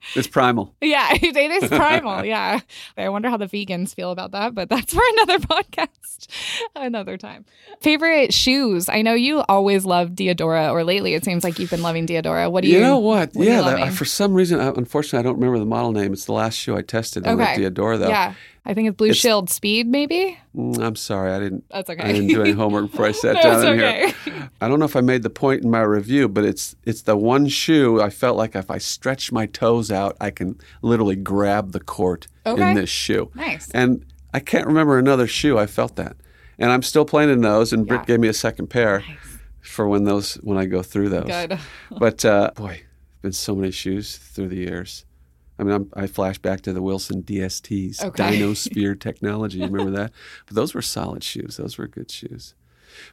it's 0.16 0.28
primal. 0.28 0.76
Yeah, 0.82 1.08
it, 1.14 1.24
it 1.38 1.52
is 1.64 1.70
primal. 1.70 2.26
yeah. 2.26 2.60
I 2.98 3.08
wonder 3.08 3.30
how 3.30 3.38
the 3.38 3.46
vegans 3.46 3.94
feel 3.96 4.12
about 4.12 4.32
that, 4.32 4.54
but 4.54 4.68
that's 4.68 4.94
for 4.94 5.02
another 5.14 5.40
podcast, 5.40 6.28
another 6.76 7.18
time. 7.18 7.46
Favorite 7.80 8.34
shoes? 8.34 8.90
I 8.90 9.04
know 9.04 9.14
you 9.14 9.42
always 9.48 9.86
love 9.86 10.10
Diadora, 10.10 10.72
or 10.72 10.84
lately 10.84 11.14
it 11.14 11.24
seems 11.24 11.46
like 11.46 11.60
you've 11.60 11.70
been 11.70 11.82
loving 11.84 12.06
Diadora. 12.08 12.52
What 12.52 12.64
do 12.64 12.70
you? 12.70 12.76
You 12.78 12.82
know 12.82 12.98
what? 13.00 13.34
what 13.36 13.48
yeah, 13.48 13.62
that, 13.62 13.94
for 13.94 14.06
some 14.06 14.34
reason, 14.34 14.60
I, 14.60 14.70
unfortunately, 14.70 15.20
I 15.20 15.24
don't 15.24 15.36
remember 15.36 15.60
the 15.60 15.66
model 15.66 15.94
name. 15.94 16.12
It's 16.12 16.26
the 16.26 16.34
last 16.34 16.56
shoe 16.58 16.76
I 16.76 16.82
tested 16.82 17.26
Okay. 17.26 17.58
the 17.58 17.70
Diadora, 17.70 18.00
though. 18.00 18.10
Yeah, 18.10 18.34
I 18.64 18.74
think 18.76 18.88
it's 18.90 18.96
Blue 18.98 19.08
It's- 19.08 19.18
Shield 19.20 19.50
Speed, 19.50 19.88
maybe. 19.88 20.38
Mm, 20.56 20.80
I'm 20.80 20.96
sorry, 20.96 21.32
I 21.32 21.40
didn't. 21.40 21.64
That's 21.72 21.90
okay. 21.90 22.04
I 22.04 22.12
didn't 22.12 22.28
do 22.28 22.42
any 22.42 22.52
homework 22.52 22.92
before 22.92 23.08
I 23.08 23.12
sat 23.24 23.36
No, 23.36 23.42
down 23.42 23.66
okay. 23.80 24.14
here. 24.24 24.50
I 24.62 24.68
don't 24.68 24.78
know 24.78 24.86
if 24.86 24.96
I 24.96 25.02
made 25.02 25.24
the 25.24 25.32
point 25.32 25.64
in 25.64 25.72
my 25.72 25.82
review, 25.82 26.28
but 26.30 26.46
it's 26.46 26.76
it's 26.84 27.02
the 27.04 27.18
one 27.18 27.48
shoe 27.48 28.00
I 28.02 28.12
felt 28.12 28.38
like 28.38 28.56
if 28.56 28.70
I 28.70 28.78
stretch 28.78 29.32
my 29.32 29.48
toes 29.48 29.90
out, 29.92 30.16
I 30.22 30.30
can 30.30 30.60
literally 30.84 31.16
grab 31.16 31.72
the 31.72 31.80
court 31.80 32.28
Okay. 32.46 32.70
in 32.70 32.76
this 32.76 32.90
shoe. 32.90 33.32
Nice. 33.34 33.72
And 33.72 34.06
I 34.34 34.40
can't 34.40 34.68
remember 34.68 35.00
another 35.00 35.26
shoe 35.28 35.58
I 35.58 35.66
felt 35.66 35.96
that. 35.96 36.16
And 36.60 36.72
I'm 36.72 36.84
still 36.84 37.06
playing 37.06 37.32
in 37.32 37.42
those. 37.42 37.74
And 37.74 37.88
Britt 37.88 38.06
gave 38.06 38.20
me 38.20 38.28
a 38.28 38.34
second 38.34 38.68
pair 38.68 39.04
for 39.62 39.88
when 39.88 40.04
those 40.04 40.36
when 40.36 40.60
I 40.60 40.66
go 40.66 40.84
through 40.84 41.10
those. 41.10 41.26
Good. 41.26 41.58
But 42.00 42.24
uh, 42.24 42.52
boy, 42.56 42.84
been 43.24 43.32
so 43.34 43.56
many 43.56 43.72
shoes 43.72 44.18
through 44.18 44.50
the 44.50 44.58
years. 44.58 45.06
I 45.62 45.64
mean, 45.64 45.74
I'm, 45.76 45.92
I 45.94 46.08
flash 46.08 46.40
back 46.40 46.62
to 46.62 46.74
the 46.74 46.82
Wilson 46.82 47.22
DSTs, 47.24 48.04
Okay. 48.04 48.40
Dinosphere 48.40 49.00
technology. 49.00 49.60
You 49.60 49.68
remember 49.68 49.92
that? 49.92 50.12
But 50.48 50.56
those 50.56 50.74
were 50.74 50.82
solid 50.82 51.24
shoes. 51.24 51.58
Those 51.58 51.78
were 51.78 51.88
good 51.88 52.10
shoes. 52.10 52.56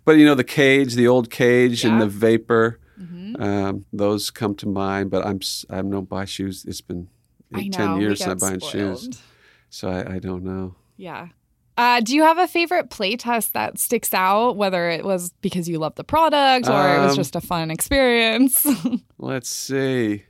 But 0.07 0.13
you 0.17 0.25
know, 0.25 0.35
the 0.35 0.43
cage, 0.45 0.95
the 0.95 1.07
old 1.07 1.31
cage, 1.31 1.85
and 1.85 2.01
the 2.01 2.07
vapor, 2.09 2.81
Mhm. 3.01 3.41
um, 3.41 3.85
those 3.93 4.31
come 4.31 4.55
to 4.57 4.67
mind. 4.67 5.11
But 5.11 5.25
I'm 5.25 5.39
I 5.71 5.83
don't 5.83 6.09
buy 6.09 6.25
shoes. 6.25 6.65
It's 6.65 6.81
been 6.81 7.09
I 7.55 7.61
eight, 7.61 7.73
know. 7.79 7.87
ten 7.87 8.01
years 8.01 8.19
since 8.21 8.43
I've 8.43 8.51
been 8.59 8.61
shoes, 8.69 9.23
so 9.71 9.89
I, 9.91 10.15
I 10.15 10.19
don't 10.19 10.43
know. 10.43 10.75
Yeah. 10.97 11.29
Uh, 11.77 12.01
do 12.01 12.13
you 12.17 12.23
have 12.25 12.39
a 12.39 12.49
favorite 12.49 12.91
playtest 12.91 13.53
that 13.53 13.79
sticks 13.79 14.13
out, 14.13 14.57
whether 14.57 14.91
it 14.91 15.05
was 15.05 15.31
because 15.43 15.69
you 15.69 15.79
love 15.79 15.95
the 15.95 16.03
product 16.03 16.67
or 16.67 16.73
it 16.97 17.01
was 17.03 17.13
Um, 17.13 17.17
just 17.17 17.37
a 17.37 17.41
fun 17.41 17.71
experience? 17.71 18.67
Let's 19.19 19.49
see. 19.49 20.25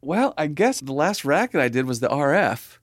Well, 0.00 0.34
I 0.38 0.46
guess 0.46 0.80
the 0.80 0.92
last 0.92 1.24
racket 1.24 1.60
I 1.60 1.68
did 1.68 1.86
was 1.86 2.00
the 2.00 2.08
RF. 2.08 2.78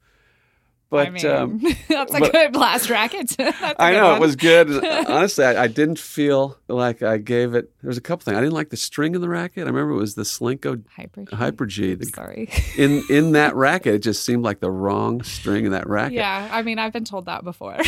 But 0.89 1.07
I 1.07 1.09
mean, 1.09 1.25
um, 1.25 1.57
that's 1.89 2.13
a 2.13 2.19
but- 2.19 2.31
good 2.31 2.53
blast 2.53 2.87
racket. 2.87 3.35
I 3.39 3.93
know 3.93 4.09
one. 4.09 4.17
it 4.17 4.19
was 4.19 4.35
good. 4.35 4.69
Honestly, 5.09 5.43
I, 5.43 5.63
I 5.63 5.67
didn't 5.67 5.97
feel 5.97 6.59
like 6.67 7.01
I 7.01 7.17
gave 7.17 7.55
it. 7.55 7.71
There 7.81 7.87
was 7.87 7.97
a 7.97 8.01
couple 8.01 8.25
things 8.25 8.37
I 8.37 8.41
didn't 8.41 8.53
like 8.53 8.69
the 8.69 8.77
string 8.77 9.15
in 9.15 9.21
the 9.21 9.27
racket. 9.27 9.63
I 9.63 9.71
remember 9.71 9.93
it 9.93 9.97
was 9.97 10.13
the 10.13 10.21
Solinco 10.21 10.83
Hyper. 10.95 11.25
Hyper 11.33 11.65
G. 11.65 11.95
The, 11.95 12.05
Sorry. 12.05 12.47
in 12.77 13.01
in 13.09 13.31
that 13.31 13.55
racket, 13.55 13.95
it 13.95 13.99
just 14.03 14.23
seemed 14.23 14.43
like 14.43 14.59
the 14.59 14.69
wrong 14.69 15.23
string 15.23 15.65
in 15.65 15.71
that 15.71 15.89
racket. 15.89 16.13
Yeah, 16.13 16.47
I 16.51 16.61
mean, 16.61 16.77
I've 16.77 16.93
been 16.93 17.05
told 17.05 17.25
that 17.25 17.43
before. 17.43 17.79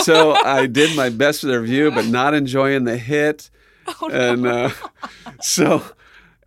So 0.00 0.32
I 0.32 0.66
did 0.66 0.96
my 0.96 1.10
best 1.10 1.42
with 1.42 1.52
the 1.52 1.60
review, 1.60 1.90
but 1.90 2.06
not 2.06 2.32
enjoying 2.32 2.84
the 2.84 2.96
hit. 2.96 3.50
Oh, 4.00 4.08
and 4.08 4.46
uh, 4.46 4.70
so 5.42 5.84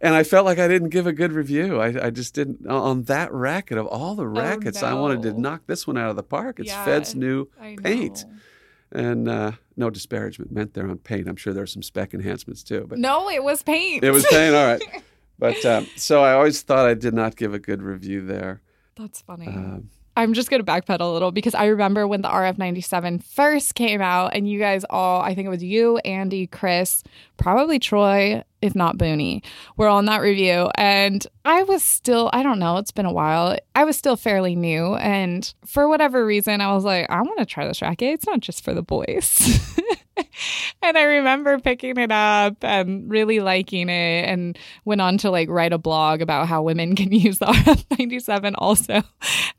and 0.01 0.13
I 0.15 0.23
felt 0.23 0.45
like 0.45 0.59
I 0.59 0.67
didn't 0.67 0.89
give 0.89 1.07
a 1.07 1.13
good 1.13 1.31
review. 1.31 1.79
I, 1.81 2.07
I 2.07 2.09
just 2.09 2.33
didn't 2.33 2.67
on 2.67 3.03
that 3.03 3.31
racket 3.33 3.77
of 3.77 3.87
all 3.87 4.15
the 4.15 4.27
rackets. 4.27 4.83
I 4.83 4.93
wanted 4.93 5.21
to 5.23 5.29
Oh, 5.31 5.37
knock 5.37 5.61
this 5.67 5.87
one 5.87 5.97
out 5.97 6.09
of 6.09 6.15
the 6.15 6.23
park. 6.23 6.59
It's 6.59 6.69
Yeah, 6.69 6.85
Fed's 6.85 7.15
new 7.15 7.45
paint, 7.83 8.25
and 8.91 9.27
uh, 9.27 9.51
no 9.75 9.89
disparagement 9.89 10.51
meant 10.51 10.73
there 10.73 10.87
on 10.89 10.97
paint. 10.99 11.27
I'm 11.27 11.35
sure 11.35 11.53
there's 11.53 11.73
some 11.73 11.83
spec 11.83 12.13
enhancements 12.13 12.63
too, 12.63 12.85
but 12.87 12.99
No, 12.99 13.29
it 13.29 13.43
was 13.43 13.63
paint. 13.63 14.03
it 14.03 14.11
was 14.11 14.25
paint. 14.27 14.55
All 14.55 14.65
right, 14.65 14.81
but 15.39 15.63
um, 15.65 15.87
so 15.95 16.23
I 16.23 16.33
always 16.33 16.61
thought 16.61 16.85
I 16.87 16.93
did 16.93 17.13
not 17.13 17.35
give 17.35 17.53
a 17.53 17.59
good 17.59 17.81
review 17.81 18.25
there. 18.25 18.61
That's 18.95 19.21
funny. 19.21 19.47
Um, 19.47 19.89
I'm 20.15 20.33
just 20.33 20.49
going 20.49 20.65
to 20.65 20.71
backpedal 20.71 21.01
a 21.01 21.13
little 21.13 21.31
because 21.31 21.53
I 21.53 21.65
remember 21.65 22.07
when 22.07 22.23
the 22.23 22.27
RF97 22.27 23.23
first 23.23 23.75
came 23.75 24.01
out, 24.01 24.33
and 24.35 24.49
you 24.49 24.57
guys 24.57 24.83
all, 24.89 25.21
I 25.21 25.35
think 25.35 25.45
it 25.45 25.49
was 25.49 25.63
you, 25.63 25.99
Andy, 25.99 26.47
Chris, 26.47 27.03
probably 27.37 27.77
Troy, 27.77 28.43
if 28.61 28.75
not 28.75 28.97
Booney, 28.97 29.43
were 29.75 29.87
on 29.87 30.05
that 30.05 30.21
review. 30.21 30.69
And 30.75 31.25
I 31.45 31.63
was 31.63 31.83
still, 31.83 32.29
I 32.33 32.43
don't 32.43 32.59
know, 32.59 32.77
it's 32.77 32.91
been 32.91 33.05
a 33.05 33.13
while. 33.13 33.57
I 33.75 33.83
was 33.83 33.97
still 33.97 34.15
fairly 34.15 34.55
new. 34.55 34.95
And 34.95 35.53
for 35.65 35.87
whatever 35.87 36.25
reason, 36.25 36.61
I 36.61 36.73
was 36.73 36.83
like, 36.83 37.09
I 37.09 37.21
want 37.21 37.39
to 37.39 37.45
try 37.45 37.67
this 37.67 37.81
racket. 37.81 38.13
It's 38.13 38.27
not 38.27 38.39
just 38.39 38.63
for 38.63 38.73
the 38.73 38.81
boys. 38.81 39.59
and 40.81 40.97
I 40.97 41.03
remember 41.03 41.59
picking 41.59 41.97
it 41.97 42.11
up 42.11 42.63
and 42.63 43.09
really 43.09 43.39
liking 43.39 43.89
it 43.89 44.25
and 44.27 44.57
went 44.85 45.01
on 45.01 45.17
to 45.19 45.29
like 45.29 45.49
write 45.49 45.73
a 45.73 45.77
blog 45.77 46.21
about 46.21 46.47
how 46.47 46.61
women 46.61 46.95
can 46.95 47.11
use 47.11 47.39
the 47.39 47.45
RF97 47.45 48.55
also. 48.57 49.03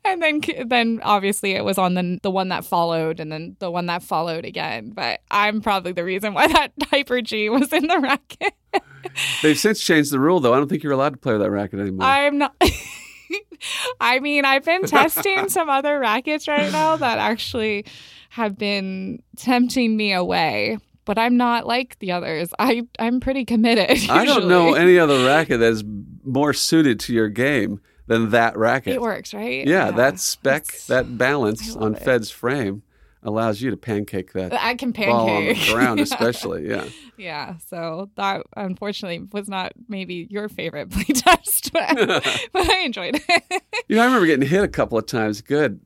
And 0.05 0.21
then 0.21 0.41
then 0.65 0.99
obviously 1.03 1.51
it 1.51 1.63
was 1.63 1.77
on 1.77 1.93
the 1.93 2.19
the 2.21 2.31
one 2.31 2.49
that 2.49 2.65
followed 2.65 3.19
and 3.19 3.31
then 3.31 3.55
the 3.59 3.71
one 3.71 3.87
that 3.87 4.03
followed 4.03 4.45
again. 4.45 4.91
But 4.91 5.21
I'm 5.29 5.61
probably 5.61 5.91
the 5.91 6.03
reason 6.03 6.33
why 6.33 6.47
that 6.47 6.71
Hyper 6.89 7.21
G 7.21 7.49
was 7.49 7.71
in 7.73 7.87
the 7.87 7.99
racket. 7.99 8.53
they've 9.41 9.57
since 9.57 9.79
changed 9.81 10.11
the 10.11 10.19
rule 10.19 10.39
though. 10.39 10.53
I 10.53 10.57
don't 10.57 10.67
think 10.67 10.83
you're 10.83 10.93
allowed 10.93 11.13
to 11.13 11.17
play 11.17 11.33
with 11.33 11.41
that 11.41 11.51
racket 11.51 11.79
anymore. 11.79 12.05
I'm 12.07 12.37
not 12.37 12.55
I 13.99 14.19
mean, 14.19 14.45
I've 14.45 14.65
been 14.65 14.83
testing 14.83 15.49
some 15.49 15.69
other 15.69 15.99
rackets 15.99 16.47
right 16.47 16.71
now 16.71 16.95
that 16.95 17.17
actually 17.17 17.85
have 18.29 18.57
been 18.57 19.21
tempting 19.35 19.95
me 19.97 20.13
away. 20.13 20.77
But 21.05 21.17
I'm 21.17 21.37
not 21.37 21.65
like 21.65 21.97
the 21.99 22.11
others. 22.11 22.51
I 22.59 22.83
I'm 22.99 23.19
pretty 23.19 23.43
committed. 23.43 24.09
I 24.11 24.25
don't 24.25 24.47
know 24.47 24.75
any 24.75 24.99
other 24.99 25.25
racket 25.25 25.59
that 25.59 25.71
is 25.71 25.83
more 26.23 26.53
suited 26.53 26.99
to 27.01 27.13
your 27.13 27.29
game 27.29 27.81
than 28.05 28.29
that 28.29 28.55
racket. 28.55 28.93
It 28.93 29.01
works, 29.01 29.33
right? 29.33 29.65
Yeah, 29.65 29.89
that 29.91 30.19
spec, 30.19 30.67
that 30.87 31.17
balance 31.17 31.75
on 31.75 31.95
it. 31.95 32.03
Fed's 32.03 32.29
frame 32.29 32.83
allows 33.23 33.61
you 33.61 33.69
to 33.71 33.77
pancake 33.77 34.33
that 34.33 34.53
I 34.53 34.75
can 34.75 34.91
ball 34.91 35.29
on 35.29 35.45
the 35.45 35.53
pancake. 35.53 35.69
ground, 35.73 35.99
Yeah. 35.99 36.03
especially. 36.03 36.67
Yeah. 36.69 36.85
Yeah, 37.17 37.55
so 37.67 38.09
that 38.15 38.43
unfortunately 38.55 39.27
was 39.33 39.49
not 39.49 39.73
maybe 39.89 40.27
your 40.29 40.47
favorite 40.49 40.89
playtest, 40.89 41.71
but, 41.73 42.49
but 42.53 42.69
I 42.69 42.79
enjoyed 42.79 43.21
it. 43.27 43.63
You 43.89 43.97
know, 43.97 44.03
I 44.03 44.05
remember 44.05 44.25
getting 44.25 44.47
hit 44.47 44.63
a 44.63 44.67
couple 44.69 44.97
of 44.97 45.05
times 45.05 45.41
good 45.41 45.81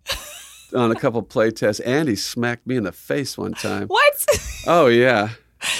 on 0.75 0.91
a 0.91 0.95
couple 0.95 1.19
of 1.19 1.29
play 1.29 1.49
tests. 1.51 1.79
Andy 1.81 2.15
smacked 2.15 2.67
me 2.67 2.75
in 2.75 2.83
the 2.83 2.91
face 2.91 3.37
one 3.37 3.53
time. 3.53 3.87
what? 3.87 4.25
Oh, 4.67 4.87
yeah. 4.87 5.29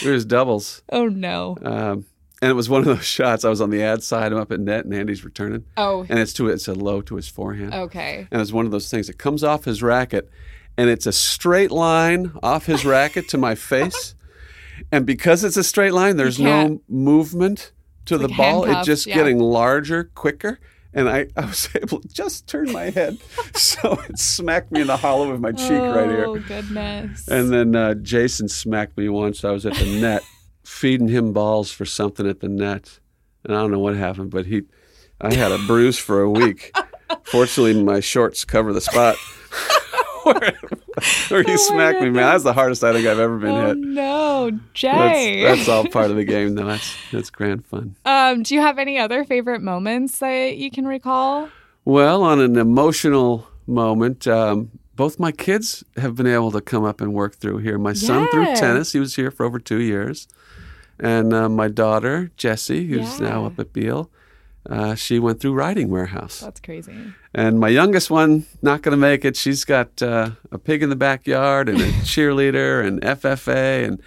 It 0.04 0.10
was 0.10 0.26
doubles. 0.26 0.82
Oh 0.92 1.08
no. 1.08 1.58
Um, 1.62 2.06
and 2.42 2.50
it 2.52 2.56
was 2.56 2.68
one 2.70 2.80
of 2.82 2.86
those 2.86 3.06
shots. 3.06 3.46
I 3.46 3.50
was 3.50 3.62
on 3.62 3.70
the 3.70 3.84
ad 3.84 4.02
side, 4.04 4.32
I'm 4.34 4.38
up 4.40 4.52
at 4.52 4.60
net, 4.60 4.86
and 4.86 4.94
Andy's 4.94 5.24
returning. 5.24 5.66
Oh, 5.78 6.06
And 6.10 6.20
it's 6.20 6.34
to 6.34 6.48
it's 6.50 6.68
a 6.68 6.74
low 6.74 7.02
to 7.04 7.16
his 7.16 7.28
forehand. 7.28 7.74
okay. 7.74 8.28
And 8.32 8.42
it's 8.42 8.52
one 8.52 8.66
of 8.66 8.72
those 8.72 8.90
things 8.90 9.08
that 9.08 9.18
comes 9.18 9.44
off 9.44 9.66
his 9.66 9.82
racket 9.84 10.30
and 10.78 10.90
it's 10.90 11.06
a 11.06 11.12
straight 11.12 11.72
line 11.72 12.32
off 12.42 12.66
his 12.66 12.86
racket 12.86 13.30
to 13.30 13.38
my 13.38 13.56
face. 13.56 14.16
And 14.92 15.06
because 15.06 15.44
it's 15.44 15.58
a 15.58 15.64
straight 15.64 15.94
line, 15.94 16.18
there's 16.18 16.40
no 16.40 16.82
movement 16.90 17.72
to 18.06 18.18
the 18.18 18.28
like 18.28 18.38
ball. 18.38 18.66
It's 18.66 18.86
just 18.86 19.08
yeah. 19.08 19.16
getting 19.16 19.40
larger, 19.40 20.06
quicker. 20.16 20.60
And 20.94 21.10
I, 21.10 21.28
I 21.36 21.46
was 21.46 21.70
able 21.76 22.02
to 22.02 22.08
just 22.08 22.48
turn 22.48 22.72
my 22.72 22.90
head. 22.90 23.18
so 23.56 24.00
it 24.10 24.20
smacked 24.20 24.72
me 24.72 24.82
in 24.82 24.88
the 24.88 24.98
hollow 24.98 25.32
of 25.32 25.42
my 25.42 25.52
cheek 25.52 25.72
right 25.72 26.10
here. 26.10 26.26
Oh 26.26 26.40
goodness. 26.40 27.28
And 27.28 27.52
then 27.52 27.76
uh, 27.76 27.94
Jason 27.96 28.50
smacked 28.50 28.98
me 28.98 29.10
once. 29.10 29.44
I 29.44 29.52
was 29.52 29.66
at 29.66 29.76
the 29.76 30.02
net 30.02 30.24
feeding 30.64 31.08
him 31.08 31.34
balls 31.34 31.72
for 31.72 31.86
something 31.86 32.28
at 32.28 32.40
the 32.40 32.50
net. 32.50 33.00
And 33.44 33.56
I 33.56 33.60
don't 33.60 33.72
know 33.72 33.80
what 33.80 33.96
happened, 33.96 34.32
but 34.32 34.46
he, 34.46 34.64
I 35.20 35.34
had 35.34 35.52
a 35.52 35.58
bruise 35.60 35.98
for 35.98 36.22
a 36.22 36.30
week. 36.30 36.76
Fortunately, 37.24 37.82
my 37.84 38.00
shorts 38.00 38.46
cover 38.46 38.74
the 38.74 38.82
spot 38.82 39.18
where 40.24 40.44
he 40.44 41.32
Oh 41.32 41.44
my 41.44 41.56
smacked 41.56 42.02
me. 42.02 42.10
Man, 42.10 42.32
that's 42.32 42.44
the 42.44 42.54
hardest 42.54 42.84
I 42.84 42.94
think 42.94 43.08
I've 43.08 43.20
ever 43.20 43.38
been 43.38 43.50
oh 43.52 43.68
hit. 43.68 43.78
no, 43.78 44.50
That's, 44.52 44.64
Jay. 44.74 45.44
that's 45.44 45.68
all 45.70 45.86
part 45.88 46.12
of 46.12 46.18
the 46.18 46.24
game, 46.26 46.56
though. 46.56 46.66
That's 46.74 46.96
that's 47.12 47.30
grand 47.30 47.66
fun. 47.66 47.96
um, 48.06 48.44
do 48.44 48.56
you 48.56 48.62
have 48.62 48.78
any 48.80 48.98
other 48.98 49.24
favorite 49.24 49.62
moments 49.62 50.20
that 50.20 50.58
you 50.58 50.70
can 50.72 50.86
recall? 50.86 51.50
Well, 51.86 52.24
on 52.24 52.40
an 52.40 52.58
emotional 52.58 53.48
moment, 53.68 54.28
um, 54.28 54.72
both 54.96 55.20
my 55.20 55.32
kids 55.32 55.84
have 55.98 56.16
been 56.16 56.28
able 56.28 56.52
to 56.52 56.62
come 56.62 56.84
up 56.86 57.02
and 57.02 57.14
work 57.14 57.36
through 57.36 57.58
here. 57.58 57.78
My 57.78 57.94
son 57.94 58.28
through 58.30 58.56
tennis; 58.56 58.94
he 58.94 59.00
was 59.00 59.16
here 59.16 59.32
for 59.32 59.46
over 59.46 59.60
two 59.60 59.82
years, 59.82 60.28
and 61.00 61.34
uh, 61.34 61.50
my 61.50 61.68
daughter 61.68 62.32
Jessie, 62.38 62.86
who's 62.88 63.20
now 63.20 63.46
up 63.46 63.60
at 63.60 63.74
Beale, 63.74 64.10
uh, 64.70 64.96
she 64.96 65.20
went 65.20 65.40
through 65.40 65.54
Riding 65.54 65.90
Warehouse. 65.90 66.40
That's 66.40 66.60
crazy. 66.60 66.96
And 67.34 67.60
my 67.60 67.70
youngest 67.70 68.10
one, 68.10 68.46
not 68.62 68.82
going 68.82 68.92
to 68.92 68.98
make 68.98 69.26
it. 69.26 69.36
She's 69.36 69.66
got 69.66 70.02
uh, 70.02 70.32
a 70.52 70.58
pig 70.58 70.84
in 70.84 70.90
the 70.90 70.96
backyard 70.96 71.68
and 71.70 71.82
a 71.82 71.88
cheerleader 72.04 72.86
and 72.86 73.02
FFA, 73.02 73.86
and 73.86 74.02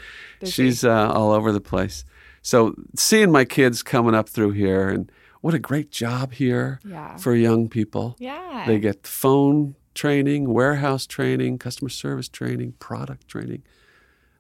she's 0.51 0.85
uh, 0.85 1.11
all 1.13 1.33
over 1.33 1.53
the 1.53 1.61
place. 1.61 2.05
So 2.43 2.75
seeing 2.95 3.33
my 3.33 3.45
kids 3.45 3.83
coming 3.83 4.15
up 4.15 4.29
through 4.29 4.53
here, 4.53 4.89
and 4.89 5.11
what 5.41 5.55
a 5.55 5.59
great 5.59 5.91
job 5.91 6.33
here 6.33 6.81
Yeah. 6.85 7.17
for 7.17 7.35
young 7.35 7.69
people. 7.69 8.17
Yeah. 8.19 8.65
They 8.67 8.79
get 8.79 9.07
phone 9.07 9.75
training, 9.95 10.53
warehouse 10.53 11.07
training, 11.07 11.59
customer 11.59 11.89
service 11.89 12.29
training, 12.29 12.75
product 12.79 13.27
training, 13.29 13.63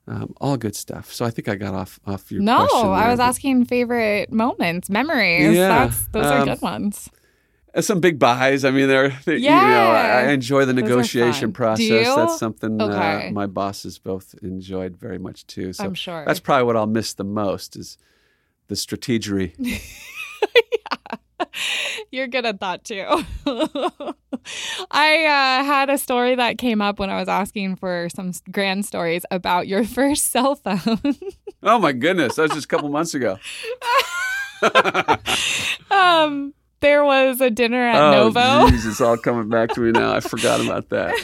um, 0.08 0.34
all 0.40 0.56
good 0.56 0.76
stuff. 0.76 1.12
So 1.12 1.24
I 1.24 1.30
think 1.30 1.48
I 1.48 1.56
got 1.56 1.74
off 1.74 1.98
off 2.06 2.30
your 2.30 2.40
no, 2.42 2.66
question. 2.66 2.88
I 2.90 3.08
was 3.10 3.18
but- 3.18 3.24
asking 3.24 3.64
favorite 3.64 4.32
moments, 4.32 4.88
memories. 4.88 5.56
Yeah, 5.56 5.86
That's 5.86 6.06
those 6.08 6.26
are 6.26 6.40
um, 6.40 6.48
good 6.48 6.62
ones. 6.62 7.10
Uh, 7.74 7.80
Some 7.82 8.00
big 8.00 8.18
buys. 8.18 8.64
I 8.64 8.70
mean, 8.70 8.88
they're, 8.88 9.10
they, 9.26 9.36
you 9.36 9.50
know, 9.50 9.56
I, 9.56 10.22
I 10.22 10.28
enjoy 10.30 10.64
the 10.64 10.72
Those 10.72 10.82
negotiation 10.82 11.52
process. 11.52 12.06
That's 12.14 12.38
something 12.38 12.80
Okay. 12.80 13.28
uh, 13.28 13.32
my 13.32 13.46
bosses 13.46 13.98
both 13.98 14.34
enjoyed 14.42 14.96
very 14.96 15.18
much 15.18 15.46
too. 15.46 15.72
So 15.72 15.84
I'm 15.84 15.94
sure. 15.94 16.24
that's 16.24 16.40
probably 16.40 16.64
what 16.64 16.76
I'll 16.76 16.86
miss 16.86 17.12
the 17.14 17.24
most 17.24 17.76
is 17.76 17.98
the 18.68 18.76
strategery. 18.76 19.52
You're 22.10 22.26
good 22.26 22.46
at 22.46 22.60
that 22.60 22.84
too. 22.84 23.04
I 24.90 25.24
uh, 25.24 25.64
had 25.64 25.90
a 25.90 25.98
story 25.98 26.34
that 26.34 26.58
came 26.58 26.80
up 26.80 26.98
when 26.98 27.10
I 27.10 27.18
was 27.18 27.28
asking 27.28 27.76
for 27.76 28.08
some 28.14 28.32
grand 28.50 28.84
stories 28.86 29.24
about 29.30 29.66
your 29.66 29.84
first 29.96 30.30
cell 30.30 30.54
phone. 30.56 31.00
oh 31.62 31.78
my 31.78 31.92
goodness, 31.92 32.36
that 32.36 32.42
was 32.42 32.52
just 32.52 32.66
a 32.66 32.68
couple 32.68 32.88
months 32.88 33.14
ago. 33.14 33.38
um, 35.90 36.54
there 36.80 37.04
was 37.04 37.40
a 37.40 37.50
dinner 37.50 37.82
at 37.82 38.00
oh, 38.00 38.30
Novo, 38.30 38.66
it's 38.74 39.00
all 39.00 39.16
coming 39.16 39.48
back 39.48 39.70
to 39.70 39.80
me 39.80 39.92
now. 39.92 40.14
I 40.14 40.20
forgot 40.20 40.64
about 40.64 40.88
that. 40.90 41.14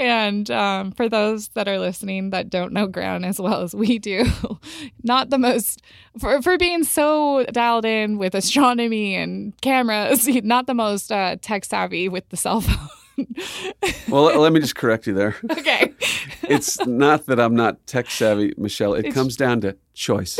And 0.00 0.50
um, 0.50 0.90
for 0.92 1.08
those 1.08 1.48
that 1.50 1.68
are 1.68 1.78
listening 1.78 2.30
that 2.30 2.50
don't 2.50 2.72
know 2.72 2.86
Ground 2.86 3.24
as 3.24 3.40
well 3.40 3.60
as 3.62 3.74
we 3.74 3.98
do, 3.98 4.24
not 5.04 5.30
the 5.30 5.38
most 5.38 5.82
for 6.18 6.40
for 6.42 6.56
being 6.58 6.82
so 6.82 7.44
dialed 7.52 7.84
in 7.84 8.18
with 8.18 8.34
astronomy 8.34 9.14
and 9.14 9.52
cameras, 9.60 10.26
not 10.44 10.66
the 10.66 10.74
most 10.74 11.12
uh, 11.12 11.36
tech 11.40 11.64
savvy 11.64 12.08
with 12.08 12.28
the 12.30 12.36
cell 12.36 12.60
phone. 12.62 12.88
Well, 14.08 14.24
let- 14.40 14.52
me 14.52 14.60
just 14.60 14.76
correct 14.76 15.06
you 15.06 15.12
there. 15.12 15.36
okay. 15.50 15.92
It's 16.44 16.84
not 16.86 17.26
that 17.26 17.38
I'm 17.38 17.54
not 17.54 17.86
tech 17.86 18.10
savvy, 18.10 18.54
Michelle. 18.56 18.94
It 18.94 19.00
It's- 19.00 19.14
comes 19.14 19.36
down 19.36 19.60
to 19.60 19.76
choice. 19.94 20.38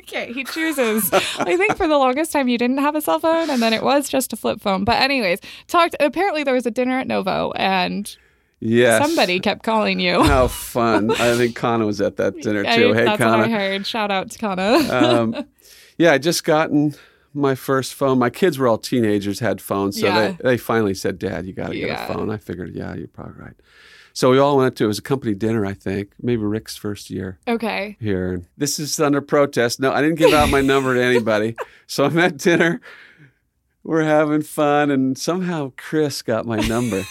Okay, 0.00 0.32
he 0.32 0.42
chooses. 0.42 1.10
I 1.12 1.56
think 1.56 1.76
for 1.76 1.86
the 1.86 1.96
longest 1.98 2.32
time 2.32 2.48
you 2.48 2.58
didn't 2.58 2.78
have 2.78 2.94
a 2.96 3.00
cell 3.00 3.20
phone, 3.20 3.50
and 3.50 3.62
then 3.62 3.72
it 3.72 3.82
was 3.84 4.08
just 4.08 4.32
a 4.32 4.36
flip 4.36 4.60
phone. 4.60 4.84
But 4.84 5.00
anyways, 5.00 5.38
talked. 5.68 5.94
Apparently 6.00 6.42
there 6.44 6.54
was 6.54 6.66
a 6.66 6.70
dinner 6.70 6.98
at 6.98 7.06
Novo, 7.06 7.52
and 7.52 8.16
Yes. 8.60 9.06
somebody 9.06 9.38
kept 9.40 9.62
calling 9.62 10.00
you. 10.00 10.22
How 10.24 10.48
fun. 10.48 11.10
I 11.12 11.36
think 11.36 11.54
Kana 11.54 11.86
was 11.86 12.00
at 12.00 12.16
that 12.16 12.40
dinner 12.40 12.64
I- 12.66 12.76
too. 12.76 12.92
hey, 12.92 13.04
that's 13.04 13.20
what 13.20 13.40
I 13.40 13.48
heard. 13.48 13.86
Shout 13.86 14.10
out 14.10 14.30
to 14.30 14.38
Kana. 14.38 14.78
um, 14.92 15.46
yeah, 15.98 16.12
I 16.12 16.18
just 16.18 16.44
gotten 16.44 16.94
my 17.34 17.54
first 17.54 17.94
phone. 17.94 18.18
My 18.18 18.30
kids 18.30 18.58
were 18.58 18.66
all 18.66 18.78
teenagers, 18.78 19.38
had 19.38 19.60
phones, 19.60 20.00
so 20.00 20.06
Yeah. 20.06 20.30
they, 20.32 20.36
they 20.42 20.56
finally 20.56 20.94
said, 20.94 21.18
"Dad, 21.18 21.46
you 21.46 21.52
got 21.52 21.68
to 21.70 21.78
get 21.78 21.90
a 21.90 22.12
phone." 22.12 22.30
I 22.30 22.36
figured, 22.38 22.74
yeah, 22.74 22.94
you're 22.94 23.06
probably 23.08 23.40
right. 23.40 23.54
So 24.12 24.30
we 24.32 24.38
all 24.38 24.56
went 24.56 24.74
to 24.76 24.84
it 24.84 24.88
was 24.88 24.98
a 24.98 25.02
company 25.02 25.34
dinner, 25.34 25.64
I 25.64 25.74
think, 25.74 26.10
maybe 26.20 26.42
Rick's 26.42 26.76
first 26.76 27.08
year 27.08 27.38
okay. 27.46 27.96
here. 28.00 28.42
This 28.56 28.80
is 28.80 28.98
under 28.98 29.20
protest. 29.20 29.78
No, 29.78 29.92
I 29.92 30.00
didn't 30.02 30.16
give 30.16 30.32
out 30.34 30.48
my 30.50 30.60
number 30.60 30.94
to 30.94 31.02
anybody. 31.02 31.54
So 31.90 32.04
I'm 32.04 32.18
at 32.18 32.36
dinner. 32.36 32.82
We're 33.82 34.02
having 34.02 34.42
fun, 34.42 34.90
and 34.90 35.16
somehow 35.16 35.72
Chris 35.78 36.20
got 36.20 36.44
my 36.44 36.58
number 36.58 37.02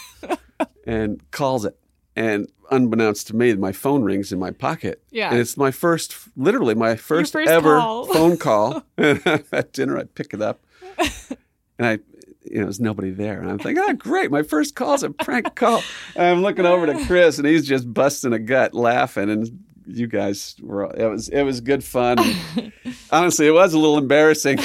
and 0.88 1.22
calls 1.32 1.66
it. 1.66 1.78
and 2.16 2.48
unbeknownst 2.72 3.28
to 3.28 3.36
me, 3.36 3.54
my 3.56 3.72
phone 3.72 4.04
rings 4.04 4.32
in 4.34 4.40
my 4.40 4.52
pocket. 4.52 5.02
Yeah. 5.12 5.30
And 5.30 5.40
it's 5.40 5.56
my 5.56 5.72
first, 5.72 6.16
literally 6.36 6.74
my 6.76 6.96
first, 6.96 7.32
first 7.34 7.50
ever 7.50 7.78
call. 7.78 8.06
phone 8.14 8.38
call. 8.38 8.84
At 8.98 9.72
dinner, 9.74 9.98
I 10.00 10.04
pick 10.06 10.34
it 10.34 10.42
up, 10.42 10.60
and 11.78 11.88
I, 11.88 12.00
you 12.44 12.58
know, 12.60 12.64
there's 12.64 12.80
nobody 12.80 13.12
there, 13.12 13.40
and 13.40 13.50
I'm 13.52 13.60
thinking, 13.60 13.84
oh, 13.88 13.94
great, 13.94 14.32
my 14.32 14.42
first 14.44 14.76
call's 14.76 15.04
a 15.04 15.12
prank 15.12 15.56
call. 15.56 15.84
And 16.16 16.26
I'm 16.26 16.42
looking 16.42 16.66
over 16.66 16.88
to 16.88 17.06
Chris, 17.06 17.38
and 17.38 17.48
he's 17.48 17.68
just 17.68 17.94
busting 17.94 18.34
a 18.34 18.40
gut, 18.40 18.74
laughing, 18.74 19.30
and 19.30 19.64
you 19.86 20.08
guys 20.08 20.56
were. 20.62 20.86
It 20.96 21.06
was 21.06 21.30
it 21.30 21.44
was 21.44 21.62
good 21.62 21.84
fun. 21.84 22.18
Honestly, 23.12 23.48
it 23.48 23.52
was 23.52 23.74
a 23.74 23.80
little 23.80 23.98
embarrassing. 23.98 24.58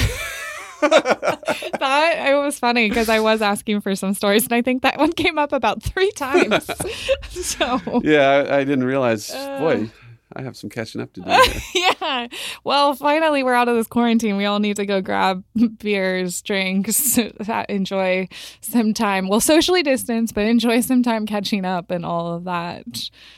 That 0.89 2.29
it 2.29 2.35
was 2.35 2.59
funny 2.59 2.89
because 2.89 3.09
I 3.09 3.19
was 3.19 3.41
asking 3.41 3.81
for 3.81 3.95
some 3.95 4.13
stories, 4.13 4.43
and 4.43 4.53
I 4.53 4.61
think 4.61 4.83
that 4.83 4.97
one 4.97 5.11
came 5.13 5.37
up 5.37 5.53
about 5.53 5.81
three 5.83 6.11
times. 6.11 6.69
so 7.31 8.01
yeah, 8.03 8.45
I, 8.49 8.57
I 8.57 8.63
didn't 8.63 8.83
realize. 8.85 9.31
Uh. 9.31 9.59
boy, 9.59 9.89
I 10.35 10.41
have 10.41 10.57
some 10.57 10.69
catching 10.69 11.01
up 11.01 11.13
to 11.13 11.21
do. 11.21 11.29
Yeah. 11.75 12.27
Well, 12.63 12.95
finally, 12.95 13.43
we're 13.43 13.53
out 13.53 13.67
of 13.69 13.75
this 13.75 13.87
quarantine. 13.87 14.35
We 14.37 14.45
all 14.45 14.59
need 14.59 14.75
to 14.77 14.85
go 14.85 15.01
grab 15.01 15.43
beers, 15.77 16.41
drinks, 16.41 17.17
enjoy 17.69 18.27
some 18.61 18.93
time. 18.93 19.27
Well, 19.27 19.39
socially 19.39 19.83
distance, 19.83 20.31
but 20.31 20.45
enjoy 20.45 20.81
some 20.81 21.03
time 21.03 21.25
catching 21.25 21.65
up 21.65 21.91
and 21.91 22.05
all 22.05 22.33
of 22.35 22.43
that. 22.45 22.85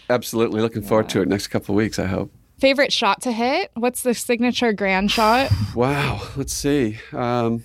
Absolutely, 0.10 0.62
looking 0.62 0.82
forward 0.82 1.10
to 1.10 1.22
it 1.22 1.28
next 1.28 1.48
couple 1.48 1.74
of 1.74 1.78
weeks. 1.78 2.00
I 2.00 2.06
hope. 2.06 2.32
Favorite 2.60 2.94
shot 2.94 3.22
to 3.24 3.32
hit? 3.32 3.72
What's 3.76 4.02
the 4.04 4.14
signature 4.14 4.74
grand 4.74 5.12
shot? 5.12 5.52
Wow. 5.76 6.22
Let's 6.38 6.54
see. 6.54 7.00
Um, 7.12 7.64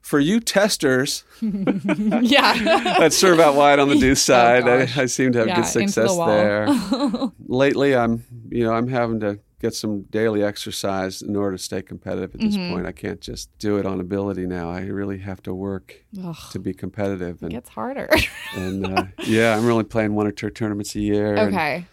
for 0.00 0.18
you 0.18 0.40
testers 0.40 1.22
yeah. 1.40 2.54
that 2.98 3.12
serve 3.12 3.38
out 3.40 3.54
wide 3.54 3.78
on 3.78 3.88
the 3.88 3.96
deuce 3.98 4.22
side, 4.32 4.66
Oh. 4.66 4.72
I, 4.96 5.02
I 5.02 5.06
seem 5.06 5.32
to 5.32 5.38
have 5.40 5.48
Yeah, 5.48 5.54
good 5.62 5.80
into 5.82 6.00
the 6.00 6.08
success 6.08 6.16
there. 6.16 7.30
Lately, 7.46 7.94
I'm 7.96 8.24
you 8.50 8.64
know 8.64 8.72
I'm 8.72 8.88
having 8.88 9.20
to 9.20 9.38
get 9.60 9.74
some 9.74 10.02
daily 10.10 10.42
exercise 10.44 11.22
in 11.22 11.34
order 11.34 11.56
to 11.56 11.62
stay 11.62 11.82
competitive 11.82 12.34
at 12.34 12.40
this 12.40 12.56
Mm-hmm. 12.56 12.74
point. 12.74 12.86
I 12.86 12.92
can't 12.92 13.20
just 13.20 13.48
do 13.58 13.78
it 13.78 13.86
on 13.86 14.00
ability 14.00 14.46
now. 14.46 14.70
I 14.70 14.82
really 14.82 15.18
have 15.18 15.42
to 15.44 15.54
work 15.54 15.94
Ugh, 16.22 16.36
to 16.52 16.58
be 16.58 16.74
competitive. 16.74 17.36
it 17.36 17.42
And, 17.42 17.50
gets 17.52 17.68
harder. 17.70 18.08
and 18.54 18.86
uh, 18.86 19.04
yeah, 19.24 19.56
I'm 19.56 19.64
really 19.66 19.84
playing 19.84 20.14
one 20.14 20.26
or 20.26 20.32
two 20.32 20.50
tournaments 20.50 20.94
a 20.94 21.00
year. 21.00 21.34
and, 21.36 21.54
okay. 21.54 21.86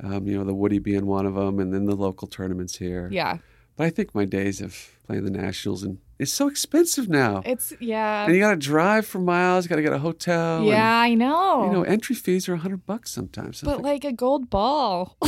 Um, 0.00 0.26
you 0.26 0.36
know, 0.36 0.44
the 0.44 0.54
Woody 0.54 0.78
being 0.78 1.06
one 1.06 1.26
of 1.26 1.34
them, 1.34 1.58
and 1.58 1.72
then 1.72 1.86
the 1.86 1.96
local 1.96 2.28
tournaments 2.28 2.76
here. 2.76 3.08
Yeah. 3.10 3.38
But 3.76 3.86
I 3.86 3.90
think 3.90 4.14
my 4.14 4.24
days 4.24 4.60
of 4.60 4.90
playing 5.06 5.24
the 5.24 5.30
nationals 5.30 5.82
and 5.82 5.98
it's 6.18 6.32
so 6.32 6.48
expensive 6.48 7.08
now. 7.08 7.42
It's, 7.46 7.72
yeah. 7.78 8.24
and 8.24 8.34
you 8.34 8.40
got 8.40 8.50
to 8.50 8.56
drive 8.56 9.06
for 9.06 9.20
miles. 9.20 9.64
You 9.64 9.68
Got 9.68 9.76
to 9.76 9.82
get 9.82 9.92
a 9.92 9.98
hotel. 9.98 10.64
yeah, 10.64 10.98
I 10.98 11.14
know. 11.14 11.66
You 11.66 11.72
know, 11.72 11.82
entry 11.84 12.16
fees 12.16 12.48
are 12.48 12.54
a 12.54 12.58
hundred 12.58 12.86
bucks 12.86 13.12
sometimes. 13.12 13.62
I'm 13.62 13.66
but 13.66 13.82
like 13.82 14.04
a 14.04 14.12
gold 14.12 14.50
ball. 14.50 15.16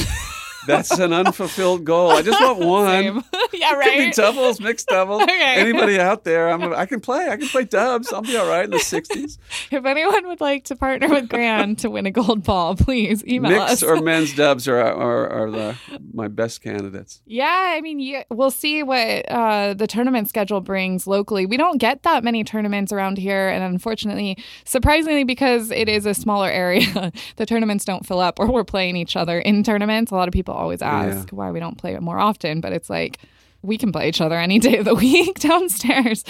that's 0.67 0.91
an 0.99 1.13
unfulfilled 1.13 1.85
goal. 1.85 2.11
I 2.11 2.23
just 2.23 2.41
want 2.41 2.59
one. 2.65 3.25
Yeah, 3.53 3.71
Could 3.75 3.81
be 3.81 4.05
right. 4.07 4.15
doubles, 4.15 4.61
mixed 4.61 4.87
doubles. 4.87 5.23
Okay. 5.31 5.55
Anybody 5.57 5.99
out 5.99 6.25
there? 6.25 6.49
I'm. 6.49 6.73
I 6.73 6.87
can 6.87 7.01
play. 7.01 7.29
I 7.29 7.37
can 7.37 7.49
play 7.49 7.65
dubs. 7.65 8.13
I'll 8.13 8.23
be 8.23 8.37
all 8.37 8.49
right 8.49 8.65
in 8.65 8.71
the 8.71 8.77
'60s. 8.79 9.39
If 9.71 9.85
anyone 9.85 10.27
would 10.29 10.41
like 10.41 10.65
to 10.67 10.77
partner 10.77 11.09
with 11.09 11.29
Grand 11.29 11.79
to 11.81 11.91
win 11.91 12.07
a 12.07 12.11
gold 12.11 12.45
ball, 12.45 12.77
please 12.77 13.25
email 13.27 13.51
Mixed 13.51 13.83
us. 13.83 13.83
or 13.83 14.01
men's 14.01 14.35
dubs 14.35 14.69
are 14.69 14.79
are, 14.81 15.29
are 15.29 15.51
the 15.51 15.77
my 16.15 16.29
best 16.29 16.63
candidates. 16.63 17.21
yeah, 17.27 17.73
I 17.77 17.81
mean, 17.81 17.99
you, 17.99 18.23
we'll 18.31 18.51
see 18.53 18.83
what 18.83 19.29
uh, 19.31 19.75
the 19.75 19.87
tournament 19.87 20.29
schedule 20.29 20.61
brings 20.61 21.07
locally. 21.07 21.45
We 21.45 21.57
don't 21.57 21.79
get 21.79 22.03
that 22.05 22.23
many 22.25 22.45
tournaments 22.45 22.93
around 22.93 23.19
here, 23.19 23.49
and 23.49 23.63
unfortunately, 23.65 24.39
surprisingly, 24.65 25.25
because 25.25 25.71
it 25.71 25.89
is 25.89 26.07
a 26.07 26.15
smaller 26.15 26.49
area, 26.49 27.13
the 27.37 27.47
tournaments 27.47 27.85
don't 27.85 28.07
fill 28.07 28.21
up, 28.21 28.39
or 28.39 28.47
we're 28.51 28.65
playing 28.65 28.97
each 28.97 29.17
other 29.17 29.39
in 29.41 29.63
tournaments. 29.65 30.13
A 30.13 30.15
lot 30.15 30.29
of 30.29 30.33
people 30.33 30.50
always 30.53 30.83
ask 30.83 31.31
why 31.31 31.51
we 31.51 31.61
don't 31.61 31.79
play 31.79 31.95
it 31.95 32.03
more 32.03 32.19
often, 32.19 32.61
but 32.61 32.73
it's 32.73 32.91
like. 32.91 33.19
We 33.63 33.77
can 33.77 33.93
play 33.93 34.09
each 34.09 34.23
other 34.23 34.39
any 34.39 34.59
day 34.67 34.79
of 34.79 34.87
the 34.87 34.95
week 34.95 35.39
downstairs. 35.39 36.25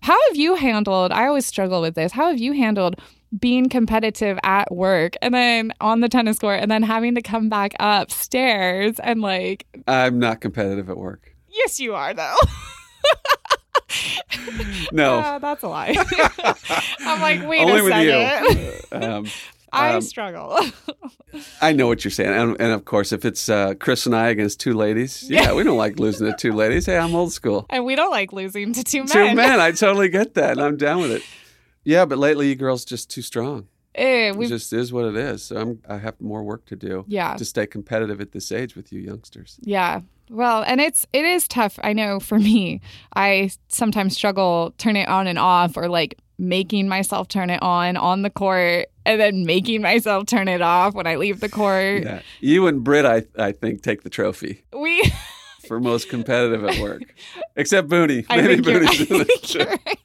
How 0.00 0.16
have 0.28 0.36
you 0.36 0.54
handled? 0.54 1.10
I 1.10 1.26
always 1.26 1.44
struggle 1.44 1.80
with 1.80 1.96
this. 1.96 2.12
How 2.12 2.28
have 2.28 2.38
you 2.38 2.52
handled 2.52 3.00
being 3.36 3.68
competitive 3.68 4.38
at 4.44 4.72
work 4.72 5.14
and 5.20 5.34
then 5.34 5.72
on 5.80 6.02
the 6.02 6.08
tennis 6.08 6.38
court 6.38 6.60
and 6.60 6.70
then 6.70 6.84
having 6.84 7.16
to 7.16 7.20
come 7.20 7.48
back 7.48 7.74
upstairs 7.80 9.00
and 9.00 9.20
like 9.20 9.66
I'm 9.88 10.20
not 10.20 10.40
competitive 10.40 10.88
at 10.88 10.96
work. 10.96 11.34
yes 11.48 11.80
you 11.80 11.96
are 11.96 12.14
though 12.14 12.36
No, 14.92 15.18
Uh, 15.18 15.38
that's 15.40 15.62
a 15.62 15.68
lie 15.68 15.94
i'm 17.00 17.20
like 17.20 17.46
wait 17.48 17.62
only 17.64 17.80
a 17.80 17.84
with 17.84 17.92
second 17.92 18.84
you. 18.92 18.98
Um, 19.08 19.26
i 19.72 19.94
um, 19.94 20.00
struggle 20.00 20.58
I 21.60 21.72
know 21.72 21.86
what 21.86 22.04
you're 22.04 22.10
saying, 22.10 22.32
and, 22.32 22.56
and 22.58 22.72
of 22.72 22.86
course, 22.86 23.12
if 23.12 23.24
it's 23.26 23.50
uh, 23.50 23.74
Chris 23.74 24.06
and 24.06 24.16
I 24.16 24.28
against 24.28 24.60
two 24.60 24.72
ladies, 24.72 25.24
yeah, 25.30 25.52
we 25.52 25.62
don't 25.62 25.76
like 25.76 25.98
losing 25.98 26.26
to 26.26 26.34
two 26.36 26.52
ladies. 26.52 26.86
Hey, 26.86 26.96
I'm 26.96 27.14
old 27.14 27.32
school. 27.32 27.66
and 27.68 27.84
we 27.84 27.94
don't 27.96 28.10
like 28.10 28.32
losing 28.32 28.72
to 28.72 28.82
two 28.82 29.00
men 29.00 29.08
Two 29.08 29.34
men, 29.34 29.60
I 29.60 29.72
totally 29.84 30.08
get 30.08 30.34
that, 30.34 30.52
and 30.52 30.62
I'm 30.62 30.78
down 30.78 31.00
with 31.02 31.10
it. 31.12 31.22
Yeah, 31.84 32.06
but 32.06 32.16
lately, 32.16 32.48
you 32.48 32.54
girls 32.56 32.84
just 32.84 33.10
too 33.10 33.20
strong. 33.20 33.68
Eh, 33.94 34.32
It 34.34 34.48
just 34.48 34.72
is 34.72 34.90
what 34.90 35.04
it 35.04 35.16
is. 35.16 35.44
So 35.44 35.56
I'm, 35.56 35.82
I 35.86 35.98
have 35.98 36.18
more 36.20 36.42
work 36.42 36.64
to 36.66 36.76
do. 36.76 37.04
Yeah. 37.08 37.36
To 37.36 37.44
stay 37.44 37.66
competitive 37.66 38.20
at 38.22 38.32
this 38.32 38.50
age 38.50 38.74
with 38.74 38.90
you 38.92 39.00
youngsters. 39.00 39.58
yeah 39.62 40.00
well 40.30 40.62
and 40.66 40.78
it's 40.78 41.06
it 41.14 41.24
is 41.24 41.48
tough 41.48 41.78
i 41.82 41.94
know 41.94 42.20
for 42.20 42.38
me 42.38 42.82
i 43.16 43.48
sometimes 43.68 44.14
struggle 44.14 44.74
turn 44.76 44.94
it 44.94 45.08
on 45.08 45.26
and 45.26 45.38
off 45.38 45.74
or 45.74 45.88
like 45.88 46.18
making 46.36 46.86
myself 46.86 47.28
turn 47.28 47.48
it 47.48 47.62
on 47.62 47.96
on 47.96 48.20
the 48.20 48.28
court 48.28 48.88
and 49.08 49.20
then 49.20 49.44
making 49.44 49.82
myself 49.82 50.26
turn 50.26 50.46
it 50.46 50.62
off 50.62 50.94
when 50.94 51.06
i 51.06 51.16
leave 51.16 51.40
the 51.40 51.48
court 51.48 52.04
Yeah. 52.04 52.20
You 52.40 52.66
and 52.68 52.84
Britt, 52.84 53.04
I, 53.04 53.24
I 53.38 53.52
think, 53.52 53.82
take 53.82 54.02
the 54.02 54.10
trophy 54.10 54.62
we 54.72 55.02
for 55.66 55.80
most 55.80 56.08
competitive 56.08 56.64
at 56.64 56.78
work, 56.80 57.02
except 57.56 57.88
Booney. 57.88 58.24
I 58.30 58.40
Maybe 58.40 58.62
think 58.62 58.66
you're, 58.66 58.84
I 58.84 58.86
Booney's 58.86 59.52
think 59.52 59.56
it. 59.56 59.80
right. 59.86 59.98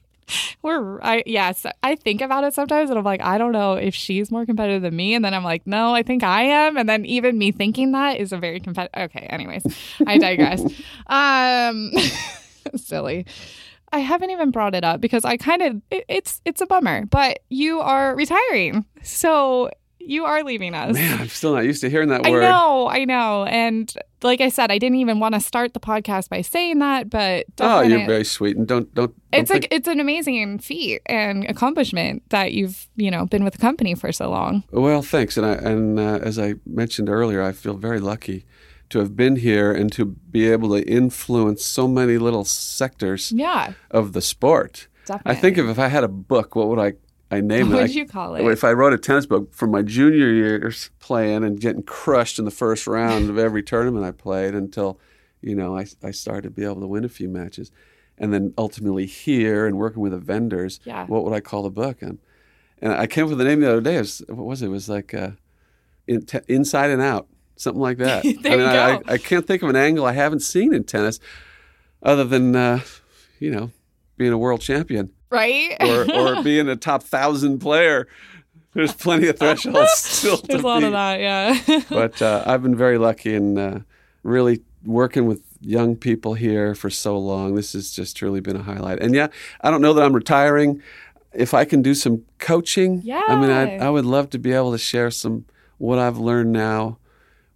We're 0.62 1.00
I 1.02 1.22
yes, 1.26 1.66
I 1.82 1.94
think 1.96 2.20
about 2.22 2.44
it 2.44 2.54
sometimes 2.54 2.88
and 2.90 2.98
I'm 2.98 3.04
like, 3.04 3.20
I 3.22 3.36
don't 3.38 3.52
know 3.52 3.74
if 3.74 3.94
she's 3.94 4.30
more 4.30 4.46
competitive 4.46 4.80
than 4.82 4.96
me. 4.96 5.14
And 5.14 5.22
then 5.24 5.34
I'm 5.34 5.44
like, 5.44 5.66
no, 5.66 5.94
I 5.94 6.02
think 6.02 6.22
I 6.24 6.42
am. 6.44 6.76
And 6.78 6.88
then 6.88 7.04
even 7.04 7.36
me 7.38 7.52
thinking 7.52 7.92
that 7.92 8.18
is 8.18 8.32
a 8.32 8.38
very 8.38 8.58
competitive 8.58 9.10
okay, 9.10 9.26
anyways. 9.26 9.62
I 10.06 10.16
digress. 10.18 10.62
um 11.06 11.92
silly. 12.76 13.26
I 13.94 13.98
haven't 13.98 14.30
even 14.30 14.50
brought 14.50 14.74
it 14.74 14.84
up 14.84 15.00
because 15.00 15.24
I 15.24 15.36
kind 15.36 15.62
of 15.62 15.80
it, 15.90 16.04
it's 16.08 16.40
it's 16.44 16.60
a 16.60 16.66
bummer, 16.66 17.06
but 17.06 17.40
you 17.48 17.80
are 17.80 18.14
retiring. 18.16 18.84
So 19.02 19.70
you 20.06 20.24
are 20.26 20.42
leaving 20.44 20.74
us. 20.74 20.94
Man, 20.94 21.18
I'm 21.20 21.28
still 21.28 21.54
not 21.54 21.64
used 21.64 21.80
to 21.80 21.88
hearing 21.88 22.10
that 22.10 22.24
word. 22.28 22.44
I 22.44 22.50
know, 22.50 22.88
I 22.88 23.04
know. 23.06 23.44
And 23.46 23.90
like 24.22 24.42
I 24.42 24.50
said, 24.50 24.70
I 24.70 24.76
didn't 24.76 24.98
even 24.98 25.18
want 25.18 25.34
to 25.34 25.40
start 25.40 25.72
the 25.72 25.80
podcast 25.80 26.28
by 26.28 26.42
saying 26.42 26.78
that, 26.80 27.08
but 27.08 27.46
Oh, 27.58 27.80
you're 27.80 28.04
very 28.04 28.24
sweet, 28.24 28.56
and 28.56 28.66
don't 28.66 28.92
don't. 28.94 29.14
don't 29.30 29.40
it's 29.40 29.50
like 29.50 29.62
think- 29.62 29.72
it's 29.72 29.88
an 29.88 30.00
amazing 30.00 30.58
feat 30.58 31.00
and 31.06 31.44
accomplishment 31.48 32.22
that 32.30 32.52
you've 32.52 32.88
you 32.96 33.10
know 33.10 33.24
been 33.26 33.44
with 33.44 33.54
the 33.54 33.60
company 33.60 33.94
for 33.94 34.12
so 34.12 34.28
long. 34.28 34.64
Well, 34.72 35.00
thanks, 35.02 35.36
and 35.38 35.46
I 35.46 35.52
and 35.54 35.98
uh, 35.98 36.18
as 36.22 36.38
I 36.38 36.56
mentioned 36.66 37.08
earlier, 37.08 37.42
I 37.42 37.52
feel 37.52 37.74
very 37.74 38.00
lucky 38.00 38.44
to 38.90 38.98
have 38.98 39.16
been 39.16 39.36
here 39.36 39.72
and 39.72 39.90
to 39.92 40.04
be 40.04 40.46
able 40.50 40.70
to 40.70 40.82
influence 40.88 41.64
so 41.64 41.88
many 41.88 42.18
little 42.18 42.44
sectors 42.44 43.32
Yeah, 43.32 43.72
of 43.90 44.12
the 44.12 44.20
sport. 44.20 44.88
definitely. 45.06 45.32
I 45.32 45.34
think 45.40 45.58
if, 45.58 45.66
if 45.66 45.78
I 45.78 45.88
had 45.88 46.04
a 46.04 46.08
book, 46.08 46.54
what 46.56 46.68
would 46.68 46.78
I 46.78 46.94
I 47.30 47.40
name 47.40 47.68
it? 47.68 47.74
what 47.74 47.78
it? 47.78 47.82
would 47.82 47.90
I- 47.90 47.94
you 47.94 48.06
call 48.06 48.34
it? 48.36 48.44
If 48.46 48.62
I 48.64 48.72
wrote 48.72 48.92
a 48.92 48.98
tennis 48.98 49.26
book 49.26 49.52
from 49.54 49.70
my 49.70 49.82
junior 49.82 50.30
years 50.32 50.90
playing 51.00 51.42
and 51.42 51.58
getting 51.60 51.82
crushed 51.82 52.38
in 52.38 52.44
the 52.44 52.50
first 52.50 52.86
round 52.86 53.30
of 53.30 53.38
every 53.38 53.62
tournament 53.72 54.04
I 54.04 54.10
played 54.12 54.54
until, 54.54 55.00
you 55.40 55.54
know, 55.56 55.76
I, 55.76 55.86
I 56.02 56.10
started 56.12 56.42
to 56.42 56.50
be 56.50 56.64
able 56.64 56.80
to 56.80 56.86
win 56.86 57.04
a 57.04 57.08
few 57.08 57.28
matches. 57.28 57.72
And 58.18 58.32
then 58.32 58.54
ultimately 58.56 59.06
here 59.06 59.66
and 59.66 59.76
working 59.78 60.00
with 60.02 60.12
the 60.12 60.18
vendors, 60.18 60.78
Yeah. 60.84 61.06
what 61.06 61.24
would 61.24 61.32
I 61.32 61.40
call 61.40 61.62
the 61.64 61.70
book? 61.70 62.00
And, 62.02 62.18
and 62.80 62.92
I 62.92 63.06
came 63.08 63.24
up 63.24 63.30
with 63.30 63.38
the 63.38 63.44
name 63.44 63.60
the 63.60 63.70
other 63.70 63.80
day. 63.80 63.96
It 63.96 64.00
was, 64.00 64.22
what 64.28 64.44
was 64.46 64.62
it? 64.62 64.66
It 64.66 64.68
was 64.68 64.88
like 64.88 65.12
uh, 65.14 65.30
in, 66.06 66.24
te- 66.26 66.38
Inside 66.46 66.90
and 66.90 67.02
Out, 67.02 67.26
something 67.56 67.80
like 67.80 67.98
that. 67.98 68.24
There 68.42 68.52
I 68.52 68.56
mean, 68.56 68.60
you 68.60 68.66
I, 68.66 68.96
go. 68.96 69.02
I, 69.06 69.12
I 69.14 69.18
can't 69.18 69.46
think 69.46 69.62
of 69.62 69.68
an 69.68 69.76
angle 69.76 70.04
I 70.04 70.12
haven't 70.12 70.40
seen 70.40 70.74
in 70.74 70.84
tennis 70.84 71.20
other 72.02 72.24
than, 72.24 72.54
uh, 72.54 72.80
you 73.38 73.50
know, 73.50 73.70
being 74.16 74.32
a 74.32 74.38
world 74.38 74.60
champion 74.60 75.10
right? 75.34 75.76
or, 75.80 76.10
or 76.12 76.42
being 76.44 76.68
a 76.68 76.76
top 76.76 77.02
thousand 77.02 77.58
player. 77.58 78.06
There's 78.72 78.92
plenty 78.92 79.28
of 79.28 79.38
thresholds 79.38 79.92
still 79.98 80.36
to 80.36 80.46
There's 80.46 80.62
a 80.62 80.66
lot 80.66 80.80
beat. 80.80 80.86
of 80.86 80.92
that, 80.92 81.20
yeah. 81.20 81.80
But 81.88 82.20
uh, 82.20 82.42
I've 82.44 82.62
been 82.62 82.76
very 82.76 82.98
lucky 82.98 83.34
and 83.34 83.58
uh, 83.58 83.78
really 84.22 84.62
working 84.84 85.26
with 85.26 85.42
young 85.60 85.94
people 85.96 86.34
here 86.34 86.74
for 86.74 86.90
so 86.90 87.16
long. 87.16 87.54
This 87.54 87.72
has 87.74 87.92
just 87.92 88.16
truly 88.16 88.40
been 88.40 88.56
a 88.56 88.62
highlight. 88.62 89.00
And 89.00 89.14
yeah, 89.14 89.28
I 89.60 89.70
don't 89.70 89.80
know 89.80 89.92
that 89.92 90.04
I'm 90.04 90.12
retiring. 90.12 90.82
If 91.32 91.54
I 91.54 91.64
can 91.64 91.82
do 91.82 91.94
some 91.94 92.24
coaching, 92.38 93.00
yeah. 93.04 93.22
I 93.28 93.36
mean, 93.36 93.50
I, 93.50 93.76
I 93.78 93.90
would 93.90 94.04
love 94.04 94.30
to 94.30 94.38
be 94.38 94.52
able 94.52 94.72
to 94.72 94.78
share 94.78 95.10
some 95.10 95.44
what 95.78 95.98
I've 95.98 96.18
learned 96.18 96.52
now 96.52 96.98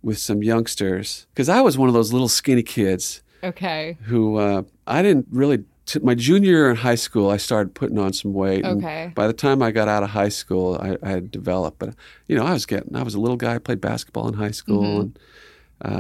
with 0.02 0.18
some 0.18 0.42
youngsters. 0.42 1.26
Because 1.34 1.48
I 1.48 1.60
was 1.60 1.76
one 1.78 1.88
of 1.88 1.94
those 1.94 2.12
little 2.12 2.28
skinny 2.28 2.62
kids 2.62 3.22
okay. 3.42 3.96
who 4.02 4.36
uh, 4.36 4.62
I 4.86 5.02
didn't 5.02 5.26
really 5.30 5.64
t- 5.86 5.98
my 6.00 6.14
junior 6.14 6.50
year 6.50 6.70
in 6.70 6.76
high 6.76 6.94
school, 6.94 7.30
I 7.30 7.36
started 7.36 7.74
putting 7.74 7.98
on 7.98 8.12
some 8.12 8.32
weight. 8.32 8.64
and 8.64 8.82
Okay. 8.84 9.12
by 9.14 9.26
the 9.26 9.32
time 9.32 9.62
I 9.62 9.70
got 9.70 9.88
out 9.88 10.02
of 10.02 10.10
high 10.10 10.28
school, 10.28 10.78
I, 10.80 10.96
I 11.02 11.10
had 11.10 11.30
developed. 11.30 11.78
But 11.78 11.94
you 12.28 12.36
know, 12.36 12.44
I 12.44 12.52
was 12.52 12.66
getting. 12.66 12.94
I 12.94 13.02
was 13.02 13.14
a 13.14 13.20
little 13.20 13.36
guy. 13.36 13.54
I 13.54 13.58
played 13.58 13.80
basketball 13.80 14.28
in 14.28 14.34
high 14.34 14.52
school, 14.52 14.82
Mm-hmm. 14.82 15.00
and 15.00 15.18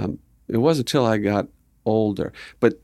um, 0.04 0.18
it 0.48 0.58
wasn't 0.58 0.88
until 0.88 1.04
I 1.06 1.18
got 1.18 1.46
older. 1.84 2.32
But 2.60 2.80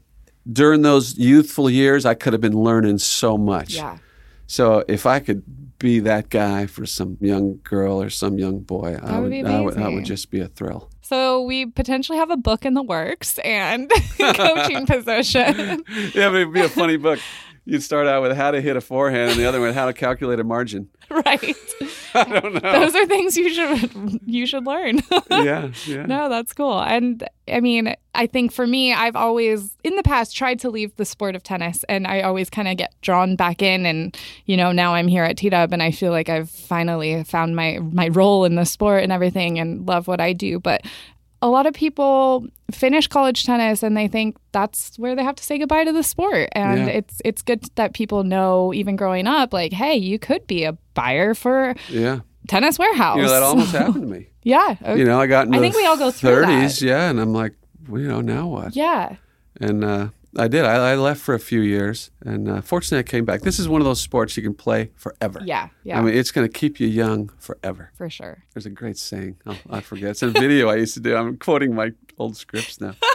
during 0.51 0.83
those 0.83 1.17
youthful 1.17 1.71
years, 1.71 2.05
I 2.05 2.15
could 2.15 2.33
have 2.35 2.43
been 2.43 2.59
learning 2.59 2.99
so 2.99 3.39
much. 3.39 3.75
Yeah. 3.77 3.99
So 4.47 4.85
if 4.89 5.07
I 5.07 5.21
could 5.21 5.43
be 5.79 6.01
that 6.01 6.31
guy 6.31 6.67
for 6.67 6.87
some 6.87 7.17
young 7.21 7.61
girl 7.65 8.01
or 8.01 8.11
some 8.11 8.39
young 8.39 8.61
boy, 8.61 8.99
I 9.03 9.19
would 9.19 9.33
I 9.47 9.61
would, 9.61 9.75
that 9.75 9.93
would 9.93 10.05
just 10.05 10.31
be 10.31 10.41
a 10.41 10.49
thrill. 10.49 10.91
So 11.03 11.43
we 11.43 11.67
potentially 11.67 12.19
have 12.19 12.31
a 12.31 12.37
book 12.37 12.65
in 12.65 12.75
the 12.75 12.83
works 12.83 13.39
and 13.39 13.91
coaching 14.19 14.87
position. 14.87 15.85
Yeah, 16.15 16.31
but 16.31 16.37
it'd 16.37 16.53
be 16.53 16.61
a 16.63 16.69
funny 16.69 16.97
book. 16.97 17.19
You'd 17.67 17.83
start 17.83 18.07
out 18.07 18.23
with 18.23 18.37
how 18.37 18.51
to 18.51 18.61
hit 18.61 18.77
a 18.77 18.81
forehand, 18.81 19.31
and 19.33 19.41
the 19.41 19.47
other 19.47 19.61
one 19.61 19.73
how 19.73 19.87
to 19.87 19.95
calculate 19.95 20.39
a 20.39 20.45
margin. 20.45 20.89
right. 21.11 21.57
I 22.15 22.25
don't 22.25 22.55
know. 22.55 22.61
Those 22.61 22.95
are 22.95 23.07
things 23.07 23.37
you 23.37 23.53
should 23.53 24.21
you 24.25 24.47
should 24.47 24.67
learn. 24.67 25.01
yeah, 25.31 25.71
yeah. 25.87 26.07
no, 26.07 26.29
that's 26.29 26.53
cool. 26.53 26.81
And 26.81 27.27
I 27.49 27.61
mean, 27.61 27.95
I 28.15 28.27
think 28.27 28.53
for 28.53 28.67
me, 28.67 28.93
I've 28.93 29.17
always 29.17 29.77
in 29.85 29.97
the 29.97 30.03
past 30.03 30.37
tried 30.37 30.61
to 30.61 30.71
leave 30.71 30.95
the 30.97 31.05
sport 31.05 31.35
of 31.37 31.43
tennis 31.43 31.85
and 31.89 32.07
I 32.07 32.23
always 32.23 32.49
kind 32.49 32.69
of 32.69 32.77
get 32.77 32.95
drawn 33.03 33.37
back 33.37 33.63
in 33.63 33.87
and 33.87 34.17
you 34.47 34.57
know, 34.57 34.73
now 34.73 34.95
I'm 34.95 35.09
here 35.09 35.25
at 35.25 35.37
T-Dub 35.37 35.73
and 35.73 35.83
I 35.83 35.91
feel 35.91 36.13
like 36.13 36.29
I've 36.29 36.51
finally 36.51 37.23
found 37.25 37.57
my 37.57 37.79
my 37.81 38.09
role 38.09 38.45
in 38.45 38.55
the 38.55 38.65
sport 38.65 39.03
and 39.03 39.13
everything 39.13 39.59
and 39.59 39.87
love 39.87 40.07
what 40.09 40.21
I 40.21 40.33
do, 40.33 40.59
but 40.61 40.83
a 41.45 41.49
lot 41.57 41.67
of 41.67 41.75
people 41.75 42.47
finish 42.73 43.07
college 43.07 43.45
tennis 43.45 43.83
and 43.83 43.95
they 43.97 44.09
think 44.09 44.37
that's 44.53 44.99
where 44.99 45.15
they 45.15 45.23
have 45.23 45.37
to 45.37 45.45
say 45.45 45.59
goodbye 45.59 45.85
to 45.85 45.93
the 45.93 46.03
sport 46.03 46.49
and 46.53 46.79
Yeah. 46.89 46.99
it's 46.99 47.21
it's 47.25 47.43
good 47.43 47.61
that 47.75 47.93
people 47.93 48.25
know 48.25 48.73
even 48.73 48.97
growing 48.97 49.27
up 49.27 49.53
like 49.53 49.73
hey 49.73 49.95
you 50.11 50.19
could 50.19 50.47
be 50.47 50.65
a 50.65 50.73
buyer 50.95 51.35
for 51.35 51.75
Yeah. 51.91 52.21
tennis 52.49 52.79
warehouse 52.79 53.17
You 53.19 53.25
know, 53.25 53.31
that 53.37 53.43
almost 53.43 53.73
happened 53.81 54.03
to 54.09 54.11
me. 54.19 54.29
yeah 54.43 54.71
You 54.97 55.05
know, 55.05 55.21
I 55.21 55.27
got 55.27 55.55
I 55.55 55.59
think 55.61 55.77
we 55.77 55.85
all 55.87 55.99
go 55.99 56.11
through 56.11 56.41
that. 56.41 56.49
30s, 56.71 56.81
yeah, 56.83 57.11
and 57.11 57.21
I'm 57.21 57.33
like, 57.35 57.53
well, 57.89 58.01
you 58.01 58.09
know, 58.09 58.23
now 58.23 58.47
what? 58.49 58.75
yeah 58.75 59.17
And 59.61 59.85
uh, 59.85 60.09
I 60.37 60.49
did. 60.49 60.65
I, 60.65 60.93
I 60.93 60.95
left 60.97 61.21
for 61.21 61.35
a 61.35 61.39
few 61.39 61.61
years, 61.61 62.11
and 62.25 62.49
uh, 62.49 62.61
fortunately, 62.61 62.99
I 62.99 63.03
came 63.09 63.25
back. 63.25 63.43
This 63.43 63.59
is 63.59 63.69
one 63.69 63.81
of 63.81 63.85
those 63.85 64.01
sports 64.01 64.37
you 64.37 64.43
can 64.43 64.55
play 64.55 64.91
forever. 64.97 65.41
yeah 65.45 65.69
yeah 65.85 65.99
I 65.99 66.03
mean, 66.03 66.15
it's 66.15 66.33
going 66.33 66.47
to 66.47 66.53
keep 66.53 66.81
you 66.81 66.89
young 66.89 67.31
forever. 67.39 67.91
for 67.97 68.11
sure 68.11 68.45
There's 68.53 68.67
a 68.67 68.71
great 68.71 68.99
saying. 68.99 69.37
Oh, 69.47 69.57
I 69.71 69.81
forget. 69.81 70.11
It's 70.11 70.23
a 70.23 70.29
video 70.31 70.69
I 70.71 70.77
used 70.77 70.95
to 70.95 71.01
do. 71.01 71.17
I'm 71.17 71.37
quoting 71.37 71.75
my 71.75 71.93
old 72.19 72.37
scripts 72.37 72.81
now. 72.81 72.95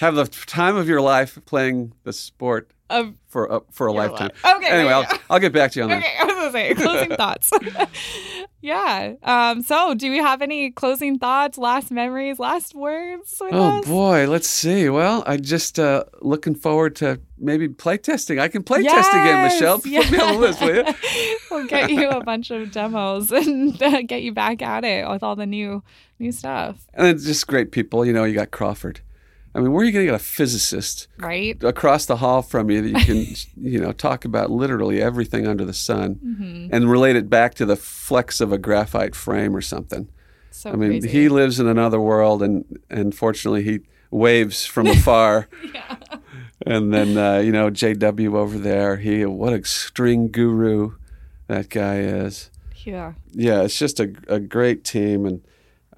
Have 0.00 0.14
the 0.14 0.24
time 0.26 0.76
of 0.76 0.88
your 0.88 1.00
life 1.00 1.38
playing 1.46 1.92
the 2.04 2.12
sport 2.12 2.70
Of 2.90 3.14
for 3.28 3.46
a, 3.46 3.60
for 3.70 3.86
a 3.88 3.92
lifetime. 3.92 4.30
life. 4.44 4.56
Okay, 4.56 4.68
Anyway. 4.68 4.92
I'll, 4.92 5.06
I'll 5.30 5.40
get 5.40 5.52
back 5.52 5.72
to 5.72 5.80
you 5.80 5.84
on 5.84 5.90
that. 5.90 5.98
okay 5.98 6.14
i 6.20 6.24
was 6.24 6.34
gonna 6.34 6.52
say 6.52 6.74
closing 6.84 7.16
thoughts 7.16 7.50
yeah 8.60 9.14
um 9.22 9.62
so 9.62 9.94
do 9.94 10.10
we 10.10 10.18
have 10.18 10.40
any 10.42 10.70
closing 10.70 11.18
thoughts 11.18 11.58
last 11.58 11.90
memories 11.90 12.38
last 12.38 12.74
words 12.74 13.34
with 13.40 13.52
Oh 13.52 13.78
us 13.78 13.84
boy, 13.86 14.26
let's 14.28 14.48
see. 14.48 14.88
Well, 14.88 15.22
I 15.26 15.36
just 15.36 15.78
uh, 15.78 16.04
looking 16.20 16.54
forward 16.54 16.96
to 16.96 17.20
maybe 17.38 17.68
play 17.68 17.98
testing. 17.98 18.38
I 18.38 18.48
can 18.48 18.62
play 18.62 18.82
test 18.82 19.10
again, 19.10 19.42
Michelle. 19.42 19.80
Yes, 19.84 20.08
Put 20.08 20.12
me 20.18 20.24
on 20.24 20.34
the 20.34 20.40
list, 20.40 20.60
will 20.60 20.74
you? 20.76 20.84
we'll 21.50 21.66
get 21.66 21.90
you 21.90 22.08
a 22.08 22.22
bunch 22.24 22.50
of 22.50 22.70
demos 22.72 23.30
and 23.30 23.80
uh, 23.82 24.02
get 24.02 24.22
you 24.22 24.32
back 24.32 24.62
at 24.62 24.84
it 24.84 25.08
with 25.08 25.22
all 25.22 25.36
the 25.36 25.46
new 25.46 25.82
new 26.18 26.32
stuff, 26.32 26.86
And 26.94 27.06
it's 27.08 27.24
just 27.24 27.46
great 27.46 27.70
people. 27.72 28.04
You 28.06 28.12
know, 28.12 28.24
you 28.24 28.34
got 28.34 28.50
Crawford. 28.50 29.00
I 29.54 29.60
mean, 29.60 29.72
where 29.72 29.82
are 29.82 29.84
you 29.86 29.92
going 29.92 30.04
to 30.06 30.12
get 30.12 30.20
a 30.20 30.24
physicist 30.24 31.06
right? 31.18 31.62
across 31.62 32.06
the 32.06 32.16
hall 32.16 32.42
from 32.42 32.70
you 32.70 32.82
that 32.82 32.88
you 32.98 33.04
can, 33.04 33.34
you 33.72 33.78
know, 33.80 33.92
talk 33.92 34.24
about 34.24 34.50
literally 34.50 35.00
everything 35.00 35.46
under 35.46 35.64
the 35.64 35.72
sun 35.72 36.16
Mm-hmm. 36.16 36.74
and 36.74 36.90
relate 36.90 37.14
it 37.16 37.30
back 37.30 37.54
to 37.54 37.64
the 37.66 37.76
flex 37.76 38.40
of 38.40 38.52
a 38.52 38.58
graphite 38.58 39.14
frame 39.14 39.54
or 39.54 39.60
something? 39.60 40.08
So 40.50 40.70
I 40.70 40.76
mean, 40.76 41.00
crazy. 41.00 41.08
he 41.08 41.28
lives 41.28 41.60
in 41.60 41.66
another 41.68 42.00
world, 42.00 42.42
and 42.42 42.64
and 42.90 43.14
fortunately, 43.14 43.62
he 43.64 43.80
waves 44.10 44.66
from 44.66 44.86
afar. 44.96 45.48
yeah. 45.72 45.96
And 46.66 46.92
then 46.94 47.16
uh, 47.18 47.38
you 47.38 47.52
know, 47.52 47.70
JW 47.70 48.34
over 48.34 48.58
there, 48.58 48.96
he 48.96 49.24
what 49.26 49.52
a 49.52 49.64
string 49.64 50.28
guru 50.28 50.92
that 51.48 51.68
guy 51.68 51.98
is. 51.98 52.50
yeah. 52.84 53.12
Yeah, 53.32 53.62
it's 53.62 53.78
just 53.78 54.00
a, 54.00 54.12
a 54.28 54.38
great 54.40 54.84
team, 54.84 55.26
and 55.26 55.42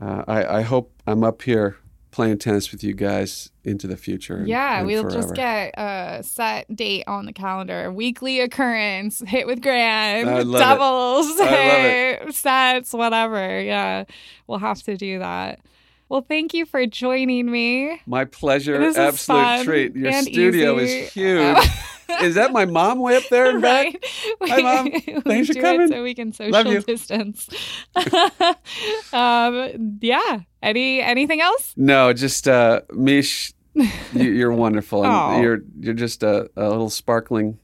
uh, 0.01 0.25
I, 0.27 0.59
I 0.59 0.63
hope 0.63 0.93
I'm 1.07 1.23
up 1.23 1.43
here 1.43 1.77
playing 2.17 2.39
tennis 2.39 2.73
with 2.73 2.83
you 2.83 2.95
guys 2.95 3.51
into 3.63 3.87
the 3.87 3.97
future. 3.97 4.39
and- 4.39 4.49
Yeah, 4.49 4.79
and 4.79 4.87
we'll 4.87 5.03
forever. 5.03 5.21
just 5.21 5.35
get 5.35 5.75
a 5.79 6.23
set 6.25 6.75
date 6.75 7.05
on 7.07 7.27
the 7.27 7.33
calendar. 7.35 7.93
Weekly 7.93 8.41
occurrence, 8.41 9.23
hit 9.27 9.47
with 9.47 9.61
Grand, 9.61 10.27
I 10.29 10.41
love 10.41 10.63
it. 10.63 10.65
doubles, 10.65 12.37
sets, 12.39 12.95
whatever. 12.95 13.61
Yeah, 13.61 14.05
we'll 14.47 14.61
have 14.61 14.83
to 14.85 14.97
do 14.97 15.19
that. 15.19 15.61
Well, 16.09 16.23
thank 16.23 16.55
you 16.55 16.65
for 16.65 16.87
joining 16.87 17.51
me. 17.51 18.01
My 18.07 18.25
pleasure, 18.25 18.81
absolute 18.81 19.65
treat. 19.65 19.95
Your 19.95 20.13
studio 20.23 20.81
easy. 20.81 20.99
is 21.01 21.13
huge. 21.13 21.59
is 22.23 22.35
that 22.37 22.53
my 22.53 22.65
mom 22.65 22.99
way 23.01 23.17
up 23.17 23.25
there 23.31 23.51
and 23.51 23.63
back? 23.63 23.95
right? 23.95 24.05
Hi, 24.51 24.63
Mom. 24.63 25.23
Thanks 25.23 25.49
for 25.49 25.61
coming. 25.61 25.89
So 25.89 26.03
we 26.03 26.15
can 26.15 26.33
social 26.33 26.81
distance. 26.83 27.49
um, 29.13 29.99
yeah. 30.01 30.41
Any 30.63 31.01
anything 31.01 31.41
else? 31.41 31.73
No, 31.77 32.13
just 32.13 32.49
uh, 32.49 32.81
Mish, 32.93 33.53
you, 33.75 33.85
you're 34.13 34.53
wonderful, 34.53 35.05
and 35.05 35.43
you're 35.43 35.61
you're 35.79 35.95
just 35.95 36.23
a, 36.23 36.51
a 36.57 36.69
little 36.69 36.91
sparkling 36.91 37.59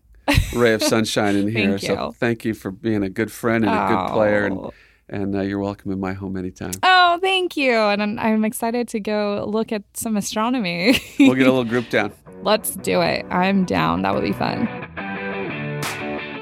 ray 0.55 0.75
of 0.75 0.83
sunshine 0.83 1.37
in 1.37 1.49
here. 1.49 1.79
Thank 1.79 1.81
So 1.81 2.07
you. 2.07 2.13
thank 2.13 2.45
you 2.45 2.55
for 2.55 2.71
being 2.71 3.03
a 3.03 3.09
good 3.11 3.33
friend 3.33 3.65
and 3.65 3.75
a 3.75 3.89
good 3.89 4.13
player, 4.13 4.45
and. 4.47 4.71
And 5.13 5.37
uh, 5.37 5.43
you're 5.43 5.59
welcome 5.59 5.93
in 5.93 6.01
my 6.01 6.15
home 6.15 6.37
anytime. 6.37 6.73
Oh, 6.83 7.19
thank 7.21 7.57
you. 7.57 7.73
And 7.73 8.03
I'm, 8.03 8.19
I'm 8.19 8.45
excited 8.45 8.89
to 8.89 9.01
go 9.01 9.45
look 9.47 9.71
at 9.71 9.83
some 9.95 10.17
astronomy. 10.17 11.01
We'll 11.19 11.35
get 11.35 11.47
a 11.47 11.53
little 11.53 11.65
group 11.65 11.89
down. 11.91 12.13
Let's 12.43 12.75
do 12.75 13.01
it. 13.03 13.25
I'm 13.31 13.65
down. 13.65 14.03
That 14.03 14.15
would 14.15 14.25
be 14.25 14.33
fun. 14.33 14.67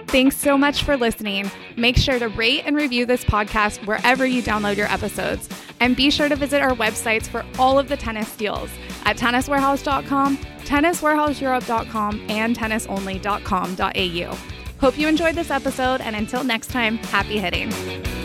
Thanks 0.07 0.37
so 0.37 0.57
much 0.57 0.83
for 0.83 0.97
listening. 0.97 1.51
Make 1.77 1.97
sure 1.97 2.19
to 2.19 2.29
rate 2.29 2.63
and 2.65 2.75
review 2.77 3.05
this 3.05 3.25
podcast 3.25 3.87
wherever 3.87 4.25
you 4.25 4.43
download 4.43 4.77
your 4.77 4.87
episodes. 4.87 5.49
And 5.81 5.95
be 5.95 6.11
sure 6.11 6.29
to 6.29 6.37
visit 6.37 6.63
our 6.63 6.73
websites 6.73 7.27
for 7.27 7.45
all 7.59 7.79
of 7.79 7.89
the 7.89 7.97
tennis 7.97 8.35
deals 8.37 8.71
at 9.05 9.17
tenniswarehouse.com, 9.19 10.39
tenniswarehouseeurope.com, 10.39 12.27
and 12.29 12.57
tennisonly.com.au. 12.57 14.39
Hope 14.81 14.99
you 14.99 15.09
enjoyed 15.09 15.35
this 15.35 15.51
episode, 15.51 16.01
and 16.01 16.17
until 16.17 16.43
next 16.43 16.69
time, 16.69 16.97
happy 16.99 17.39
hitting. 17.39 18.20